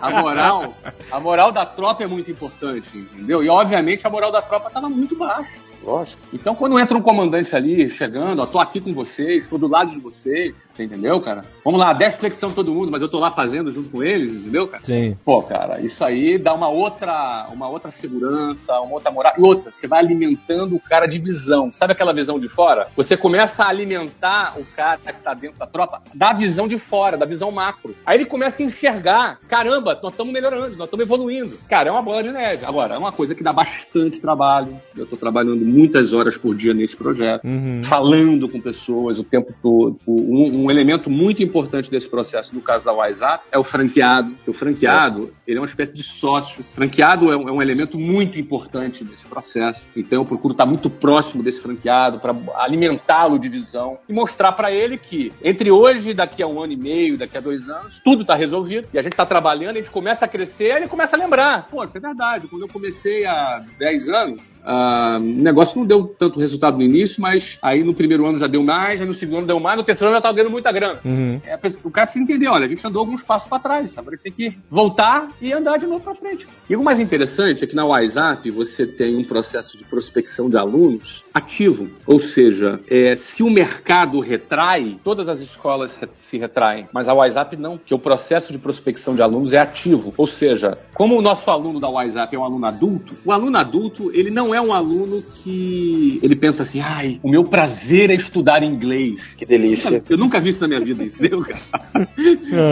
A 0.01 0.11
moral, 0.11 0.75
a 1.11 1.21
moral 1.21 1.53
da 1.53 1.65
tropa 1.67 2.03
é 2.03 2.07
muito 2.07 2.31
importante, 2.31 2.97
entendeu? 2.97 3.43
E 3.43 3.49
obviamente 3.49 4.07
a 4.07 4.11
moral 4.11 4.31
da 4.33 4.43
tropa 4.43 4.71
tava 4.71 4.89
muito 4.89 5.17
baixa. 5.17 5.49
Lógico. 5.83 6.23
Então, 6.33 6.55
quando 6.55 6.79
entra 6.79 6.97
um 6.97 7.03
comandante 7.03 7.55
ali, 7.55 7.91
chegando, 7.91 8.41
ó, 8.41 8.47
tô 8.47 8.59
aqui 8.59 8.81
com 8.81 8.93
vocês, 8.93 9.49
tô 9.49 9.59
do 9.59 9.69
lado 9.69 9.91
de 9.91 10.01
vocês, 10.01 10.55
você 10.73 10.85
entendeu, 10.85 11.21
cara? 11.21 11.45
Vamos 11.65 11.79
lá, 11.79 11.93
desce 11.93 12.19
flexão 12.19 12.51
todo 12.51 12.73
mundo, 12.73 12.91
mas 12.91 13.03
eu 13.03 13.09
tô 13.09 13.19
lá 13.19 13.31
fazendo 13.31 13.71
junto 13.71 13.91
com 13.91 14.03
eles, 14.03 14.33
entendeu, 14.33 14.69
cara? 14.69 14.85
Sim. 14.85 15.17
Pô, 15.25 15.43
cara, 15.43 15.81
isso 15.81 16.05
aí 16.05 16.39
dá 16.39 16.55
uma 16.55 16.69
outra, 16.69 17.49
uma 17.53 17.69
outra 17.69 17.91
segurança, 17.91 18.81
uma 18.81 18.95
outra 18.95 19.11
moral. 19.11 19.35
E 19.37 19.43
outra, 19.43 19.71
você 19.71 19.87
vai 19.87 20.01
alimentando 20.01 20.77
o 20.77 20.81
cara 20.81 21.07
de 21.07 21.19
visão. 21.19 21.73
Sabe 21.73 21.93
aquela 21.93 22.13
visão 22.13 22.39
de 22.39 22.49
fora? 22.49 22.89
Você 22.97 23.17
começa 23.17 23.65
a 23.65 23.69
alimentar 23.69 24.55
o 24.59 24.65
cara 24.65 24.99
que 24.99 25.21
tá 25.21 25.35
dentro 25.35 25.59
da 25.59 25.67
tropa 25.67 26.03
da 26.15 26.33
visão 26.33 26.67
de 26.67 26.79
fora, 26.79 27.17
da 27.17 27.27
visão 27.27 27.51
macro. 27.51 27.95
Aí 28.07 28.19
ele 28.19 28.25
começa 28.25 28.63
a 28.63 28.67
enxergar, 28.67 29.41
caramba, 29.49 29.99
nós 30.03 30.13
estamos 30.13 30.33
melhorando, 30.33 30.77
nós 30.77 30.87
estamos 30.87 31.05
evoluindo. 31.05 31.59
Cara, 31.69 31.89
é 31.89 31.93
uma 31.93 32.03
bola 32.03 32.23
de 32.23 32.31
neve. 32.31 32.65
Agora, 32.65 32.95
é 32.95 32.99
uma 32.99 33.13
coisa 33.13 33.35
que 33.35 33.43
dá 33.43 33.53
bastante 33.53 34.21
trabalho. 34.21 34.81
Eu 34.97 35.07
tô 35.07 35.17
trabalhando 35.17 35.72
muitas 35.73 36.13
horas 36.13 36.37
por 36.37 36.55
dia 36.55 36.75
nesse 36.75 36.97
projeto, 36.97 37.45
Uhum. 37.45 37.83
falando 37.85 38.49
com 38.49 38.61
pessoas 38.61 39.19
o 39.19 39.25
tempo 39.25 39.53
todo. 39.63 39.99
Um, 40.07 40.65
um 40.65 40.71
elemento 40.71 41.09
muito 41.11 41.43
importante 41.43 41.91
desse 41.91 42.09
processo, 42.09 42.55
no 42.55 42.61
caso 42.61 42.85
da 42.85 42.93
WhatsApp, 42.93 43.45
é 43.51 43.59
o 43.59 43.65
franqueado. 43.65 44.37
O 44.47 44.53
franqueado, 44.53 45.33
ele 45.47 45.59
é 45.59 45.61
uma 45.61 45.67
espécie 45.67 45.95
de 45.95 46.03
sócio. 46.03 46.63
Franqueado 46.75 47.33
é 47.33 47.37
um, 47.37 47.49
é 47.49 47.53
um 47.53 47.63
elemento 47.63 47.99
muito 47.99 48.39
importante 48.39 49.05
nesse 49.05 49.27
processo. 49.27 49.89
Então 49.97 50.21
eu 50.21 50.25
procuro 50.25 50.53
estar 50.53 50.67
muito 50.67 50.91
próximo 50.91 51.43
desse 51.43 51.61
franqueado 51.61 52.19
para 52.21 52.35
alimentá-lo 52.57 53.39
de 53.39 53.49
visão 53.49 53.99
e 54.09 54.13
mostrar 54.13 54.53
para 54.53 54.71
ele 54.73 54.99
que 54.99 55.31
entre 55.43 55.71
hoje 55.71 56.11
e 56.11 56.15
daqui 56.15 56.43
a 56.43 56.47
um 56.47 56.61
ano 56.63 56.73
e 56.73 56.77
meio, 56.77 57.17
daqui 57.19 57.37
a 57.37 57.41
dois 57.41 57.69
anos, 57.69 58.01
tudo 58.05 58.23
está 58.23 58.35
resolvido 58.35 58.89
e 58.93 58.99
a 58.99 59.03
gente 59.03 59.13
está 59.13 59.27
trabalhando, 59.27 59.77
a 59.77 59.81
gente 59.81 59.91
começa 59.91 60.25
a 60.25 60.29
crescer, 60.29 60.73
aí 60.73 60.83
ele 60.83 60.89
começa 60.89 61.17
a 61.17 61.19
lembrar. 61.19 61.69
Pô, 61.71 61.85
isso 61.85 61.97
é 61.97 62.01
verdade. 62.01 62.47
Quando 62.49 62.63
eu 62.63 62.69
comecei 62.69 63.25
há 63.25 63.63
10 63.79 64.09
anos, 64.09 64.52
ah, 64.65 65.19
o 65.21 65.43
negócio 65.43 65.79
não 65.79 65.87
deu 65.87 66.07
tanto 66.07 66.39
resultado 66.39 66.77
no 66.77 66.83
início, 66.83 67.21
mas 67.21 67.59
aí 67.63 67.83
no 67.83 67.95
primeiro 67.95 68.27
ano 68.27 68.39
já 68.39 68.47
deu 68.47 68.63
mais, 68.63 69.01
aí 69.01 69.07
no 69.07 69.15
segundo 69.15 69.39
ano 69.39 69.47
deu 69.47 69.61
mais, 69.61 69.77
no 69.77 69.85
terceiro 69.85 70.09
ano 70.09 70.15
já 70.15 70.19
estava 70.19 70.35
ganhando 70.35 70.53
muita 70.53 70.73
grana. 70.73 71.01
Uhum. 71.05 71.41
É, 71.45 71.59
o 71.83 71.91
cara 71.91 72.07
precisa 72.07 72.25
entender, 72.25 72.49
olha, 72.49 72.65
a 72.65 72.69
gente 72.69 72.87
andou 72.87 73.01
alguns 73.01 73.23
passos 73.23 73.49
para 73.49 73.59
trás, 73.59 73.97
agora 73.97 74.19
tem 74.23 74.33
que 74.33 74.57
voltar 74.71 75.29
e 75.41 75.53
andar 75.53 75.79
de 75.79 75.87
novo 75.87 76.01
para 76.01 76.15
frente. 76.15 76.47
E 76.69 76.77
o 76.77 76.83
mais 76.83 77.01
interessante 77.01 77.65
é 77.65 77.67
que 77.67 77.75
na 77.75 77.85
WhatsApp 77.85 78.49
você 78.51 78.87
tem 78.87 79.17
um 79.17 79.25
processo 79.25 79.77
de 79.77 79.85
prospecção 79.85 80.49
de 80.49 80.57
alunos 80.57 81.25
ativo, 81.35 81.89
ou 82.07 82.19
seja, 82.19 82.81
é, 82.89 83.17
se 83.17 83.43
o 83.43 83.51
mercado 83.51 84.21
retrai, 84.21 84.99
todas 85.03 85.29
as 85.29 85.41
escolas 85.41 85.99
se 86.19 86.39
retraem, 86.39 86.89
mas 86.93 87.09
a 87.09 87.15
WhatsApp 87.15 87.57
não, 87.57 87.79
porque 87.79 87.95
o 87.95 87.99
processo 87.99 88.53
de 88.53 88.59
prospecção 88.59 89.15
de 89.15 89.23
alunos 89.23 89.53
é 89.53 89.59
ativo, 89.59 90.13
ou 90.17 90.27
seja, 90.27 90.79
como 90.95 91.19
o 91.19 91.23
nosso 91.23 91.51
aluno 91.51 91.81
da 91.81 91.89
WhatsApp 91.89 92.35
é 92.35 92.39
um 92.39 92.45
aluno 92.45 92.67
adulto, 92.67 93.17
o 93.25 93.33
aluno 93.33 93.57
adulto 93.57 94.11
ele 94.13 94.31
não 94.31 94.52
é 94.55 94.61
um 94.61 94.73
aluno 94.73 95.23
que 95.43 96.19
ele 96.23 96.35
pensa 96.37 96.63
assim, 96.63 96.81
ai, 96.81 97.19
o 97.23 97.31
meu 97.31 97.45
prazer 97.45 98.11
é 98.11 98.15
estudar 98.15 98.63
inglês. 98.63 99.35
Que 99.37 99.45
delícia. 99.47 100.03
Eu 100.09 100.17
nunca 100.19 100.41
vi 100.41 100.51
isso 100.51 100.61
na 100.61 100.69
minha 100.69 100.81
vida, 100.81 101.03
entendeu, 101.05 101.41
cara? 101.43 102.09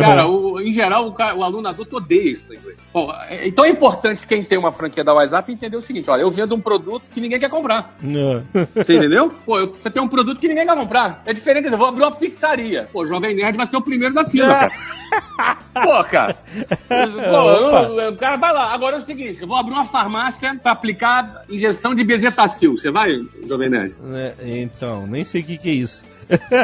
cara, 0.00 0.26
o- 0.28 0.60
em 0.60 0.72
geral, 0.72 1.08
o, 1.08 1.10
o 1.38 1.42
aluno 1.44 1.68
adulto 1.68 1.96
odeia 1.96 2.30
isso 2.32 2.46
no 2.48 2.54
inglês. 2.54 2.90
Bom, 2.92 3.12
é- 3.28 3.46
então 3.48 3.64
é 3.64 3.68
importante 3.70 4.26
quem 4.26 4.42
tem 4.42 4.58
uma 4.58 4.72
franquia 4.72 5.02
da 5.04 5.12
WhatsApp 5.14 5.52
entender 5.52 5.76
o 5.76 5.82
seguinte: 5.82 6.10
olha, 6.10 6.22
eu 6.22 6.30
vendo 6.30 6.54
um 6.54 6.60
produto 6.60 7.04
que 7.10 7.20
ninguém 7.20 7.38
quer 7.38 7.50
comprar. 7.50 7.96
Não. 8.02 8.42
Você 8.74 8.96
entendeu? 8.96 9.32
Pô, 9.46 9.58
eu- 9.58 9.74
você 9.80 9.90
tem 9.90 10.02
um 10.02 10.08
produto 10.08 10.40
que 10.40 10.48
ninguém 10.48 10.66
quer 10.66 10.76
comprar. 10.76 11.22
É 11.26 11.32
diferente, 11.32 11.68
eu 11.70 11.78
vou 11.78 11.86
abrir 11.86 12.02
uma 12.02 12.12
pizzaria. 12.12 12.88
Pô, 12.92 13.02
o 13.02 13.06
Jovem 13.06 13.34
Nerd 13.34 13.56
vai 13.56 13.66
ser 13.66 13.76
o 13.76 13.82
primeiro 13.82 14.14
da 14.14 14.24
fila, 14.24 14.48
cara. 14.48 14.72
Pô, 15.72 16.04
cara. 16.04 16.36
Pô, 16.88 18.00
eu- 18.00 18.12
o 18.12 18.16
cara 18.16 18.36
vai 18.36 18.52
lá. 18.52 18.72
Agora 18.72 18.96
é 18.96 18.98
o 18.98 19.02
seguinte: 19.02 19.40
eu 19.42 19.48
vou 19.48 19.56
abrir 19.56 19.72
uma 19.72 19.84
farmácia 19.84 20.54
pra 20.62 20.72
aplicar 20.72 21.44
injeção 21.48 21.69
de 21.94 22.04
bezetacil. 22.04 22.76
Você 22.76 22.90
vai, 22.90 23.20
Jovem 23.48 23.68
Nerd? 23.70 23.94
É, 24.14 24.32
Então, 24.60 25.06
nem 25.06 25.24
sei 25.24 25.40
o 25.40 25.44
que, 25.44 25.58
que 25.58 25.68
é 25.68 25.72
isso. 25.72 26.04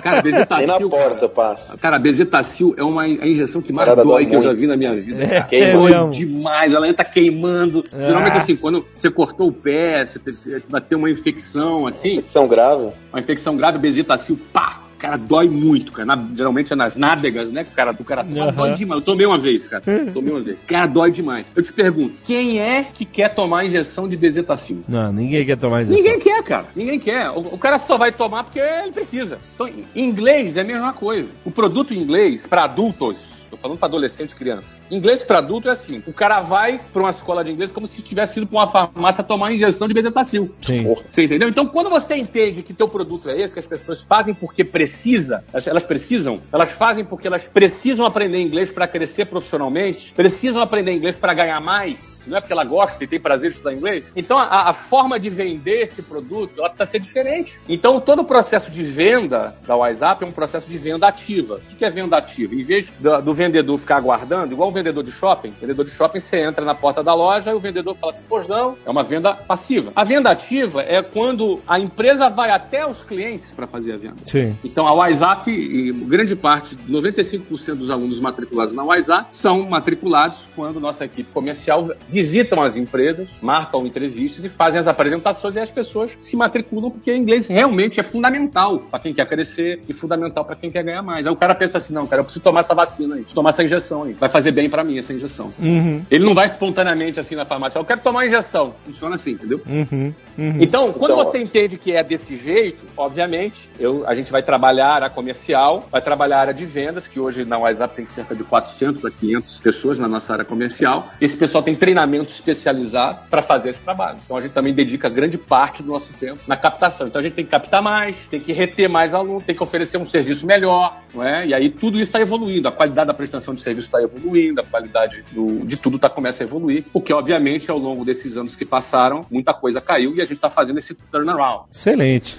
Cara, 0.03 0.23
Nem 0.23 0.33
na 0.33 0.45
bezetacil. 0.45 0.89
porta 0.91 1.15
cara, 1.17 1.29
passa. 1.29 1.77
Cara, 1.77 1.99
bezetacil 1.99 2.75
é 2.79 2.85
uma 2.85 3.03
a 3.03 3.27
injeção 3.29 3.61
que 3.61 3.73
mais 3.73 3.89
Parada 3.89 4.05
dói 4.09 4.27
que 4.27 4.37
eu 4.37 4.43
já 4.43 4.53
vi 4.53 4.67
na 4.67 4.77
minha 4.77 4.95
vida. 4.95 5.23
É, 5.25 5.43
Queima. 5.43 5.67
é 5.67 5.73
Dói 5.73 5.91
mesmo. 5.93 6.13
demais, 6.13 6.73
ela 6.73 6.89
entra 6.89 7.05
queimando. 7.05 7.83
Ah. 7.93 8.01
Geralmente, 8.07 8.37
assim, 8.37 8.55
quando 8.57 8.87
você 8.95 9.11
cortou 9.11 9.49
o 9.49 9.53
pé, 9.53 10.07
você 10.07 10.21
bateu 10.69 10.99
uma 10.99 11.11
infecção, 11.11 11.87
assim, 11.87 12.23
São 12.29 12.47
grave. 12.47 12.93
uma 13.13 13.19
infecção 13.21 13.57
grave, 13.57 13.79
bezetacil, 13.79 14.39
pá! 14.53 14.83
Cara, 14.99 15.17
dói 15.17 15.49
muito, 15.49 15.93
cara. 15.93 16.07
Na- 16.07 16.29
geralmente 16.35 16.73
é 16.73 16.77
nas 16.77 16.97
nádegas, 16.97 17.51
né? 17.51 17.65
Cara, 17.65 17.95
o 17.99 18.05
cara 18.05 18.25
toma, 18.25 18.45
Aham. 18.45 18.53
dói 18.53 18.73
demais. 18.73 19.01
Eu 19.01 19.05
tomei 19.05 19.27
uma 19.27 19.39
vez, 19.39 19.69
cara. 19.69 19.83
Tomei 20.13 20.33
uma 20.33 20.41
vez. 20.41 20.63
Cara, 20.63 20.87
dói 20.87 21.11
demais. 21.11 21.53
Eu 21.55 21.63
te 21.63 21.73
pergunto, 21.73 22.15
quem 22.25 22.59
é 22.61 22.85
que 22.85 23.05
quer 23.05 23.35
tomar 23.35 23.65
injeção 23.65 24.09
de 24.09 24.17
bezetacil? 24.17 24.81
Não, 24.89 25.13
ninguém 25.13 25.45
quer 25.45 25.57
tomar 25.57 25.83
injeção. 25.83 25.97
Ninguém 25.97 26.19
quer, 26.21 26.43
cara. 26.43 26.67
Ninguém 26.75 26.99
quer. 26.99 27.31
O, 27.31 27.41
o 27.41 27.59
cara 27.59 27.79
só 27.79 27.97
vai 27.99 28.11
tomar 28.13 28.45
porque 28.45 28.59
ele 28.59 28.93
precisa. 28.93 29.39
Então, 29.55 29.69
em 29.69 30.05
inglês 30.05 30.57
é 30.57 30.63
a 30.63 30.65
mesma 30.65 30.93
coisa. 30.93 31.31
O 31.45 31.51
produto 31.51 31.93
em 31.93 31.99
inglês, 31.99 32.47
para 32.47 32.65
adultos, 32.65 33.43
tô 33.51 33.57
falando 33.57 33.79
para 33.79 33.89
adolescente 33.89 34.33
e 34.33 34.35
criança. 34.35 34.77
Inglês 34.91 35.25
para 35.25 35.39
adulto 35.39 35.69
é 35.69 35.73
assim: 35.73 36.03
o 36.07 36.13
cara 36.13 36.41
vai 36.41 36.81
para 36.93 37.03
uma 37.03 37.11
escola 37.11 37.45
de 37.45 37.53
inglês 37.53 37.73
como 37.73 37.87
se 37.87 38.03
tivesse 38.03 38.39
ido 38.39 38.47
para 38.47 38.59
uma 38.59 38.67
farmácia 38.67 39.23
tomar 39.25 39.53
injeção 39.53 39.89
de 39.89 39.95
bezetacil. 39.95 40.45
Sim. 40.61 40.95
Você 41.09 41.25
entendeu? 41.25 41.49
Então, 41.49 41.67
quando 41.67 41.91
você 41.91 42.17
entende 42.17 42.63
que 42.63 42.73
teu 42.73 42.89
produto 42.89 43.29
é 43.29 43.41
esse, 43.41 43.55
que 43.55 43.61
as 43.61 43.67
pessoas 43.67 44.03
fazem 44.03 44.35
porque 44.35 44.65
precisa, 44.65 45.45
elas, 45.53 45.67
elas 45.67 45.85
precisam, 45.85 46.39
elas 46.53 46.73
fazem 46.73 47.05
porque 47.05 47.27
elas 47.27 47.47
precisam 47.47 48.07
aprender 48.07 48.41
inglês 48.41 48.71
para 48.71 48.87
crescer 48.87 49.27
profissionalmente, 49.27 50.13
precisam 50.13 50.63
aprender 50.63 50.93
inglês 50.93 51.17
para 51.17 51.35
ganhar 51.35 51.61
mais, 51.61 52.16
não 52.29 52.37
é 52.37 52.41
porque 52.41 52.53
ela 52.53 52.65
gosta 52.65 53.03
e 53.03 53.07
tem 53.07 53.21
prazer 53.21 53.51
de 53.51 53.57
estudar 53.57 53.75
inglês. 53.75 54.05
Então, 54.15 54.39
a, 54.39 54.71
a 54.71 54.73
forma 54.73 55.19
de 55.19 55.31
vender 55.31 55.83
esse 55.83 56.03
produto, 56.03 56.55
ela 56.59 56.69
precisa 56.69 56.87
ser 56.87 56.99
diferente. 56.99 57.61
Então, 57.69 58.01
todo 58.01 58.21
o 58.21 58.25
processo 58.25 58.71
de 58.71 58.83
venda 58.83 59.57
da 59.67 59.77
WhatsApp 59.77 60.25
é 60.25 60.27
um 60.27 60.33
processo 60.33 60.69
de 60.69 60.79
venda 60.79 61.07
ativa. 61.07 61.61
O 61.71 61.77
que 61.77 61.85
é 61.85 61.91
venda 61.91 62.17
ativa? 62.17 62.55
Em 62.55 62.65
vez 62.65 62.91
do, 62.99 63.21
do 63.21 63.35
vendedor 63.35 63.79
ficar 63.79 63.97
aguardando, 63.97 64.53
igual 64.53 64.69
um 64.69 64.73
vendedor 64.73 65.03
de 65.03 65.13
shopping, 65.13 65.53
vendedor 65.61 65.85
de 65.85 65.91
shopping, 65.91 66.21
você 66.21 66.41
entra 66.41 66.65
na 66.65 66.75
porta 66.75 67.03
da 67.03 67.15
loja 67.15 67.51
e 67.51 67.55
o 67.55 67.61
vendedor 67.61 67.97
fala 67.97 68.13
assim, 68.13 68.23
pois 68.29 68.49
não, 68.49 68.77
é 68.85 68.91
uma 68.91 69.03
venda 69.03 69.35
passiva. 69.35 69.93
A 69.95 70.05
venda 70.05 70.31
ativa 70.31 70.83
é 70.83 71.03
quando 71.03 71.61
a 71.67 71.79
empresa 71.79 72.29
vai 72.29 72.51
até 72.51 72.87
os 72.87 73.03
clientes 73.03 73.53
para 73.53 73.67
fazer 73.67 73.93
a 73.93 73.97
venda. 73.97 74.17
Sim. 74.27 74.57
Então, 74.65 74.87
a 74.87 74.93
WhatsApp, 74.93 75.51
e 75.51 75.93
grande 75.93 76.37
parte, 76.37 76.77
95% 76.89 77.75
dos 77.75 77.91
alunos 77.91 78.21
matriculados 78.21 78.73
na 78.73 78.85
WhatsApp 78.85 79.29
são 79.33 79.63
matriculados 79.69 80.49
quando 80.55 80.81
nossa 80.81 81.05
equipe 81.05 81.31
comercial 81.33 81.91
visitam 82.17 82.63
as 82.63 82.79
empresas, 82.79 83.29
marcam 83.43 83.87
entrevistas 83.87 84.43
e 84.43 84.49
fazem 84.49 84.79
as 84.79 84.89
apresentações 84.89 85.55
e 85.57 85.61
as 85.61 85.71
pessoas 85.71 86.17
se 86.19 86.35
matriculam 86.35 86.91
porque 86.91 87.11
o 87.11 87.15
inglês 87.15 87.47
realmente 87.47 88.01
é 88.01 88.03
fundamental 88.03 88.79
para 88.79 89.01
quem 89.01 89.13
quer 89.13 89.27
crescer 89.27 89.83
e 89.87 89.93
fundamental 89.93 90.43
para 90.43 90.57
quem 90.57 90.71
quer 90.71 90.83
ganhar 90.83 91.03
mais. 91.03 91.27
Aí 91.27 91.33
o 91.33 91.37
cara 91.37 91.55
pensa 91.55 91.77
assim, 91.77 91.93
não, 91.93 92.07
cara, 92.07 92.21
eu 92.21 92.25
preciso 92.25 92.43
tomar 92.43 92.61
essa 92.61 92.75
vacina 92.75 93.17
aí, 93.17 93.21
preciso 93.21 93.35
tomar 93.35 93.51
essa 93.51 93.63
injeção 93.63 94.05
aí, 94.05 94.15
vai 94.15 94.31
fazer 94.31 94.51
bem 94.51 94.71
para 94.71 94.83
mim 94.83 94.99
essa 94.99 95.13
injeção. 95.13 95.53
Uhum. 95.59 96.07
Ele 96.11 96.25
não 96.25 96.35
vai 96.35 96.47
espontaneamente 96.47 97.21
assim 97.21 97.35
na 97.35 97.45
farmácia, 97.45 97.79
eu 97.79 97.85
quero 97.85 98.01
tomar 98.01 98.23
a 98.23 98.27
injeção. 98.27 98.75
Funciona 98.87 99.17
assim, 99.17 99.33
entendeu? 99.33 99.61
Uhum. 99.67 100.15
Uhum. 100.39 100.59
Então, 100.59 100.91
quando 100.95 101.13
Então, 101.13 101.25
você 101.25 101.39
entende 101.39 101.77
que 101.77 101.93
é 101.93 102.03
desse 102.03 102.35
jeito, 102.39 102.83
obviamente, 102.97 103.71
eu, 103.79 104.07
a 104.09 104.15
gente 104.15 104.33
vai 104.33 104.43
trabalhar 104.43 104.87
a 104.87 104.95
área 104.95 105.11
comercial, 105.11 105.87
vai 105.93 106.01
trabalhar 106.01 106.39
a 106.39 106.41
área 106.41 106.55
de 106.55 106.65
vendas, 106.65 107.07
que 107.07 107.21
hoje 107.21 107.45
na 107.45 107.59
WhatsApp 107.59 107.95
tem 107.95 108.07
cerca 108.07 108.35
de 108.35 108.43
400 108.43 109.05
a 109.05 109.11
500 109.11 109.61
pessoas 109.61 109.99
na 109.99 110.09
nossa 110.09 110.33
área 110.33 110.45
comercial. 110.45 111.13
Esse 111.21 111.37
pessoal 111.37 111.63
tem 111.63 111.75
treinamento 111.75 112.06
especializado 112.07 113.19
para 113.31 113.43
fazer 113.43 113.71
esse 113.71 113.83
trabalho. 113.83 114.19
Então, 114.25 114.37
a 114.37 114.41
gente 114.41 114.53
também 114.53 114.73
dedica 114.75 115.09
grande 115.09 115.37
parte 115.39 115.83
do 115.83 115.91
nosso 115.93 116.13
tempo 116.15 116.39
na 116.47 116.57
captação. 116.57 117.07
Então, 117.07 117.21
a 117.21 117.23
gente 117.23 117.35
tem 117.35 117.45
que 117.45 117.51
captar 117.51 117.83
mais, 117.83 118.27
tem 118.27 118.41
que 118.41 118.53
reter 118.53 118.89
mais 118.89 119.15
alunos, 119.15 119.45
tem 119.45 119.55
que 119.55 119.63
oferecer 119.63 119.99
um 119.99 120.07
serviço 120.07 120.47
melhor, 120.47 121.01
não 121.15 121.25
é? 121.25 121.47
E 121.47 121.55
aí 121.55 121.69
tudo 121.71 121.95
isso 121.97 122.05
está 122.05 122.21
evoluindo, 122.21 122.69
a 122.69 122.73
qualidade 122.73 123.07
da 123.09 123.15
prestação 123.15 123.55
de 123.55 123.61
serviço 123.61 123.89
está 123.89 124.03
evoluindo, 124.03 124.61
a 124.61 124.65
qualidade 124.65 125.25
do- 125.33 125.65
de 125.67 125.77
tudo 125.77 125.99
tá, 125.99 126.09
começa 126.09 126.43
a 126.43 126.47
evoluir, 126.47 126.85
porque, 126.93 127.13
obviamente, 127.13 127.71
ao 127.71 127.79
longo 127.79 128.05
desses 128.05 128.37
anos 128.37 128.57
que 128.57 128.65
passaram, 128.65 129.21
muita 129.31 129.53
coisa 129.53 129.81
caiu 129.81 130.15
e 130.17 130.21
a 130.21 130.25
gente 130.25 130.37
está 130.37 130.51
fazendo 130.51 130.79
esse 130.79 130.95
turnaround. 130.95 131.65
Excelente. 131.73 132.39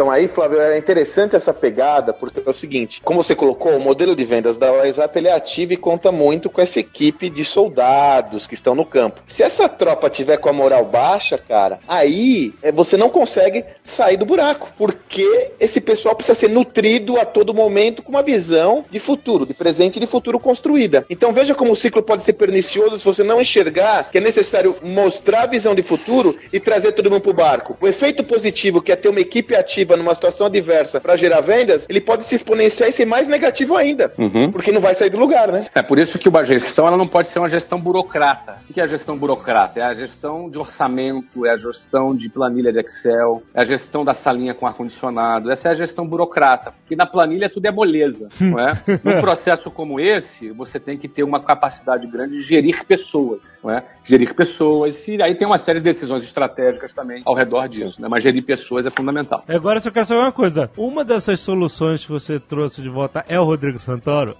Então 0.00 0.10
aí, 0.10 0.28
Flávio, 0.28 0.58
é 0.58 0.78
interessante 0.78 1.36
essa 1.36 1.52
pegada, 1.52 2.14
porque 2.14 2.40
é 2.40 2.48
o 2.48 2.54
seguinte, 2.54 3.02
como 3.04 3.22
você 3.22 3.34
colocou, 3.34 3.76
o 3.76 3.80
modelo 3.80 4.16
de 4.16 4.24
vendas 4.24 4.56
da 4.56 4.72
WhatsApp 4.72 5.18
ele 5.18 5.28
é 5.28 5.34
ativo 5.34 5.74
e 5.74 5.76
conta 5.76 6.10
muito 6.10 6.48
com 6.48 6.58
essa 6.58 6.80
equipe 6.80 7.28
de 7.28 7.44
soldados 7.44 8.46
que 8.46 8.54
estão 8.54 8.74
no 8.74 8.86
campo. 8.86 9.20
Se 9.28 9.42
essa 9.42 9.68
tropa 9.68 10.08
tiver 10.08 10.38
com 10.38 10.48
a 10.48 10.54
moral 10.54 10.86
baixa, 10.86 11.36
cara, 11.36 11.80
aí 11.86 12.54
é, 12.62 12.72
você 12.72 12.96
não 12.96 13.10
consegue 13.10 13.62
sair 13.84 14.16
do 14.16 14.24
buraco, 14.24 14.72
porque 14.78 15.50
esse 15.60 15.82
pessoal 15.82 16.14
precisa 16.14 16.38
ser 16.38 16.48
nutrido 16.48 17.20
a 17.20 17.26
todo 17.26 17.52
momento 17.52 18.02
com 18.02 18.08
uma 18.08 18.22
visão 18.22 18.86
de 18.90 18.98
futuro, 18.98 19.44
de 19.44 19.52
presente 19.52 19.96
e 19.96 20.00
de 20.00 20.06
futuro 20.06 20.40
construída. 20.40 21.04
Então 21.10 21.30
veja 21.30 21.54
como 21.54 21.72
o 21.72 21.76
ciclo 21.76 22.02
pode 22.02 22.22
ser 22.22 22.32
pernicioso 22.32 22.98
se 22.98 23.04
você 23.04 23.22
não 23.22 23.38
enxergar 23.38 24.10
que 24.10 24.16
é 24.16 24.20
necessário 24.22 24.74
mostrar 24.82 25.42
a 25.42 25.46
visão 25.46 25.74
de 25.74 25.82
futuro 25.82 26.38
e 26.50 26.58
trazer 26.58 26.92
todo 26.92 27.10
mundo 27.10 27.20
pro 27.20 27.34
barco. 27.34 27.76
O 27.78 27.86
efeito 27.86 28.24
positivo 28.24 28.80
que 28.80 28.90
é 28.90 28.96
ter 28.96 29.10
uma 29.10 29.20
equipe 29.20 29.54
ativa 29.54 29.89
numa 29.96 30.14
situação 30.14 30.46
adversa 30.46 31.00
para 31.00 31.16
gerar 31.16 31.40
vendas, 31.40 31.86
ele 31.88 32.00
pode 32.00 32.24
se 32.24 32.34
exponenciar 32.34 32.88
e 32.88 32.92
ser 32.92 33.04
mais 33.04 33.26
negativo 33.28 33.76
ainda, 33.76 34.12
porque 34.52 34.72
não 34.72 34.80
vai 34.80 34.94
sair 34.94 35.10
do 35.10 35.18
lugar, 35.18 35.50
né? 35.50 35.66
É 35.74 35.82
por 35.82 35.98
isso 35.98 36.18
que 36.18 36.28
uma 36.28 36.44
gestão 36.44 36.86
ela 36.86 36.96
não 36.96 37.08
pode 37.08 37.28
ser 37.28 37.38
uma 37.38 37.48
gestão 37.48 37.80
burocrata. 37.80 38.58
O 38.68 38.72
que 38.72 38.80
é 38.80 38.84
a 38.84 38.86
gestão 38.86 39.16
burocrata? 39.16 39.80
É 39.80 39.82
a 39.82 39.94
gestão 39.94 40.48
de 40.48 40.58
orçamento, 40.58 41.46
é 41.46 41.50
a 41.50 41.56
gestão 41.56 42.14
de 42.14 42.28
planilha 42.28 42.72
de 42.72 42.80
Excel, 42.80 43.42
é 43.54 43.60
a 43.60 43.64
gestão 43.64 44.04
da 44.04 44.14
salinha 44.14 44.54
com 44.54 44.66
ar-condicionado. 44.66 45.50
Essa 45.50 45.68
é 45.68 45.70
a 45.72 45.74
gestão 45.74 46.06
burocrata. 46.06 46.72
Porque 46.72 46.96
na 46.96 47.06
planilha 47.06 47.48
tudo 47.48 47.66
é 47.66 47.72
moleza, 47.72 48.28
não 48.40 48.60
é? 48.60 48.72
Num 49.02 49.20
processo 49.20 49.70
como 49.70 50.00
esse, 50.00 50.50
você 50.50 50.78
tem 50.78 50.96
que 50.96 51.08
ter 51.08 51.22
uma 51.22 51.42
capacidade 51.42 52.06
grande 52.06 52.38
de 52.38 52.40
gerir 52.40 52.84
pessoas, 52.84 53.40
não 53.62 53.72
é? 53.72 53.80
Gerir 54.04 54.34
pessoas 54.34 55.06
e 55.08 55.22
aí 55.22 55.34
tem 55.34 55.46
uma 55.46 55.58
série 55.58 55.78
de 55.78 55.84
decisões 55.84 56.22
estratégicas 56.22 56.92
também 56.92 57.22
ao 57.24 57.34
redor 57.34 57.68
disso, 57.68 58.00
né? 58.00 58.08
Mas 58.10 58.22
gerir 58.22 58.44
pessoas 58.44 58.86
é 58.86 58.90
fundamental. 58.90 59.42
Agora 59.48 59.79
Agora 59.80 59.82
só 59.82 59.90
quero 59.90 60.06
saber 60.06 60.20
uma 60.20 60.32
coisa. 60.32 60.70
Uma 60.76 61.04
dessas 61.04 61.40
soluções 61.40 62.04
que 62.04 62.12
você 62.12 62.38
trouxe 62.38 62.82
de 62.82 62.88
volta 62.88 63.24
é 63.28 63.40
o 63.40 63.44
Rodrigo 63.44 63.78
Santoro? 63.78 64.36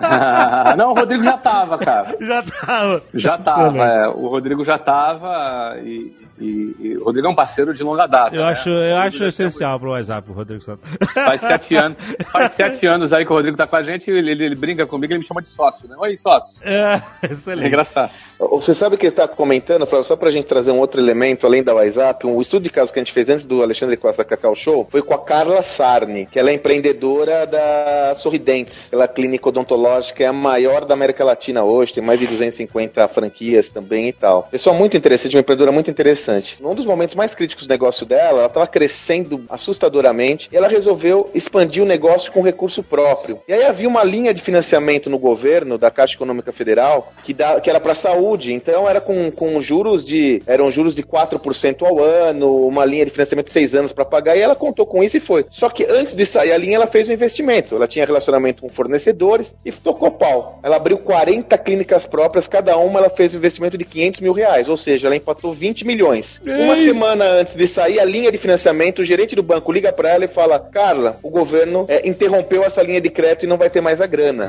Ah, 0.00 0.74
não, 0.76 0.90
o 0.90 0.94
Rodrigo 0.94 1.22
já 1.22 1.38
tava, 1.38 1.78
cara. 1.78 2.14
Já 2.20 2.42
tava. 2.42 3.02
Já 3.14 3.38
tava, 3.38 3.86
é. 3.86 4.08
O 4.08 4.28
Rodrigo 4.28 4.64
já 4.64 4.78
tava 4.78 5.76
e, 5.82 6.12
e, 6.38 6.76
e 6.80 6.96
o 6.96 7.04
Rodrigo 7.04 7.26
é 7.26 7.30
um 7.30 7.34
parceiro 7.34 7.72
de 7.74 7.82
longa 7.82 8.06
data. 8.06 8.34
Eu 8.34 8.42
né? 8.42 8.48
acho, 8.52 8.68
eu 8.68 8.96
acho 8.96 9.24
essencial 9.24 9.78
pro 9.78 9.90
WhatsApp 9.90 10.30
o 10.30 10.34
Rodrigo 10.34 10.62
Santoro. 10.62 10.90
Faz 11.12 11.40
sete 11.40 11.76
anos, 11.76 11.98
faz 12.30 12.52
sete 12.52 12.86
anos 12.86 13.12
aí 13.12 13.24
que 13.24 13.32
o 13.32 13.36
Rodrigo 13.36 13.56
tá 13.56 13.66
com 13.66 13.76
a 13.76 13.82
gente 13.82 14.10
ele, 14.10 14.30
ele, 14.30 14.44
ele 14.44 14.54
brinca 14.54 14.86
comigo, 14.86 15.12
ele 15.12 15.18
me 15.20 15.24
chama 15.24 15.42
de 15.42 15.48
sócio, 15.48 15.88
né? 15.88 15.96
Oi, 15.98 16.16
sócio. 16.16 16.60
É, 16.62 17.02
É 17.22 17.32
excelente. 17.32 17.68
engraçado. 17.68 18.10
Você 18.38 18.74
sabe 18.74 18.96
que 18.96 19.06
está 19.06 19.28
comentando, 19.28 19.86
Flávio, 19.86 20.04
só 20.04 20.16
pra 20.16 20.30
gente 20.30 20.46
trazer 20.46 20.72
um 20.72 20.78
outro 20.78 21.00
elemento 21.00 21.46
além 21.46 21.62
da 21.62 21.74
WhatsApp, 21.74 22.26
um 22.26 22.40
estudo 22.40 22.64
de 22.64 22.70
caso 22.70 22.92
que 22.92 22.98
a 22.98 23.02
gente 23.02 23.12
fez 23.12 23.28
antes 23.28 23.44
do 23.44 23.62
Alexandre 23.62 23.96
Costa 23.96 24.24
Cacau 24.24 24.54
Show 24.54 24.86
foi 24.90 25.02
com 25.02 25.14
a 25.14 25.18
Carla 25.18 25.62
Sarni, 25.62 26.26
que 26.26 26.38
ela 26.38 26.50
é 26.50 26.54
empreendedora 26.54 27.46
da 27.46 28.14
Sorridentes. 28.16 28.92
Ela 28.92 29.04
é 29.04 29.08
clínica 29.08 29.48
odontológica, 29.48 30.24
é 30.24 30.26
a 30.26 30.32
maior 30.32 30.84
da 30.84 30.94
América 30.94 31.24
Latina 31.24 31.64
hoje, 31.64 31.94
tem 31.94 32.02
mais 32.02 32.18
de 32.18 32.26
250 32.26 33.06
franquias 33.08 33.70
também 33.70 34.08
e 34.08 34.12
tal. 34.12 34.48
Pessoa 34.50 34.74
muito 34.74 34.96
interessante, 34.96 35.36
uma 35.36 35.40
empreendedora 35.40 35.72
muito 35.72 35.90
interessante. 35.90 36.62
Num 36.62 36.74
dos 36.74 36.86
momentos 36.86 37.14
mais 37.14 37.34
críticos 37.34 37.66
do 37.66 37.70
negócio 37.70 38.04
dela, 38.04 38.38
ela 38.38 38.46
estava 38.46 38.66
crescendo 38.66 39.44
assustadoramente 39.48 40.48
e 40.52 40.56
ela 40.56 40.68
resolveu 40.68 41.30
expandir 41.34 41.82
o 41.82 41.86
negócio 41.86 42.32
com 42.32 42.42
recurso 42.42 42.82
próprio. 42.82 43.40
E 43.46 43.52
aí 43.52 43.64
havia 43.64 43.88
uma 43.88 44.02
linha 44.02 44.34
de 44.34 44.42
financiamento 44.42 45.08
no 45.08 45.18
governo 45.18 45.78
da 45.78 45.90
Caixa 45.90 46.14
Econômica 46.14 46.52
Federal 46.52 47.12
que, 47.22 47.32
dá, 47.32 47.60
que 47.60 47.70
era 47.70 47.80
para 47.80 47.94
saúde, 47.94 48.23
então 48.52 48.88
era 48.88 49.00
com, 49.00 49.30
com 49.30 49.60
juros 49.60 50.04
de 50.04 50.42
eram 50.46 50.70
juros 50.70 50.94
de 50.94 51.02
4% 51.02 51.82
ao 51.82 52.02
ano, 52.02 52.66
uma 52.66 52.84
linha 52.84 53.04
de 53.04 53.10
financiamento 53.10 53.46
de 53.46 53.52
6 53.52 53.74
anos 53.74 53.92
para 53.92 54.04
pagar 54.04 54.36
e 54.36 54.40
ela 54.40 54.54
contou 54.54 54.86
com 54.86 55.02
isso 55.02 55.16
e 55.16 55.20
foi. 55.20 55.44
Só 55.50 55.68
que 55.68 55.84
antes 55.84 56.14
de 56.14 56.24
sair 56.24 56.52
a 56.52 56.58
linha, 56.58 56.76
ela 56.76 56.86
fez 56.86 57.08
um 57.08 57.12
investimento. 57.12 57.76
Ela 57.76 57.86
tinha 57.86 58.04
relacionamento 58.04 58.62
com 58.62 58.68
fornecedores 58.68 59.54
e 59.64 59.72
tocou 59.72 60.10
pau. 60.10 60.60
Ela 60.62 60.76
abriu 60.76 60.98
40 60.98 61.56
clínicas 61.58 62.06
próprias, 62.06 62.48
cada 62.48 62.76
uma 62.76 62.98
ela 62.98 63.10
fez 63.10 63.34
um 63.34 63.38
investimento 63.38 63.76
de 63.76 63.84
500 63.84 64.20
mil 64.20 64.32
reais, 64.32 64.68
ou 64.68 64.76
seja, 64.76 65.08
ela 65.08 65.16
empatou 65.16 65.52
20 65.52 65.86
milhões. 65.86 66.40
Uma 66.44 66.76
semana 66.76 67.24
antes 67.24 67.56
de 67.56 67.66
sair 67.66 68.00
a 68.00 68.04
linha 68.04 68.30
de 68.30 68.38
financiamento, 68.38 69.00
o 69.00 69.04
gerente 69.04 69.36
do 69.36 69.42
banco 69.42 69.72
liga 69.72 69.92
para 69.92 70.10
ela 70.10 70.24
e 70.24 70.28
fala: 70.28 70.58
Carla, 70.58 71.18
o 71.22 71.30
governo 71.30 71.84
é, 71.88 72.08
interrompeu 72.08 72.64
essa 72.64 72.82
linha 72.82 73.00
de 73.00 73.10
crédito 73.10 73.44
e 73.44 73.48
não 73.48 73.58
vai 73.58 73.70
ter 73.70 73.80
mais 73.80 74.00
a 74.00 74.06
grana. 74.06 74.48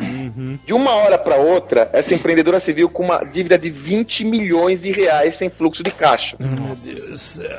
De 0.66 0.74
uma 0.74 0.96
hora 0.96 1.18
para 1.18 1.38
outra, 1.38 1.90
essa 1.94 2.14
empreendedora 2.14 2.60
se 2.60 2.74
viu 2.74 2.90
com 2.90 3.04
uma 3.04 3.24
dívida 3.24 3.58
de 3.58 3.65
20 3.70 4.24
milhões 4.26 4.82
de 4.82 4.92
reais 4.92 5.36
sem 5.36 5.50
fluxo 5.50 5.84
de 5.84 5.92
caixa. 5.92 6.36
Meu 6.40 6.50
Deus 6.76 7.10
do 7.10 7.18
céu. 7.18 7.50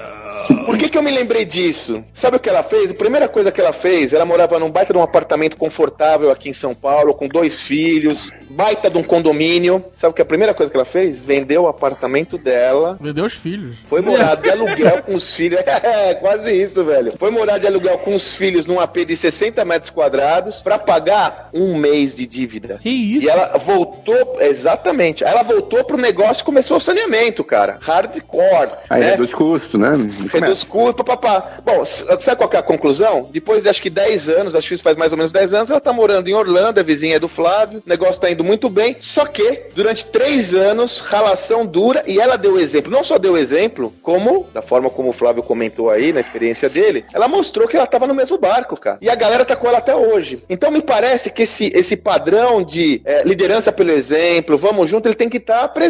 Por 0.64 0.76
que, 0.78 0.88
que 0.88 0.96
eu 0.96 1.02
me 1.02 1.10
lembrei 1.10 1.44
disso? 1.44 2.04
Sabe 2.12 2.36
o 2.36 2.40
que 2.40 2.48
ela 2.48 2.62
fez? 2.62 2.90
A 2.90 2.94
primeira 2.94 3.28
coisa 3.28 3.50
que 3.50 3.60
ela 3.60 3.72
fez, 3.72 4.12
ela 4.12 4.24
morava 4.24 4.58
num 4.58 4.70
baita 4.70 4.92
de 4.92 4.98
um 4.98 5.02
apartamento 5.02 5.56
confortável 5.56 6.30
aqui 6.30 6.48
em 6.50 6.52
São 6.52 6.74
Paulo, 6.74 7.14
com 7.14 7.26
dois 7.26 7.60
filhos, 7.60 8.30
baita 8.48 8.88
de 8.88 8.96
um 8.98 9.02
condomínio. 9.02 9.84
Sabe 9.96 10.12
o 10.12 10.14
que 10.14 10.22
a 10.22 10.26
primeira 10.26 10.54
coisa 10.54 10.70
que 10.70 10.76
ela 10.76 10.84
fez? 10.84 11.20
Vendeu 11.20 11.64
o 11.64 11.68
apartamento 11.68 12.38
dela, 12.38 12.96
Vendeu 13.00 13.24
os 13.24 13.34
filhos. 13.34 13.76
foi 13.86 14.00
morar 14.00 14.36
de 14.36 14.48
aluguel 14.50 15.02
com 15.02 15.14
os 15.14 15.34
filhos. 15.34 15.60
É, 15.86 16.14
quase 16.14 16.52
isso, 16.52 16.84
velho. 16.84 17.12
Foi 17.18 17.30
morar 17.30 17.58
de 17.58 17.66
aluguel 17.66 17.98
com 17.98 18.14
os 18.14 18.36
filhos 18.36 18.66
num 18.66 18.80
AP 18.80 18.98
de 19.06 19.16
60 19.16 19.64
metros 19.64 19.90
quadrados 19.90 20.60
pra 20.60 20.78
pagar 20.78 21.48
um 21.52 21.76
mês 21.78 22.14
de 22.16 22.26
dívida. 22.26 22.78
Que 22.82 22.90
isso? 22.90 23.26
E 23.26 23.28
ela 23.28 23.56
voltou, 23.58 24.36
exatamente. 24.40 25.22
Ela 25.24 25.42
voltou 25.42 25.84
pro 25.84 25.95
negócio 25.98 26.42
e 26.42 26.44
começou 26.44 26.76
o 26.76 26.80
saneamento, 26.80 27.42
cara. 27.44 27.78
Hardcore. 27.80 28.70
Aí 28.88 29.00
né? 29.00 29.10
reduz 29.10 29.34
custo, 29.34 29.78
né? 29.78 29.90
Reduz 30.32 30.64
custo, 30.64 31.04
papapá. 31.04 31.60
Bom, 31.64 31.84
sabe 31.84 32.36
qual 32.36 32.50
é 32.52 32.56
a 32.56 32.62
conclusão? 32.62 33.28
Depois 33.32 33.62
de 33.62 33.68
acho 33.68 33.82
que 33.82 33.90
10 33.90 34.28
anos, 34.28 34.54
acho 34.54 34.68
que 34.68 34.74
isso 34.74 34.82
faz 34.82 34.96
mais 34.96 35.12
ou 35.12 35.18
menos 35.18 35.32
10 35.32 35.54
anos, 35.54 35.70
ela 35.70 35.80
tá 35.80 35.92
morando 35.92 36.28
em 36.28 36.34
Orlando, 36.34 36.80
é 36.80 36.82
vizinha 36.82 37.20
do 37.20 37.28
Flávio, 37.28 37.82
o 37.84 37.88
negócio 37.88 38.20
tá 38.20 38.30
indo 38.30 38.44
muito 38.44 38.68
bem, 38.68 38.96
só 39.00 39.24
que 39.26 39.64
durante 39.74 40.04
3 40.06 40.54
anos, 40.54 41.00
ralação 41.00 41.64
dura, 41.64 42.02
e 42.06 42.20
ela 42.20 42.36
deu 42.36 42.58
exemplo, 42.58 42.90
não 42.90 43.04
só 43.04 43.18
deu 43.18 43.36
exemplo, 43.36 43.92
como, 44.02 44.46
da 44.52 44.62
forma 44.62 44.90
como 44.90 45.10
o 45.10 45.12
Flávio 45.12 45.42
comentou 45.42 45.90
aí, 45.90 46.12
na 46.12 46.20
experiência 46.20 46.68
dele, 46.68 47.04
ela 47.12 47.28
mostrou 47.28 47.68
que 47.68 47.76
ela 47.76 47.86
tava 47.86 48.06
no 48.06 48.14
mesmo 48.14 48.38
barco, 48.38 48.78
cara. 48.78 48.98
E 49.00 49.08
a 49.08 49.14
galera 49.14 49.44
tá 49.44 49.56
com 49.56 49.68
ela 49.68 49.78
até 49.78 49.94
hoje. 49.94 50.44
Então 50.48 50.70
me 50.70 50.82
parece 50.82 51.30
que 51.30 51.42
esse, 51.42 51.70
esse 51.74 51.96
padrão 51.96 52.62
de 52.62 53.00
eh, 53.04 53.22
liderança 53.24 53.72
pelo 53.72 53.90
exemplo, 53.90 54.56
vamos 54.56 54.88
junto, 54.88 55.06
ele 55.06 55.14
tem 55.14 55.28
que 55.28 55.38
estar 55.38 55.68
presente. 55.68 55.85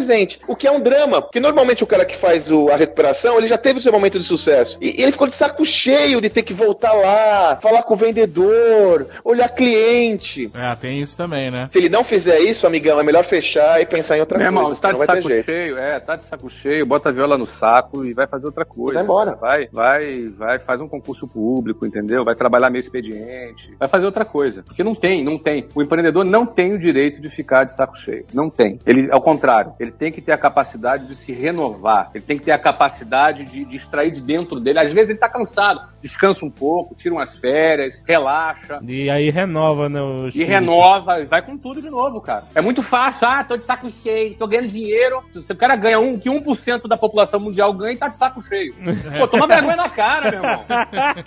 O 0.49 0.55
que 0.57 0.67
é 0.67 0.71
um 0.71 0.81
drama, 0.81 1.23
porque 1.23 1.41
normalmente 1.41 1.83
o 1.83 1.87
cara 1.87 2.05
que 2.05 2.17
faz 2.17 2.51
o- 2.51 2.69
a 2.69 2.77
recuperação, 2.77 3.39
ele 3.39 3.47
já 3.47 3.59
teve 3.59 3.79
o 3.79 3.83
seu 3.83 3.93
momento 3.93 4.19
de 4.19 4.25
sucesso. 4.25 4.79
E, 4.81 5.01
e 5.01 5.03
ele 5.03 5.13
ficou 5.13 5.27
de 5.27 5.35
saco 5.35 5.65
cheio 5.65 6.21
de 6.21 6.29
ter 6.29 6.43
que 6.43 6.53
voltar 6.55 6.93
lá, 6.93 7.59
falar 7.61 7.83
com 7.83 7.95
o 7.95 7.97
vendedor, 7.97 9.07
olhar 9.25 9.49
cliente. 9.49 10.51
É, 10.55 10.75
tem 10.77 11.01
isso 11.01 11.17
também, 11.17 11.51
né? 11.51 11.69
Se 11.71 11.79
ele 11.79 11.89
não 11.89 12.05
fizer 12.05 12.41
isso, 12.41 12.67
amigão, 12.67 12.99
é 13.01 13.03
melhor 13.03 13.25
fechar 13.25 13.81
e 13.81 13.87
pensar 13.87 14.17
em 14.17 14.21
outra 14.21 14.39
Meu 14.39 14.53
coisa. 14.53 14.61
irmão, 14.65 14.77
tá 14.81 14.89
não 14.93 15.01
de 15.01 15.07
vai 15.07 15.17
ter 15.17 15.23
saco 15.23 15.29
jeito. 15.35 15.45
cheio, 15.45 15.79
é, 15.79 16.01
tá 16.01 16.17
de 16.17 16.23
saco 16.25 16.51
cheio, 16.51 16.87
bota 16.87 17.09
a 17.09 17.13
viola 17.13 17.39
no 17.39 17.47
saco 17.47 18.05
e 18.05 18.13
vai 18.13 18.27
fazer 18.27 18.47
outra 18.47 18.65
coisa. 18.65 18.95
Vai 18.95 19.05
embora. 19.05 19.35
Vai, 19.37 19.69
vai, 19.73 20.29
vai, 20.29 20.59
faz 20.59 20.81
um 20.81 20.89
concurso 20.89 21.27
público, 21.27 21.87
entendeu? 21.87 22.25
Vai 22.25 22.35
trabalhar 22.35 22.71
meio 22.71 22.81
expediente, 22.83 23.75
vai 23.79 23.89
fazer 23.89 24.07
outra 24.07 24.25
coisa. 24.25 24.63
Porque 24.63 24.83
não 24.85 24.95
tem, 24.95 25.25
não 25.25 25.39
tem. 25.39 25.67
O 25.75 25.83
empreendedor 25.83 26.25
não 26.25 26.47
tem 26.47 26.73
o 26.73 26.79
direito 26.79 27.21
de 27.21 27.29
ficar 27.29 27.65
de 27.65 27.73
saco 27.73 27.97
cheio. 27.97 28.25
Não 28.33 28.49
tem. 28.51 28.79
Ele, 28.87 29.09
ao 29.11 29.21
contrário, 29.21 29.73
ele 29.87 29.93
tem 29.93 30.13
que 30.13 30.21
ter 30.21 30.33
a 30.33 30.39
capacidade 30.39 31.07
de 31.07 31.15
se 31.15 31.33
renovar. 31.33 32.11
Ele 32.15 32.25
tem 32.25 32.39
que 32.39 32.45
ter 32.45 32.53
a 32.53 32.59
capacidade 32.59 33.45
de, 33.45 33.65
de 33.65 33.77
extrair 33.77 34.11
de 34.11 34.21
dentro 34.21 34.61
dele. 34.61 34.81
Às 34.81 34.93
vezes 34.93 35.11
ele 35.11 35.19
tá 35.19 35.29
cansado. 35.29 35.89
Descansa 36.07 36.45
um 36.45 36.51
pouco, 36.51 36.95
tira 36.95 37.15
umas 37.15 37.37
férias, 37.37 38.03
relaxa. 38.07 38.79
E 38.87 39.11
aí 39.11 39.29
renova, 39.31 39.89
né? 39.89 39.99
E 40.35 40.45
renova, 40.45 41.25
vai 41.25 41.43
com 41.43 41.57
tudo 41.59 41.83
de 41.83 41.91
novo, 41.91 42.21
cara. 42.21 42.45
É 42.55 42.61
muito 42.61 42.81
fácil. 42.83 43.27
Ah, 43.27 43.43
tô 43.43 43.57
de 43.57 43.67
saco 43.67 43.91
cheio, 43.91 44.35
tô 44.37 44.47
ganhando 44.47 44.69
dinheiro. 44.69 45.21
Se 45.43 45.53
o 45.53 45.57
cara 45.57 45.75
ganha 45.75 45.99
um, 45.99 46.19
que 46.19 46.31
1% 46.31 46.87
da 46.87 46.97
população 46.97 47.41
mundial 47.41 47.73
ganha 47.75 47.93
e 47.95 47.97
tá 47.97 48.09
de 48.09 48.17
saco 48.17 48.41
cheio. 48.41 48.75
Pô, 49.19 49.27
toma 49.27 49.47
vergonha 49.47 49.77
na 49.77 49.89
cara, 49.89 50.31
meu 50.31 50.41
irmão. 50.43 50.65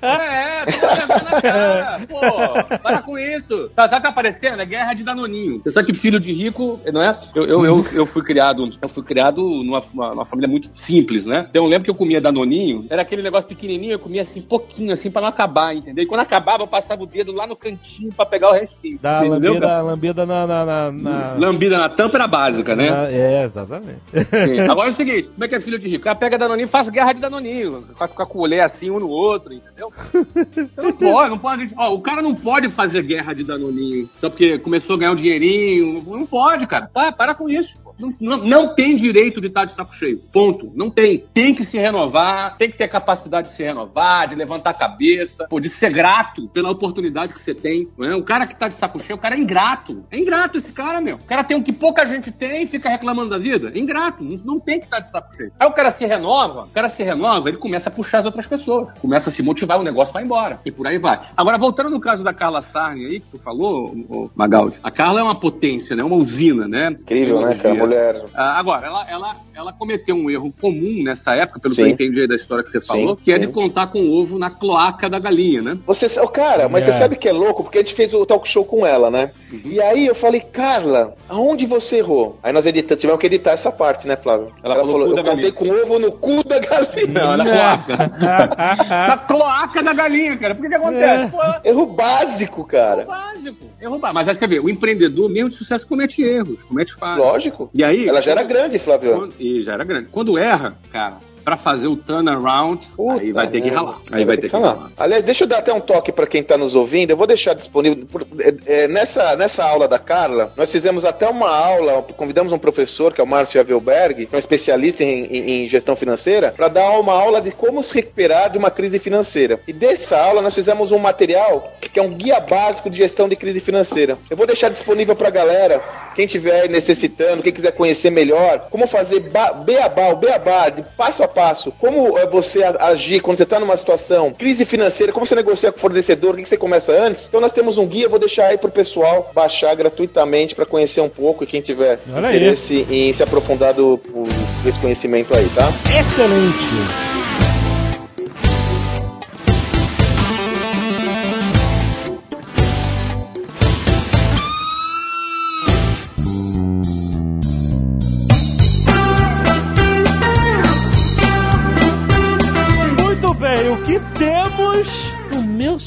É, 0.01 0.65
toma 0.65 0.95
vergonha 0.95 1.23
na 1.31 1.41
cara. 1.41 1.99
Pô, 2.07 2.77
para 2.79 3.01
com 3.01 3.17
isso. 3.17 3.69
Tá, 3.75 3.83
sabe 3.83 3.95
o 3.95 3.97
que 3.97 4.03
tá 4.03 4.09
aparecendo? 4.09 4.61
É 4.61 4.65
guerra 4.65 4.93
de 4.93 5.03
danoninho. 5.03 5.61
Você 5.61 5.71
sabe 5.71 5.87
que 5.87 5.93
filho 5.93 6.19
de 6.19 6.31
rico, 6.31 6.79
não 6.91 7.03
é? 7.03 7.17
Eu, 7.35 7.43
eu, 7.45 7.65
eu, 7.65 7.85
eu 7.93 8.05
fui 8.05 8.23
criado, 8.23 8.67
eu 8.81 8.89
fui 8.89 9.03
criado 9.03 9.41
numa, 9.41 9.81
uma- 9.93 10.09
numa 10.11 10.25
família 10.25 10.47
muito 10.49 10.69
simples, 10.73 11.25
né? 11.25 11.45
Então 11.49 11.63
eu 11.63 11.69
lembro 11.69 11.83
que 11.85 11.89
eu 11.91 11.95
comia 11.95 12.21
danoninho, 12.21 12.85
era 12.89 13.01
aquele 13.01 13.21
negócio 13.21 13.47
pequenininho, 13.47 13.93
eu 13.93 13.99
comia 13.99 14.21
assim, 14.21 14.41
pouquinho, 14.41 14.68
assim, 14.91 15.09
pra 15.11 15.21
não 15.21 15.29
acabar, 15.29 15.73
entendeu? 15.75 16.03
E 16.03 16.07
quando 16.07 16.21
acabava, 16.21 16.63
eu 16.63 16.67
passava 16.67 17.03
o 17.03 17.05
dedo 17.05 17.31
lá 17.31 17.45
no 17.47 17.55
cantinho 17.55 18.11
pra 18.13 18.25
pegar 18.25 18.49
o 18.49 18.53
restinho. 18.53 18.99
Dá 19.01 19.19
Você 19.19 19.27
entendeu, 19.27 19.53
lambida, 19.53 19.81
lambida 19.81 20.25
na. 20.25 20.47
na, 20.47 20.65
na, 20.65 20.91
na- 20.91 21.33
Lambida 21.37 21.77
na 21.77 21.89
tampa 21.89 22.17
era 22.17 22.27
básica, 22.27 22.75
né? 22.75 22.89
na- 22.89 23.09
É, 23.11 23.43
exatamente. 23.43 23.99
Sim. 24.13 24.59
Agora 24.69 24.89
é 24.89 24.91
o 24.91 24.95
seguinte, 24.95 25.29
como 25.29 25.43
é 25.43 25.47
que 25.47 25.55
é 25.55 25.59
filho 25.61 25.79
de 25.79 25.87
rico? 25.87 26.01
O 26.01 26.03
cara 26.05 26.15
pega 26.15 26.37
Danoninho 26.37 26.65
e 26.65 26.69
faz 26.69 26.89
guerra 26.89 27.13
de 27.13 27.21
Danoninho. 27.21 27.83
Com 27.97 28.03
a, 28.03 28.07
com 28.07 28.21
a 28.23 28.25
colher 28.25 28.61
assim, 28.61 28.89
um 28.89 28.99
no 28.99 29.09
outro, 29.09 29.53
entendeu? 29.53 29.91
Então 30.13 30.83
não 30.85 30.91
pode, 30.93 31.29
não 31.31 31.37
pode. 31.37 31.73
Ó, 31.77 31.93
o 31.93 32.01
cara 32.01 32.21
não 32.21 32.33
pode 32.35 32.69
fazer 32.69 33.01
guerra 33.03 33.33
de 33.33 33.43
Danoninho 33.43 34.09
só 34.17 34.29
porque 34.29 34.57
começou 34.59 34.95
a 34.95 34.99
ganhar 34.99 35.11
um 35.11 35.15
dinheirinho. 35.15 36.03
Não 36.07 36.25
pode, 36.25 36.67
cara. 36.67 36.87
Tá, 36.93 37.11
para 37.11 37.33
com 37.33 37.49
isso. 37.49 37.77
Não, 37.99 38.37
não, 38.37 38.75
tem 38.75 38.95
direito 38.95 39.41
de 39.41 39.47
estar 39.47 39.65
de 39.65 39.71
saco 39.71 39.93
cheio. 39.93 40.19
Ponto. 40.31 40.71
Não 40.73 40.89
tem. 40.89 41.25
Tem 41.33 41.53
que 41.53 41.65
se 41.65 41.77
renovar, 41.77 42.55
tem 42.57 42.71
que 42.71 42.77
ter 42.77 42.87
capacidade 42.87 43.49
de 43.49 43.53
se 43.53 43.63
renovar, 43.63 44.27
de 44.27 44.35
levantar 44.35 44.69
a 44.69 44.73
cabeça, 44.73 45.45
pô, 45.49 45.59
de 45.59 45.69
ser 45.69 45.91
grato 45.91 46.47
pela 46.47 46.71
oportunidade 46.71 47.33
que 47.33 47.41
você 47.41 47.53
tem. 47.53 47.87
Não 47.97 48.09
é? 48.09 48.15
O 48.15 48.23
cara 48.23 48.47
que 48.47 48.55
tá 48.55 48.67
de 48.67 48.75
saco 48.75 48.99
cheio, 48.99 49.17
o 49.17 49.21
cara 49.21 49.35
é 49.35 49.39
ingrato. 49.39 50.05
É 50.09 50.17
ingrato 50.17 50.57
esse 50.57 50.71
cara, 50.71 51.01
meu. 51.01 51.17
O 51.17 51.25
cara 51.25 51.43
tem 51.43 51.57
o 51.57 51.63
que 51.63 51.73
pouca 51.73 52.05
gente 52.05 52.31
tem 52.31 52.63
e 52.63 52.67
fica 52.67 52.89
reclamando 52.89 53.29
da 53.29 53.37
vida. 53.37 53.71
É 53.73 53.79
ingrato. 53.79 54.23
Não, 54.23 54.37
não 54.45 54.59
tem 54.59 54.79
que 54.79 54.85
estar 54.85 54.99
de 54.99 55.09
saco 55.09 55.35
cheio. 55.35 55.51
Aí 55.59 55.67
o 55.67 55.73
cara 55.73 55.91
se 55.91 56.05
renova, 56.05 56.63
o 56.63 56.69
cara 56.69 56.87
se 56.87 57.03
renova, 57.03 57.49
ele 57.49 57.57
começa 57.57 57.89
a 57.89 57.91
puxar 57.91 58.19
as 58.19 58.25
outras 58.25 58.47
pessoas. 58.47 58.87
Começa 58.99 59.29
a 59.29 59.31
se 59.31 59.43
motivar, 59.43 59.79
o 59.79 59.83
negócio 59.83 60.13
vai 60.13 60.23
embora. 60.23 60.59
E 60.65 60.71
por 60.71 60.87
aí 60.87 60.97
vai. 60.97 61.19
Agora, 61.35 61.57
voltando 61.57 61.89
no 61.89 61.99
caso 61.99 62.23
da 62.23 62.33
Carla 62.33 62.61
Sarni 62.61 63.05
aí, 63.05 63.19
que 63.19 63.27
tu 63.31 63.39
falou, 63.39 64.29
Magaldi, 64.35 64.79
a 64.83 64.91
Carla 64.91 65.19
é 65.19 65.23
uma 65.23 65.35
potência, 65.35 65.95
né? 65.95 66.03
Uma 66.03 66.15
usina, 66.15 66.67
né? 66.67 66.91
Incrível, 66.91 67.41
né, 67.41 67.55
cara? 67.55 67.88
Mulher. 67.89 68.23
Ah, 68.35 68.59
agora, 68.59 68.87
ela, 68.87 69.09
ela, 69.09 69.35
ela 69.55 69.73
cometeu 69.73 70.15
um 70.15 70.29
erro 70.29 70.53
comum 70.61 71.03
nessa 71.03 71.35
época, 71.35 71.59
pelo 71.59 71.73
Sim. 71.73 71.83
que 71.83 71.87
eu 71.89 71.93
entendi 71.93 72.21
aí 72.21 72.27
da 72.27 72.35
história 72.35 72.63
que 72.63 72.69
você 72.69 72.79
falou, 72.81 73.15
que 73.15 73.31
é 73.31 73.35
sim. 73.35 73.41
de 73.41 73.47
contar 73.47 73.87
com 73.87 73.99
o 73.99 74.13
ovo 74.21 74.37
na 74.37 74.49
cloaca 74.49 75.09
da 75.09 75.19
galinha, 75.19 75.61
né? 75.61 75.77
Você, 75.85 76.07
oh, 76.19 76.27
cara, 76.27 76.67
mas 76.69 76.87
É. 76.87 76.91
você 76.91 76.97
sabe 76.97 77.15
que 77.15 77.27
é 77.27 77.31
louco? 77.31 77.63
Porque 77.63 77.79
a 77.79 77.81
gente 77.81 77.93
fez 77.93 78.13
o 78.13 78.25
talk 78.25 78.47
show 78.47 78.63
com 78.63 78.85
ela, 78.85 79.09
né? 79.09 79.31
E 79.65 79.81
aí 79.81 80.05
eu 80.05 80.15
falei, 80.15 80.41
Carla, 80.41 81.15
aonde 81.27 81.65
você 81.65 81.97
errou? 81.97 82.37
Aí 82.43 82.53
nós 82.53 82.65
editamos, 82.65 83.01
tivemos 83.01 83.19
que 83.19 83.27
editar 83.27 83.51
essa 83.51 83.71
parte, 83.71 84.07
né, 84.07 84.15
Flávio? 84.15 84.51
Ela 84.63 84.75
falou 84.75 84.99
cu 84.99 85.17
eu 85.17 85.23
contei 85.23 85.23
galinha. 85.23 85.51
com 85.53 85.69
ovo 85.69 85.99
no 85.99 86.11
cu 86.11 86.43
da 86.47 86.59
galinha. 86.59 87.07
Não, 87.07 87.37
na 87.37 87.45
cloaca. 87.45 88.11
na 89.07 89.17
cloaca 89.17 89.83
da 89.83 89.93
galinha, 89.93 90.37
cara. 90.37 90.55
Por 90.55 90.61
que 90.63 90.69
que 90.69 90.75
acontece? 90.75 91.31
Pô, 91.31 91.37
Erro 91.63 91.85
básico, 91.85 92.59
Erro 92.59 92.65
cara. 92.67 93.05
básico. 93.05 93.65
Erro 93.81 93.97
básico. 93.99 94.13
Mas 94.13 94.27
aí 94.29 94.35
você 94.35 94.47
vê, 94.47 94.59
o 94.59 94.69
empreendedor, 94.69 95.29
mesmo 95.29 95.49
de 95.49 95.55
sucesso, 95.55 95.87
comete 95.87 96.21
erros, 96.23 96.63
comete 96.63 96.93
falhas. 96.93 97.19
Lógico. 97.25 97.69
E 97.79 97.83
aí. 97.85 98.09
Ela 98.09 98.21
já 98.21 98.31
era 98.31 98.43
grande, 98.43 98.77
Flávio. 98.77 99.15
Quando- 99.15 99.33
e 99.39 99.61
já 99.63 99.71
era 99.71 99.85
grande. 99.85 100.09
Quando 100.11 100.37
erra, 100.37 100.75
cara, 100.91 101.19
para 101.43 101.57
fazer 101.57 101.87
o 101.87 101.95
turnaround, 101.95 102.87
Puta 102.95 103.21
aí 103.21 103.31
vai 103.31 103.47
ter 103.47 103.61
que 103.61 103.69
ralar. 103.69 103.99
Aí 104.11 104.25
vai 104.25 104.37
ter 104.37 104.49
que 104.49 104.55
ralar. 104.55 104.73
ralar. 104.75 104.91
Aliás, 104.97 105.23
deixa 105.23 105.43
eu 105.43 105.47
dar 105.47 105.59
até 105.59 105.73
um 105.73 105.79
toque 105.79 106.11
para 106.11 106.27
quem 106.27 106.41
está 106.41 106.57
nos 106.57 106.75
ouvindo. 106.75 107.11
Eu 107.11 107.17
vou 107.17 107.27
deixar 107.27 107.53
disponível. 107.53 108.05
por- 108.05 108.25
é, 108.39 108.83
é, 108.83 108.87
nessa, 108.87 109.35
nessa 109.35 109.63
aula 109.63 109.87
da 109.87 109.97
Carla, 109.99 110.51
nós 110.57 110.71
fizemos 110.71 111.05
até 111.05 111.27
uma 111.27 111.49
aula, 111.49 112.03
convidamos 112.15 112.51
um 112.51 112.57
professor, 112.57 113.13
que 113.13 113.21
é 113.21 113.23
o 113.23 113.27
Márcio 113.27 113.59
Avelberg, 113.59 114.25
que 114.25 114.33
é 114.33 114.37
um 114.37 114.39
especialista 114.39 115.03
em, 115.03 115.25
em- 115.25 115.63
em 115.63 115.67
gestão 115.67 115.95
financeira, 115.95 116.51
para 116.55 116.67
dar 116.67 116.99
uma 116.99 117.13
aula 117.13 117.41
de 117.41 117.51
como 117.51 117.81
se 117.83 117.93
recuperar 117.93 118.49
de 118.49 118.57
uma 118.57 118.69
crise 118.71 118.99
financeira. 118.99 119.59
E 119.67 119.73
dessa 119.73 120.17
aula 120.19 120.41
nós 120.41 120.53
fizemos 120.55 120.91
um 120.91 120.97
material 120.99 121.71
que 121.91 121.99
é 121.99 122.03
um 122.03 122.13
guia 122.13 122.39
básico 122.39 122.89
de 122.89 122.97
gestão 122.97 123.27
de 123.27 123.35
crise 123.35 123.59
financeira. 123.59 124.17
Eu 124.29 124.37
vou 124.37 124.45
deixar 124.45 124.69
disponível 124.69 125.15
para 125.15 125.27
a 125.27 125.31
galera, 125.31 125.81
quem 126.15 126.25
estiver 126.25 126.69
necessitando, 126.69 127.41
quem 127.41 127.51
quiser 127.51 127.71
conhecer 127.71 128.09
melhor, 128.11 128.67
como 128.69 128.85
fazer 128.85 129.19
beabá, 129.21 130.09
o 130.09 130.15
beabá, 130.15 130.69
de 130.69 130.83
passo 130.95 131.23
a 131.23 131.27
passo, 131.29 131.71
como 131.79 132.17
é, 132.17 132.25
você 132.25 132.63
agir 132.79 133.21
quando 133.21 133.37
você 133.37 133.43
está 133.43 133.59
numa 133.59 133.77
situação, 133.77 134.31
crise 134.31 134.65
financeira, 134.65 135.11
como 135.11 135.25
você 135.25 135.35
negocia 135.35 135.71
com 135.71 135.77
o 135.77 135.81
fornecedor, 135.81 136.33
o 136.33 136.37
que 136.37 136.45
você 136.45 136.57
começa 136.57 136.91
antes. 136.91 137.27
Então 137.27 137.39
nós 137.39 137.51
temos 137.51 137.77
um 137.77 137.85
guia, 137.85 138.09
vou 138.09 138.19
deixar 138.19 138.47
aí 138.47 138.57
pro 138.57 138.71
pessoal 138.71 139.31
baixar 139.33 139.75
gratuitamente 139.75 140.55
para 140.55 140.65
conhecer 140.65 141.01
um 141.01 141.09
pouco 141.09 141.43
e 141.43 141.47
quem 141.47 141.61
tiver 141.61 141.99
Olha 142.13 142.29
aí. 142.29 142.37
interesse 142.37 142.85
em 142.89 143.13
se 143.13 143.23
aprofundar 143.23 143.73
do, 143.73 143.97
por 143.97 144.27
esse 144.65 144.79
conhecimento 144.79 145.35
aí, 145.37 145.47
tá? 145.49 145.69
Excelente. 145.99 147.18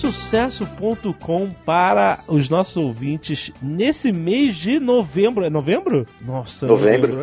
No 0.03 0.09
meusucesso.com 0.09 1.51
para 1.65 2.19
os 2.27 2.49
nossos 2.49 2.77
ouvintes 2.77 3.53
nesse 3.63 4.11
mês 4.13 4.57
de 4.57 4.81
novembro? 4.81 5.45
É 5.45 5.51
novembro? 5.51 6.07
Nossa, 6.21 6.67
Novembro. 6.67 7.19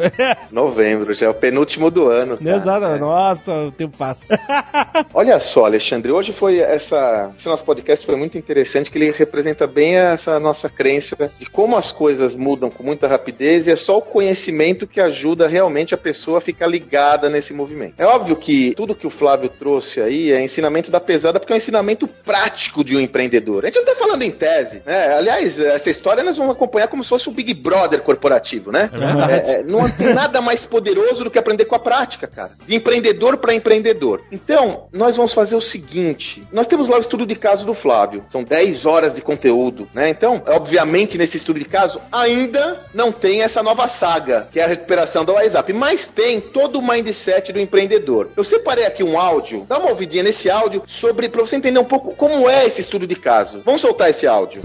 Novembro, 0.52 1.14
já 1.14 1.26
é 1.26 1.30
o 1.30 1.34
penúltimo 1.34 1.92
do 1.92 2.08
ano. 2.08 2.38
cara. 2.38 2.56
Exato, 2.56 2.86
É. 2.86 3.00
nossa, 3.00 3.54
o 3.54 3.72
tempo 3.72 3.98
passa. 3.98 4.26
Olha 5.14 5.40
só, 5.40 5.66
Alexandre, 5.66 6.12
hoje 6.12 6.32
foi 6.32 6.60
essa. 6.60 7.34
Esse 7.38 7.48
nosso 7.48 7.64
podcast 7.66 8.06
foi 8.06 8.16
muito 8.16 8.38
interessante, 8.38 8.90
que 8.90 8.98
ele 8.98 9.12
representa 9.12 9.68
bem 9.68 9.96
essa 9.98 10.40
nossa 10.40 10.70
crença 10.70 11.32
de 11.38 11.46
como 11.46 11.76
as 11.76 11.92
coisas 11.92 12.36
mudam 12.36 12.70
com 12.70 12.84
muita 12.84 13.08
rapidez 13.08 13.68
e 13.68 13.72
é 13.72 13.76
só 13.76 13.98
o 13.98 14.02
conhecimento 14.02 14.88
que 14.88 15.02
ajuda 15.02 15.48
realmente 15.48 15.94
a 15.94 15.98
pessoa 15.98 16.38
a 16.38 16.42
ficar 16.42 16.68
ligada 16.68 17.30
nesse 17.30 17.54
movimento. 17.54 17.96
É 17.98 18.06
óbvio 18.06 18.36
que 18.36 18.74
tudo 18.76 18.96
que 18.96 19.08
o 19.08 19.10
Flávio 19.10 19.50
trouxe 19.50 20.00
aí 20.02 20.32
é 20.32 20.42
ensinamento 20.44 20.90
da 20.90 21.00
pesada, 21.00 21.40
porque 21.40 21.52
é 21.52 21.56
um 21.56 21.58
ensinamento 21.58 22.08
prático 22.08 22.69
de 22.84 22.96
um 22.96 23.00
empreendedor. 23.00 23.64
A 23.64 23.68
gente 23.68 23.78
não 23.78 23.86
tá 23.86 23.96
falando 23.96 24.22
em 24.22 24.32
tese, 24.32 24.82
né? 24.86 25.16
Aliás, 25.16 25.60
essa 25.60 25.90
história 25.90 26.24
nós 26.24 26.38
vamos 26.38 26.54
acompanhar 26.54 26.88
como 26.88 27.04
se 27.04 27.10
fosse 27.10 27.28
o 27.28 27.32
Big 27.32 27.54
Brother 27.54 28.02
corporativo, 28.02 28.72
né? 28.72 28.90
É. 28.94 29.30
É, 29.30 29.60
é, 29.60 29.64
não 29.64 29.90
tem 29.90 30.14
nada 30.14 30.42
mais 30.42 30.66
poderoso 30.66 31.24
do 31.24 31.32
que 31.32 31.40
aprender 31.40 31.66
com 31.66 31.76
a 31.76 31.80
prática, 31.80 32.28
cara. 32.28 32.52
De 32.66 32.76
empreendedor 32.76 33.38
para 33.38 33.54
empreendedor. 33.54 34.22
Então, 34.32 34.88
nós 34.92 35.16
vamos 35.16 35.34
fazer 35.34 35.56
o 35.56 35.62
seguinte: 35.62 36.48
nós 36.52 36.68
temos 36.68 36.88
lá 36.88 36.98
o 36.98 37.02
estudo 37.02 37.26
de 37.26 37.36
caso 37.36 37.66
do 37.66 37.74
Flávio. 37.74 38.26
São 38.30 38.44
10 38.44 38.86
horas 38.86 39.16
de 39.16 39.22
conteúdo, 39.22 39.88
né? 39.94 40.10
Então, 40.10 40.42
obviamente, 40.48 41.18
nesse 41.18 41.38
estudo 41.38 41.60
de 41.60 41.66
caso, 41.66 42.02
ainda 42.12 42.86
não 42.94 43.12
tem 43.12 43.42
essa 43.42 43.64
nova 43.64 43.88
saga, 43.88 44.48
que 44.52 44.60
é 44.60 44.64
a 44.64 44.68
recuperação 44.68 45.26
do 45.26 45.34
WhatsApp, 45.34 45.72
mas 45.74 46.06
tem 46.06 46.40
todo 46.40 46.80
o 46.80 46.88
mindset 46.88 47.52
do 47.52 47.60
empreendedor. 47.60 48.30
Eu 48.36 48.44
separei 48.44 48.86
aqui 48.86 49.04
um 49.04 49.20
áudio, 49.20 49.66
dá 49.68 49.78
uma 49.78 49.90
ouvidinha 49.90 50.24
nesse 50.24 50.50
áudio 50.50 50.84
sobre 50.86 51.30
para 51.30 51.42
você 51.42 51.56
entender 51.56 51.80
um 51.80 51.86
pouco 51.86 52.16
como 52.16 52.50
é 52.50 52.59
esse 52.66 52.82
estudo 52.82 53.07
de 53.07 53.16
caso. 53.16 53.62
Vamos 53.66 53.82
soltar 53.82 54.10
esse 54.10 54.28
áudio. 54.28 54.62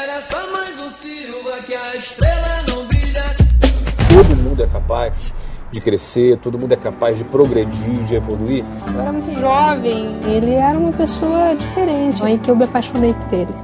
Era 0.00 0.22
só 0.22 0.50
mais 0.50 0.78
um 0.78 0.90
Silva 0.90 1.58
que 1.66 1.74
a 1.74 1.96
estrela 1.96 2.64
não 2.68 2.86
brilha. 2.86 3.24
todo 4.08 4.36
mundo 4.36 4.62
é 4.62 4.66
capaz 4.66 5.32
de 5.72 5.80
crescer, 5.80 6.36
todo 6.38 6.58
mundo 6.58 6.72
é 6.72 6.76
capaz 6.76 7.16
de 7.16 7.24
progredir, 7.24 8.02
de 8.04 8.14
evoluir. 8.16 8.64
Eu 8.92 9.00
era 9.00 9.12
muito 9.12 9.38
jovem, 9.38 10.18
ele 10.24 10.54
era 10.54 10.76
uma 10.76 10.92
pessoa 10.92 11.54
diferente. 11.54 12.22
Aí 12.22 12.38
que 12.38 12.50
eu 12.50 12.56
me 12.56 12.64
apaixonei 12.64 13.14
por 13.14 13.32
ele. 13.32 13.54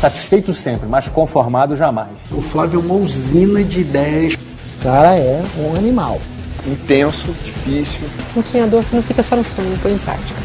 Satisfeito 0.00 0.52
sempre, 0.52 0.88
mas 0.88 1.08
conformado 1.08 1.76
jamais. 1.76 2.18
O 2.30 2.40
Flávio 2.40 2.80
é 2.80 2.82
uma 2.82 2.94
usina 2.94 3.62
de 3.62 3.82
ideias. 3.82 4.34
O 4.34 4.82
cara 4.82 5.16
é 5.16 5.42
um 5.58 5.76
animal. 5.76 6.20
Intenso, 6.66 7.32
difícil, 7.44 8.00
Um 8.36 8.42
sonhador 8.42 8.84
que 8.84 8.94
não 8.94 9.02
fica 9.02 9.20
só 9.22 9.34
no 9.34 9.42
sonho, 9.42 9.76
põe 9.82 9.92
em 9.92 9.98
prática. 9.98 10.40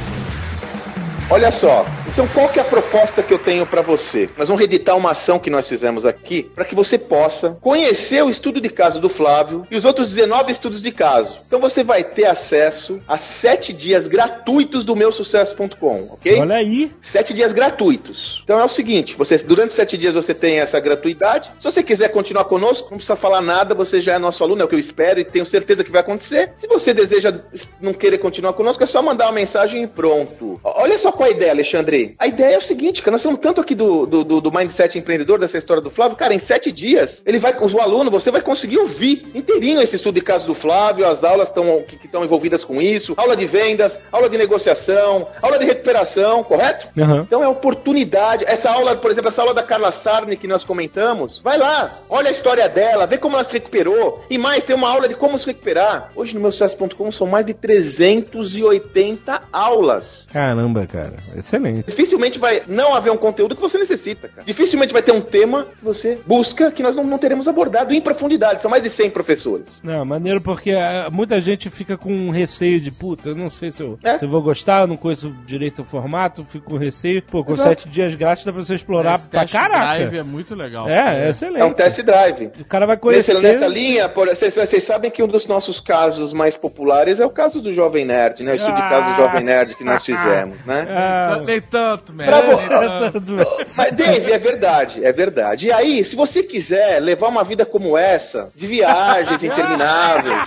Olha 1.29 1.51
só, 1.51 1.85
então 2.07 2.27
qual 2.29 2.49
que 2.49 2.59
é 2.59 2.61
a 2.61 2.65
proposta 2.65 3.21
que 3.21 3.33
eu 3.33 3.39
tenho 3.39 3.65
para 3.65 3.81
você? 3.81 4.29
Nós 4.37 4.47
vamos 4.47 4.59
reeditar 4.59 4.95
uma 4.95 5.11
ação 5.11 5.39
que 5.39 5.49
nós 5.49 5.67
fizemos 5.67 6.05
aqui 6.05 6.43
para 6.55 6.65
que 6.65 6.75
você 6.75 6.97
possa 6.97 7.57
conhecer 7.61 8.23
o 8.23 8.29
estudo 8.29 8.59
de 8.61 8.69
caso 8.69 8.99
do 8.99 9.09
Flávio 9.09 9.67
e 9.69 9.75
os 9.75 9.85
outros 9.85 10.13
19 10.13 10.51
estudos 10.51 10.81
de 10.81 10.91
caso. 10.91 11.39
Então 11.47 11.59
você 11.59 11.83
vai 11.83 12.03
ter 12.03 12.25
acesso 12.25 13.01
a 13.07 13.17
sete 13.17 13.73
dias 13.73 14.07
gratuitos 14.07 14.85
do 14.85 14.95
meusucesso.com, 14.95 16.09
ok? 16.11 16.39
Olha 16.39 16.55
aí. 16.55 16.91
Sete 17.01 17.33
dias 17.33 17.53
gratuitos. 17.53 18.41
Então 18.43 18.59
é 18.59 18.63
o 18.63 18.69
seguinte: 18.69 19.15
você, 19.17 19.37
durante 19.37 19.73
sete 19.73 19.97
dias 19.97 20.13
você 20.13 20.33
tem 20.33 20.59
essa 20.59 20.79
gratuidade. 20.79 21.51
Se 21.57 21.63
você 21.63 21.83
quiser 21.83 22.09
continuar 22.09 22.45
conosco, 22.45 22.89
não 22.89 22.97
precisa 22.97 23.15
falar 23.15 23.41
nada, 23.41 23.75
você 23.75 23.99
já 23.99 24.13
é 24.13 24.19
nosso 24.19 24.43
aluno, 24.43 24.61
é 24.61 24.65
o 24.65 24.67
que 24.67 24.75
eu 24.75 24.79
espero 24.79 25.19
e 25.19 25.25
tenho 25.25 25.45
certeza 25.45 25.83
que 25.83 25.91
vai 25.91 26.01
acontecer. 26.01 26.51
Se 26.55 26.67
você 26.67 26.93
deseja 26.93 27.33
não 27.81 27.93
querer 27.93 28.17
continuar 28.17 28.53
conosco, 28.53 28.83
é 28.83 28.87
só 28.87 29.01
mandar 29.01 29.25
uma 29.25 29.33
mensagem 29.33 29.83
e 29.83 29.87
pronto. 29.87 30.59
Olha 30.63 30.97
só 30.97 31.11
qual 31.11 31.27
a 31.27 31.31
ideia, 31.31 31.51
Alexandre. 31.51 31.96
A 32.19 32.27
ideia 32.27 32.55
é 32.55 32.57
o 32.57 32.61
seguinte, 32.61 33.01
cara, 33.01 33.13
nós 33.13 33.23
falamos 33.23 33.41
tanto 33.41 33.61
aqui 33.61 33.73
do, 33.75 34.05
do, 34.05 34.23
do- 34.23 34.41
do 34.41 34.51
Mindset 34.51 34.97
Empreendedor, 34.97 35.39
dessa 35.39 35.57
história 35.57 35.81
do 35.81 35.89
Flávio. 35.89 36.17
Cara, 36.17 36.33
em 36.33 36.39
sete 36.39 36.71
dias, 36.71 37.23
ele 37.25 37.39
vai, 37.39 37.53
o 37.57 37.81
aluno, 37.81 38.09
você 38.11 38.31
vai 38.31 38.41
conseguir 38.41 38.77
ouvir 38.77 39.23
inteirinho 39.33 39.81
esse 39.81 39.95
estudo 39.95 40.15
de 40.15 40.21
caso 40.21 40.45
do 40.45 40.53
Flávio, 40.53 41.05
as 41.07 41.23
aulas 41.23 41.51
tão, 41.51 41.81
que 41.87 42.05
estão 42.05 42.23
envolvidas 42.23 42.63
com 42.63 42.81
isso, 42.81 43.13
aula 43.17 43.35
de 43.35 43.45
vendas, 43.45 43.99
aula 44.11 44.29
de 44.29 44.37
negociação, 44.37 45.27
aula 45.41 45.57
de 45.59 45.65
recuperação, 45.65 46.43
correto? 46.43 46.87
Aham. 46.99 47.23
Então 47.27 47.43
é 47.43 47.47
oportunidade. 47.47 48.43
Essa 48.47 48.71
aula, 48.71 48.95
por 48.95 49.11
exemplo, 49.11 49.27
essa 49.29 49.41
aula 49.41 49.53
da 49.53 49.63
Carla 49.63 49.91
Sarni 49.91 50.35
que 50.37 50.47
nós 50.47 50.63
comentamos, 50.63 51.41
vai 51.43 51.57
lá, 51.57 51.99
olha 52.09 52.29
a 52.29 52.31
história 52.31 52.67
dela, 52.69 53.05
vê 53.05 53.17
como 53.17 53.35
ela 53.35 53.43
se 53.43 53.53
recuperou. 53.53 54.23
E 54.29 54.37
mais, 54.37 54.63
tem 54.63 54.75
uma 54.75 54.89
aula 54.89 55.07
de 55.07 55.15
como 55.15 55.37
se 55.39 55.47
recuperar. 55.47 56.11
Hoje 56.15 56.33
no 56.35 56.41
meu 56.41 56.51
sucesso.com 56.51 57.11
são 57.11 57.27
mais 57.27 57.45
de 57.45 57.53
380 57.53 59.41
aulas. 59.51 60.27
Caramba, 60.31 60.85
cara. 60.87 61.13
Excelente. 61.35 61.86
Dificilmente 61.87 62.37
vai 62.37 62.61
não 62.67 62.93
haver 62.93 63.11
um 63.11 63.17
conteúdo 63.17 63.55
que 63.55 63.61
você 63.61 63.77
necessita, 63.77 64.27
cara. 64.27 64.43
Dificilmente 64.45 64.91
vai 64.93 65.01
ter 65.01 65.11
um 65.13 65.21
tema 65.21 65.65
que 65.79 65.83
você 65.85 66.19
busca 66.27 66.69
que 66.71 66.83
nós 66.83 66.95
não, 66.95 67.03
não 67.05 67.17
teremos 67.17 67.47
abordado 67.47 67.93
em 67.93 68.01
profundidade. 68.01 68.61
São 68.61 68.69
mais 68.69 68.83
de 68.83 68.89
100 68.89 69.09
professores. 69.11 69.81
Não, 69.83 70.03
maneiro 70.05 70.41
porque 70.41 70.71
ah, 70.71 71.09
muita 71.11 71.39
gente 71.39 71.69
fica 71.69 71.97
com 71.97 72.29
receio 72.29 72.79
de, 72.81 72.91
puta, 72.91 73.29
eu 73.29 73.35
não 73.35 73.49
sei 73.49 73.71
se 73.71 73.81
eu, 73.81 73.97
É. 74.03 74.17
se 74.17 74.25
eu 74.25 74.29
vou 74.29 74.41
gostar, 74.41 74.81
eu 74.81 74.87
não 74.87 74.97
conheço 74.97 75.33
direito 75.45 75.81
o 75.81 75.85
formato, 75.85 76.43
fico 76.45 76.69
com 76.71 76.77
receio. 76.77 77.21
Pô, 77.23 77.43
com 77.43 77.53
Exato. 77.53 77.69
sete 77.69 77.89
dias 77.89 78.13
grátis 78.15 78.43
dá 78.43 78.51
pra 78.51 78.61
você 78.61 78.75
explorar 78.75 79.15
Esse 79.15 79.29
pra 79.29 79.41
test 79.41 79.53
caraca. 79.53 79.95
drive 79.97 80.17
é 80.17 80.23
muito 80.23 80.53
legal. 80.55 80.89
É, 80.89 81.25
é 81.25 81.29
excelente. 81.29 81.61
É 81.61 81.65
um 81.65 81.73
test 81.73 82.01
drive. 82.03 82.51
O 82.59 82.65
cara 82.65 82.85
vai 82.85 82.95
Nesse- 82.95 83.31
conhecer. 83.31 83.41
nessa 83.41 83.67
linha, 83.67 84.07
vocês 84.13 84.55
vocês 84.55 84.83
sabem 84.83 85.09
que 85.09 85.23
um 85.23 85.27
dos 85.27 85.47
nossos 85.47 85.79
casos 85.79 86.33
mais 86.33 86.55
populares 86.55 87.19
é 87.19 87.25
o 87.25 87.29
caso 87.29 87.61
do 87.61 87.71
Jovem 87.71 88.03
Nerd, 88.05 88.43
né? 88.43 88.51
O 88.51 88.55
estudo 88.55 88.75
de 88.75 88.81
caso 88.81 89.09
do 89.11 89.15
Jovem 89.15 89.43
Nerd 89.43 89.75
que 89.75 89.83
nós 89.83 90.03
fizemos, 90.05 90.57
né? 90.65 90.85
Ah, 90.89 91.41
Nem 91.45 91.61
tanto, 91.77 92.13
man. 92.13 92.25
Pra 92.25 92.41
Nem 92.41 92.69
tanto. 93.11 93.35
Mas, 93.75 93.91
Dave, 93.95 94.31
é 94.31 94.37
verdade, 94.39 95.05
é 95.05 95.11
verdade. 95.11 95.67
E 95.67 95.71
aí, 95.71 96.03
se 96.03 96.15
você 96.15 96.41
quiser 96.43 96.99
levar 97.01 97.27
uma 97.27 97.43
vida 97.43 97.65
como 97.65 97.97
essa, 97.97 98.51
de 98.55 98.65
viagens 98.67 99.43
intermináveis, 99.43 100.41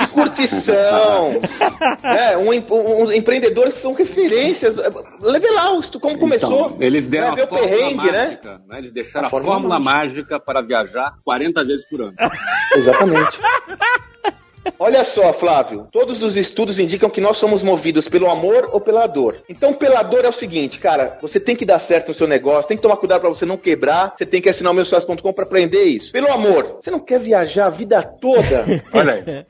de 0.00 0.06
curtição, 0.08 1.38
né? 2.02 2.36
um, 2.38 2.50
um- 2.50 3.02
um- 3.04 3.12
empreendedores 3.12 3.74
que 3.74 3.80
são 3.80 3.92
referências, 3.92 4.76
leve 5.20 5.50
lá 5.50 5.72
o 5.74 5.80
estu- 5.80 6.00
como 6.00 6.18
começou. 6.18 6.66
Então, 6.66 6.76
eles 6.80 7.06
deram 7.06 7.34
né? 7.36 7.42
A 7.42 7.44
o 7.44 7.48
fórmula 7.48 7.68
perrengue, 7.68 8.10
né? 8.12 8.24
mágica, 8.26 8.60
né? 8.68 8.78
Eles 8.78 8.92
deixaram 8.92 9.24
A 9.24 9.28
a, 9.28 9.30
fórmula 9.30 9.54
fórmula, 9.54 9.78
mágica. 9.80 10.40
para 10.40 10.62
viajar 10.62 11.10
40 11.24 11.64
vezes 11.64 11.88
por 11.88 12.00
ano. 12.02 12.14
Exatamente. 12.74 13.38
Olha 14.78 15.04
só, 15.04 15.32
Flávio, 15.32 15.88
todos 15.92 16.22
os 16.22 16.36
estudos 16.36 16.78
indicam 16.78 17.10
que 17.10 17.20
nós 17.20 17.36
somos 17.36 17.62
movidos 17.62 18.08
pelo 18.08 18.30
amor 18.30 18.70
ou 18.72 18.80
pela 18.80 19.06
dor. 19.06 19.42
Então, 19.48 19.72
pela 19.72 20.02
dor 20.02 20.24
é 20.24 20.28
o 20.28 20.32
seguinte, 20.32 20.78
cara, 20.78 21.18
você 21.20 21.38
tem 21.40 21.56
que 21.56 21.64
dar 21.64 21.78
certo 21.78 22.08
no 22.08 22.14
seu 22.14 22.26
negócio, 22.28 22.68
tem 22.68 22.76
que 22.76 22.82
tomar 22.82 22.96
cuidado 22.96 23.20
para 23.20 23.28
você 23.28 23.44
não 23.44 23.56
quebrar, 23.56 24.14
você 24.16 24.24
tem 24.26 24.40
que 24.40 24.48
assinar 24.48 24.72
o 24.72 24.74
meu 24.74 24.84
sócio.com 24.84 25.32
para 25.32 25.44
aprender 25.44 25.84
isso. 25.84 26.12
Pelo 26.12 26.30
amor, 26.32 26.78
você 26.80 26.90
não 26.90 27.00
quer 27.00 27.18
viajar 27.20 27.66
a 27.66 27.70
vida 27.70 28.02
toda? 28.02 28.64
Olha 28.94 29.14
aí. 29.14 29.46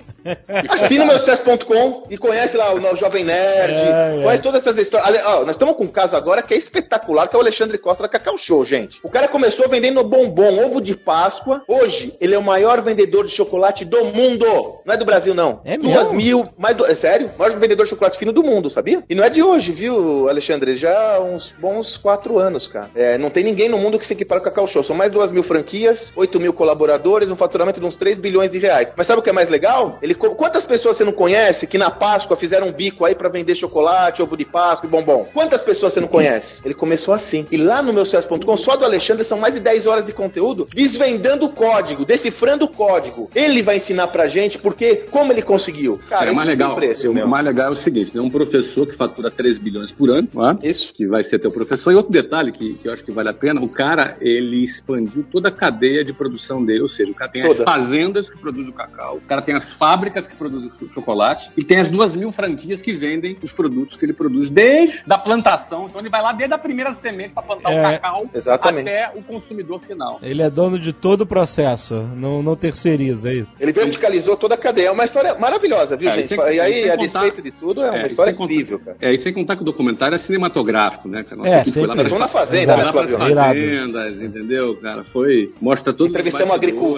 Assina 0.69 1.05
o 1.05 1.07
meu 1.07 1.19
sucesso.com 1.19 2.05
e 2.11 2.17
conhece 2.17 2.57
lá 2.57 2.73
o, 2.73 2.79
o 2.93 2.97
Jovem 2.97 3.25
Nerd, 3.25 3.75
É, 3.75 4.19
é. 4.19 4.23
conhece 4.23 4.43
todas 4.43 4.63
essas 4.63 4.79
histórias. 4.79 5.09
Ale- 5.09 5.23
ó, 5.25 5.41
nós 5.41 5.51
estamos 5.57 5.77
com 5.77 5.85
um 5.85 5.89
caso 5.89 6.17
agora 6.17 6.43
que 6.43 6.55
é 6.55 6.57
espetacular, 6.57 7.29
que 7.29 7.35
é 7.37 7.39
o 7.39 7.43
Alexandre 7.43 7.79
Costa 7.79 8.03
da 8.05 8.09
Cacau 8.09 8.37
Show, 8.37 8.65
gente. 8.65 9.01
O 9.03 9.09
cara 9.09 9.29
começou 9.29 9.69
vendendo 9.69 10.03
bombom, 10.05 10.65
ovo 10.65 10.81
de 10.81 10.95
Páscoa. 10.97 11.63
Hoje, 11.67 12.15
ele 12.21 12.35
é 12.35 12.39
o 12.39 12.43
maior 12.43 12.81
vendedor 12.81 13.25
de 13.25 13.33
chocolate 13.33 13.85
do 13.85 14.05
mundo. 14.07 14.47
Não 14.85 14.95
é 14.95 14.97
do 15.03 15.07
Brasil, 15.07 15.35
não. 15.35 15.61
É 15.65 15.77
Duas 15.77 16.11
mesmo? 16.13 16.15
mil, 16.15 16.43
mais 16.57 16.77
do, 16.77 16.87
é 16.87 16.95
sério? 16.95 17.31
O 17.35 17.39
maior 17.39 17.59
vendedor 17.59 17.85
de 17.85 17.91
chocolate 17.91 18.19
fino 18.19 18.33
do 18.33 18.43
mundo, 18.43 18.71
sabia? 18.71 19.03
E 19.09 19.15
não 19.15 19.25
é 19.25 19.29
de 19.29 19.43
hoje, 19.43 19.73
viu, 19.73 20.29
Alexandre? 20.29 20.77
Já 20.77 21.17
há 21.17 21.21
uns 21.21 21.55
bons 21.59 21.97
quatro 21.97 22.39
anos, 22.39 22.67
cara. 22.67 22.89
É, 22.95 23.19
não 23.19 23.31
tem 23.31 23.45
ninguém 23.45 23.69
no 23.69 23.79
mundo 23.79 23.99
que 23.99 24.07
se 24.07 24.13
equipara 24.13 24.41
com 24.41 24.49
a 24.49 24.51
Cacau 24.51 24.67
Show. 24.67 24.83
São 24.83 24.97
mais 24.97 25.11
duas 25.11 25.33
mil 25.33 25.43
franquias, 25.43 26.13
8 26.17 26.41
mil 26.41 26.53
colaboradores, 26.53 27.31
um 27.31 27.37
faturamento 27.37 27.81
de 27.81 27.87
uns 27.87 27.97
3 27.97 28.19
bilhões 28.19 28.51
de 28.51 28.59
reais. 28.59 28.95
Mas 28.97 29.07
sabe 29.07 29.21
o 29.21 29.23
que 29.23 29.31
é 29.31 29.33
mais 29.33 29.49
legal? 29.49 29.99
Ele, 30.03 30.15
quantas 30.15 30.65
pessoas 30.65 30.97
você 30.97 31.05
não 31.05 31.13
conhece 31.13 31.67
que 31.67 31.79
na 31.79 31.91
Páscoa 31.91 32.37
fizeram 32.37 32.69
um 32.69 32.73
bico 32.73 33.05
aí 33.05 33.15
pra 33.15 33.29
vender 33.29 33.55
chocolate, 33.55 34.23
ovo 34.23 34.37
de 34.37 34.45
Páscoa 34.45 34.87
e 34.87 34.91
bombom? 34.91 35.27
Quantas 35.33 35.61
pessoas 35.61 35.93
você 35.93 36.01
não 36.01 36.09
conhece? 36.09 36.61
Ele 36.65 36.75
começou 36.75 37.15
assim. 37.15 37.47
E 37.51 37.57
lá 37.57 37.83
no 37.83 37.93
meu 37.93 38.05
sucesso.com, 38.05 38.57
só 38.57 38.77
do 38.77 38.85
Alexandre, 38.85 39.25
são 39.25 39.39
mais 39.39 39.55
de 39.55 39.61
10 39.61 39.87
horas 39.87 40.05
de 40.05 40.13
conteúdo 40.13 40.69
desvendando 40.75 41.47
o 41.47 41.51
código, 41.51 42.05
decifrando 42.05 42.65
o 42.65 42.69
código. 42.69 43.31
Ele 43.35 43.63
vai 43.63 43.77
ensinar 43.77 44.09
pra 44.09 44.27
gente 44.27 44.59
porque, 44.59 44.92
como 44.97 45.33
ele 45.33 45.43
conseguiu. 45.43 45.99
Cara, 46.09 46.27
é, 46.27 46.29
isso 46.29 46.37
mais 46.37 46.49
legal, 46.49 46.75
preço, 46.77 47.11
o 47.11 47.15
meu. 47.15 47.27
mais 47.29 47.45
legal 47.45 47.69
é 47.69 47.71
o 47.71 47.77
seguinte, 47.77 48.15
né? 48.15 48.21
Um 48.21 48.31
professor 48.31 48.87
que 48.87 48.95
fatura 48.95 49.31
3 49.31 49.59
bilhões 49.59 49.93
por 49.93 50.11
ano? 50.11 50.29
Isso. 50.63 50.93
que 50.93 51.07
vai 51.07 51.23
ser 51.23 51.39
teu 51.39 51.51
professor. 51.51 51.93
E 51.93 51.97
outro 51.97 52.13
detalhe 52.13 52.53
que, 52.53 52.75
que 52.75 52.89
eu 52.89 52.93
acho 52.93 53.05
que 53.05 53.13
vale 53.13 53.29
a 53.29 53.35
pena, 53.35 53.61
o 53.61 53.71
cara, 53.71 54.17
ele 54.21 54.63
expandiu 54.63 55.25
toda 55.31 55.49
a 55.49 55.53
cadeia 55.53 56.05
de 56.05 56.13
produção 56.13 56.65
dele, 56.65 56.83
ou 56.83 56.89
seja, 56.89 57.11
o 57.13 57.15
cara 57.15 57.31
tem 57.31 57.43
Toda. 57.43 57.55
as 57.55 57.65
fazendas 57.65 58.31
que 58.31 58.39
produzem 58.39 58.71
o 58.71 58.75
cacau, 58.75 59.17
o 59.17 59.21
cara 59.21 59.41
tem 59.43 59.55
as 59.55 59.73
fábricas 59.73 60.27
que 60.27 60.37
produzem 60.37 60.71
o 60.81 60.93
chocolate 60.93 61.51
e 61.57 61.65
tem 61.65 61.79
as 61.81 61.89
duas 61.89 62.15
mil 62.17 62.31
franquias 62.33 62.81
que 62.83 62.93
vendem 62.93 63.37
os 63.43 63.53
produtos 63.53 63.97
que 63.97 64.05
ele 64.05 64.13
produz 64.13 64.51
desde 64.51 65.03
a 65.09 65.19
plantação. 65.19 65.87
Então 65.89 66.01
ele 66.01 66.11
vai 66.11 66.23
lá 66.23 66.33
desde 66.33 66.55
a 66.55 66.59
primeira 66.59 66.93
semente 66.93 67.31
para 67.35 67.43
plantar 67.43 67.73
É, 67.73 67.81
o 67.81 67.83
cacau 67.83 68.31
exatamente. 68.35 68.89
até 68.89 69.13
o 69.15 69.23
consumidor 69.23 69.81
final. 69.81 70.19
Ele 70.23 70.43
é 70.43 70.51
dono 70.51 70.79
de 70.79 70.93
todo 70.93 71.23
o 71.23 71.27
processo, 71.27 71.95
não, 72.17 72.43
não 72.43 72.57
terceiriza, 72.57 73.31
é 73.31 73.35
isso. 73.35 73.51
Ele 73.61 73.73
verticalizou 73.73 74.37
toda 74.37 74.55
a 74.55 74.59
cadeia. 74.59 74.82
É 74.85 74.91
uma 74.91 75.05
história 75.05 75.35
maravilhosa, 75.35 75.97
viu, 75.97 76.09
É, 76.09 76.13
gente? 76.13 76.29
sem- 76.29 76.39
e 76.39 76.61
aí, 76.61 76.75
sem 76.75 76.91
a 76.91 76.97
contar- 76.97 77.03
despeito 77.25 77.43
de 77.43 77.51
tudo, 77.51 77.83
é 77.83 77.91
uma 77.91 78.03
É, 78.03 78.07
história 78.07 78.33
sem 78.33 78.39
contar- 78.39 78.53
incrível, 78.55 78.79
cara. 78.79 78.97
É, 79.01 79.13
e 79.13 79.19
sem 79.19 79.33
contar 79.33 79.57
que 79.57 79.63
o 79.63 79.65
documentário 79.65 80.15
é 80.15 80.19
cinematográfico, 80.19 81.09
né? 81.09 81.25
Que 81.25 81.35
a 81.35 81.37
nossa 81.37 81.51
É, 81.57 81.61
equipe 81.61 81.79
foi 81.79 81.87
lá 81.87 81.97
sempre. 81.97 82.19
na 82.19 82.29
fazenda, 82.29 82.77
né, 82.77 82.85
Lá 82.85 82.93
para 82.93 83.05
as 83.05 83.11
Flávio? 83.11 83.33
Irado. 83.33 83.49
fazendas, 83.61 84.23
entendeu, 84.23 84.77
cara? 84.77 85.03
Foi. 85.05 85.53
Mostra 85.61 85.93
tudo. 85.93 86.11
Entrevistamos 86.11 86.51
um 86.51 86.55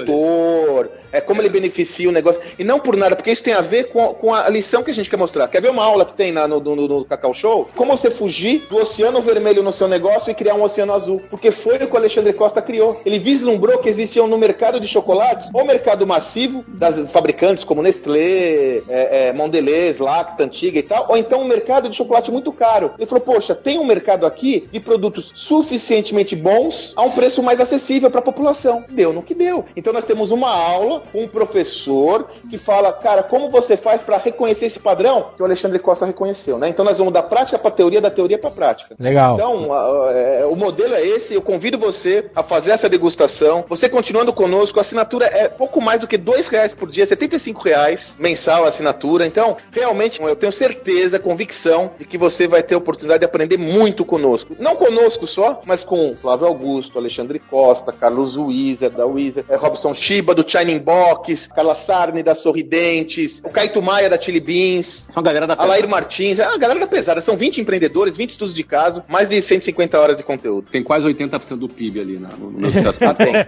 agricultor, 0.08 0.88
é 1.12 1.20
como 1.20 1.40
ele 1.40 1.48
beneficia 1.48 2.08
o 2.08 2.12
negócio. 2.12 2.40
E 2.58 2.64
não 2.64 2.78
por 2.80 2.96
nada, 2.96 3.14
porque 3.16 3.30
isso 3.30 3.42
tem 3.42 3.54
a 3.54 3.60
ver 3.60 3.84
com, 3.84 4.14
com 4.14 4.34
a 4.34 4.48
lição 4.48 4.82
que 4.82 4.90
a 4.90 4.94
gente 4.94 5.08
quer 5.10 5.16
mostrar. 5.16 5.48
Quer 5.48 5.60
ver 5.62 5.70
uma 5.70 5.84
aula 5.84 6.04
que 6.04 6.14
tem 6.14 6.32
na- 6.32 6.48
no, 6.48 6.60
no, 6.60 6.76
no 6.76 7.04
Cacau 7.04 7.32
Show? 7.34 7.68
Como 7.74 7.96
você 7.96 8.10
fugir 8.10 8.62
do 8.68 8.78
oceano 8.78 9.20
vermelho 9.20 9.62
no 9.62 9.72
seu 9.72 9.88
negócio 9.88 10.30
e 10.30 10.34
criar 10.34 10.54
um 10.54 10.62
oceano 10.62 10.92
azul. 10.92 11.20
Porque 11.30 11.50
foi 11.50 11.76
o 11.76 11.78
que 11.86 11.92
o 11.94 11.96
Alexandre 11.96 12.32
Costa 12.32 12.60
criou. 12.62 13.00
Ele 13.04 13.18
vislumbrou 13.18 13.78
que 13.78 13.88
existiam 13.88 14.26
no 14.26 14.38
mercado 14.38 14.80
de 14.80 14.86
chocolates, 14.88 15.48
ou 15.52 15.64
mercado 15.64 16.06
massivo, 16.06 16.64
das 16.68 17.10
fabricantes 17.10 17.64
como 17.74 17.82
Nestlé, 17.82 18.82
é, 18.88 19.28
é, 19.28 19.32
Mondelez, 19.32 19.98
Lacta, 19.98 20.44
Antiga 20.44 20.78
e 20.78 20.82
tal, 20.82 21.06
ou 21.08 21.16
então 21.16 21.40
um 21.40 21.44
mercado 21.44 21.88
de 21.88 21.96
chocolate 21.96 22.30
muito 22.30 22.52
caro. 22.52 22.92
Ele 22.96 23.06
falou, 23.06 23.24
poxa, 23.24 23.52
tem 23.54 23.80
um 23.80 23.84
mercado 23.84 24.24
aqui 24.26 24.68
de 24.70 24.78
produtos 24.78 25.32
suficientemente 25.34 26.36
bons 26.36 26.92
a 26.94 27.02
um 27.02 27.10
preço 27.10 27.42
mais 27.42 27.60
acessível 27.60 28.10
para 28.10 28.20
a 28.20 28.22
população. 28.22 28.84
Deu 28.88 29.12
no 29.12 29.22
que 29.22 29.34
deu. 29.34 29.64
Então 29.76 29.92
nós 29.92 30.04
temos 30.04 30.30
uma 30.30 30.50
aula 30.50 31.02
com 31.10 31.22
um 31.24 31.28
professor 31.28 32.28
que 32.48 32.56
fala, 32.56 32.92
cara, 32.92 33.22
como 33.24 33.50
você 33.50 33.76
faz 33.76 34.02
para 34.02 34.18
reconhecer 34.18 34.66
esse 34.66 34.78
padrão 34.78 35.30
que 35.36 35.42
o 35.42 35.44
Alexandre 35.44 35.78
Costa 35.80 36.06
reconheceu, 36.06 36.58
né? 36.58 36.68
Então 36.68 36.84
nós 36.84 36.98
vamos 36.98 37.12
da 37.12 37.22
prática 37.22 37.58
para 37.58 37.70
teoria, 37.72 38.00
da 38.00 38.10
teoria 38.10 38.38
para 38.38 38.50
prática. 38.50 38.94
Legal. 39.00 39.34
Então, 39.34 39.72
a- 39.72 40.12
é, 40.12 40.46
o 40.46 40.54
modelo 40.54 40.94
é 40.94 41.04
esse. 41.04 41.34
Eu 41.34 41.42
convido 41.42 41.76
você 41.76 42.26
a 42.36 42.42
fazer 42.42 42.70
essa 42.70 42.88
degustação. 42.88 43.64
Você 43.68 43.88
continuando 43.88 44.32
conosco, 44.32 44.78
a 44.78 44.82
assinatura 44.82 45.26
é 45.26 45.48
pouco 45.48 45.80
mais 45.80 46.02
do 46.02 46.06
que 46.06 46.16
dois 46.16 46.46
reais 46.48 46.72
por 46.72 46.88
dia, 46.90 47.02
R$ 47.02 47.08
75 47.08 47.63
reais 47.64 48.16
mensal 48.18 48.64
a 48.64 48.68
assinatura. 48.68 49.26
Então, 49.26 49.56
realmente, 49.72 50.22
eu 50.22 50.36
tenho 50.36 50.52
certeza, 50.52 51.18
convicção 51.18 51.92
de 51.98 52.04
que 52.04 52.18
você 52.18 52.46
vai 52.46 52.62
ter 52.62 52.74
a 52.74 52.78
oportunidade 52.78 53.20
de 53.20 53.26
aprender 53.26 53.56
muito 53.56 54.04
conosco. 54.04 54.54
Não 54.58 54.76
conosco 54.76 55.26
só, 55.26 55.60
mas 55.66 55.82
com 55.82 56.14
Flávio 56.14 56.46
Augusto, 56.46 56.98
Alexandre 56.98 57.38
Costa, 57.38 57.92
Carlos 57.92 58.36
Wieser, 58.36 58.90
da 58.90 59.06
Wieser, 59.06 59.44
é, 59.48 59.56
Robson 59.56 59.94
Shiba, 59.94 60.34
do 60.34 60.48
Shining 60.48 60.78
Box, 60.78 61.48
Carla 61.48 61.74
Sarni, 61.74 62.22
da 62.22 62.34
Sorridentes, 62.34 63.42
o 63.44 63.48
Caito 63.48 63.82
Maia, 63.82 64.08
da 64.08 64.20
Chili 64.20 64.40
Beans, 64.40 65.08
São 65.10 65.20
a 65.20 65.24
galera 65.24 65.46
da 65.46 65.54
Alair 65.54 65.88
Martins, 65.88 66.38
é 66.38 66.44
a 66.44 66.56
galera 66.58 66.80
da 66.80 66.86
pesada. 66.86 67.20
São 67.20 67.36
20 67.36 67.60
empreendedores, 67.60 68.16
20 68.16 68.30
estudos 68.30 68.54
de 68.54 68.62
caso, 68.62 69.02
mais 69.08 69.30
de 69.30 69.40
150 69.40 69.98
horas 69.98 70.16
de 70.16 70.22
conteúdo. 70.22 70.68
Tem 70.70 70.82
quase 70.82 71.06
80% 71.06 71.56
do 71.56 71.68
PIB 71.68 72.00
ali 72.00 72.18
na, 72.18 72.28
no, 72.28 72.50
no 72.50 72.58
meu 72.60 72.70
sucesso. 72.70 72.98
Ah, 73.04 73.14
tem. 73.14 73.34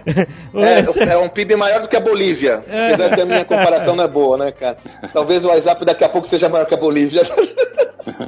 É, 0.57 1.13
é 1.13 1.17
um 1.17 1.29
PIB 1.29 1.55
maior 1.55 1.81
do 1.81 1.87
que 1.87 1.95
a 1.95 1.99
Bolívia. 1.99 2.63
Apesar 2.67 3.13
que 3.13 3.21
a 3.21 3.25
minha 3.25 3.45
comparação 3.45 3.95
não 3.95 4.03
boa, 4.07 4.37
né, 4.37 4.51
cara? 4.51 4.77
Talvez 5.13 5.43
o 5.43 5.49
WhatsApp 5.49 5.83
daqui 5.85 6.03
a 6.03 6.09
pouco 6.09 6.27
seja 6.27 6.49
maior 6.49 6.65
que 6.65 6.73
a 6.73 6.77
Bolívia. 6.77 7.21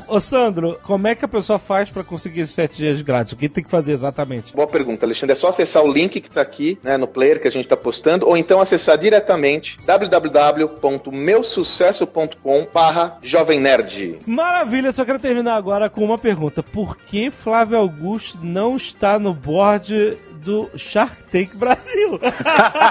Ô 0.08 0.20
Sandro, 0.20 0.80
como 0.84 1.08
é 1.08 1.16
que 1.16 1.24
a 1.24 1.28
pessoa 1.28 1.58
faz 1.58 1.90
pra 1.90 2.04
conseguir 2.04 2.42
esses 2.42 2.54
sete 2.56 2.76
dias 2.78 3.02
grátis? 3.02 3.32
O 3.34 3.38
que 3.38 3.48
tem 3.48 3.64
que 3.64 3.70
fazer 3.70 3.94
exatamente? 3.94 4.54
Boa 4.54 4.68
pergunta, 4.68 5.06
Alexandre. 5.06 5.32
É 5.34 5.36
só 5.36 5.50
acessar 5.50 5.84
o 5.84 5.92
link 5.92 6.20
que 6.20 6.30
tá 6.30 6.42
aqui, 6.42 6.80
né, 6.84 6.98
no 6.98 7.08
player 7.08 7.40
que 7.42 7.48
a 7.48 7.52
gente 7.52 7.68
tá 7.68 7.78
postando, 7.78 8.28
ou 8.28 8.36
então 8.36 8.60
acessar 8.60 8.98
diretamente 8.98 9.78
www.meusucesso.com 9.86 12.68
barra 12.74 13.18
Jovem 13.22 13.60
Nerd. 13.60 14.18
Maravilha, 14.26 14.92
só 14.92 15.06
quero 15.06 15.20
terminar 15.20 15.56
agora 15.56 15.90
com 15.90 16.04
uma 16.04 16.18
pergunta. 16.18 16.62
Por 16.62 16.98
que 16.98 17.32
Flávio 17.32 17.78
Augusto 17.78 18.40
não 18.42 18.76
está 18.76 19.18
no 19.20 19.34
board 19.34 20.18
do 20.44 20.70
Shark 20.76 21.16
Tank 21.32 21.56
Brasil? 21.56 22.20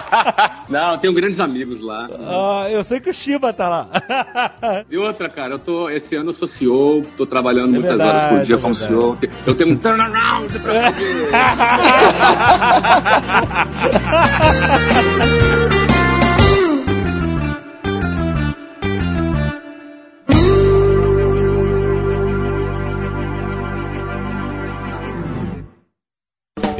Não, 0.68 0.92
eu 0.92 0.98
tenho 0.98 1.12
grandes 1.14 1.40
amigos 1.40 1.80
lá. 1.80 2.08
Ah, 2.20 2.66
eu 2.70 2.84
sei 2.84 3.00
que 3.00 3.10
o 3.10 3.14
Shiba 3.14 3.52
tá 3.52 3.68
lá. 3.68 3.88
E 4.90 4.96
outra, 4.96 5.28
cara, 5.28 5.54
eu 5.54 5.58
tô. 5.58 5.88
Esse 5.90 6.16
ano 6.16 6.28
eu 6.30 6.32
sou 6.32 6.46
CEO, 6.46 7.02
tô 7.16 7.26
trabalhando 7.26 7.70
muitas 7.70 7.98
verdade, 7.98 8.10
horas 8.10 8.26
por 8.26 8.40
dia 8.44 8.56
é 8.56 8.58
como 8.58 8.74
verdade. 8.74 8.92
CEO. 8.92 9.18
Eu 9.46 9.54
tenho 9.54 9.72
um 9.72 9.76
turnaround 9.76 10.58
pra 10.58 10.92
fazer. 10.92 11.28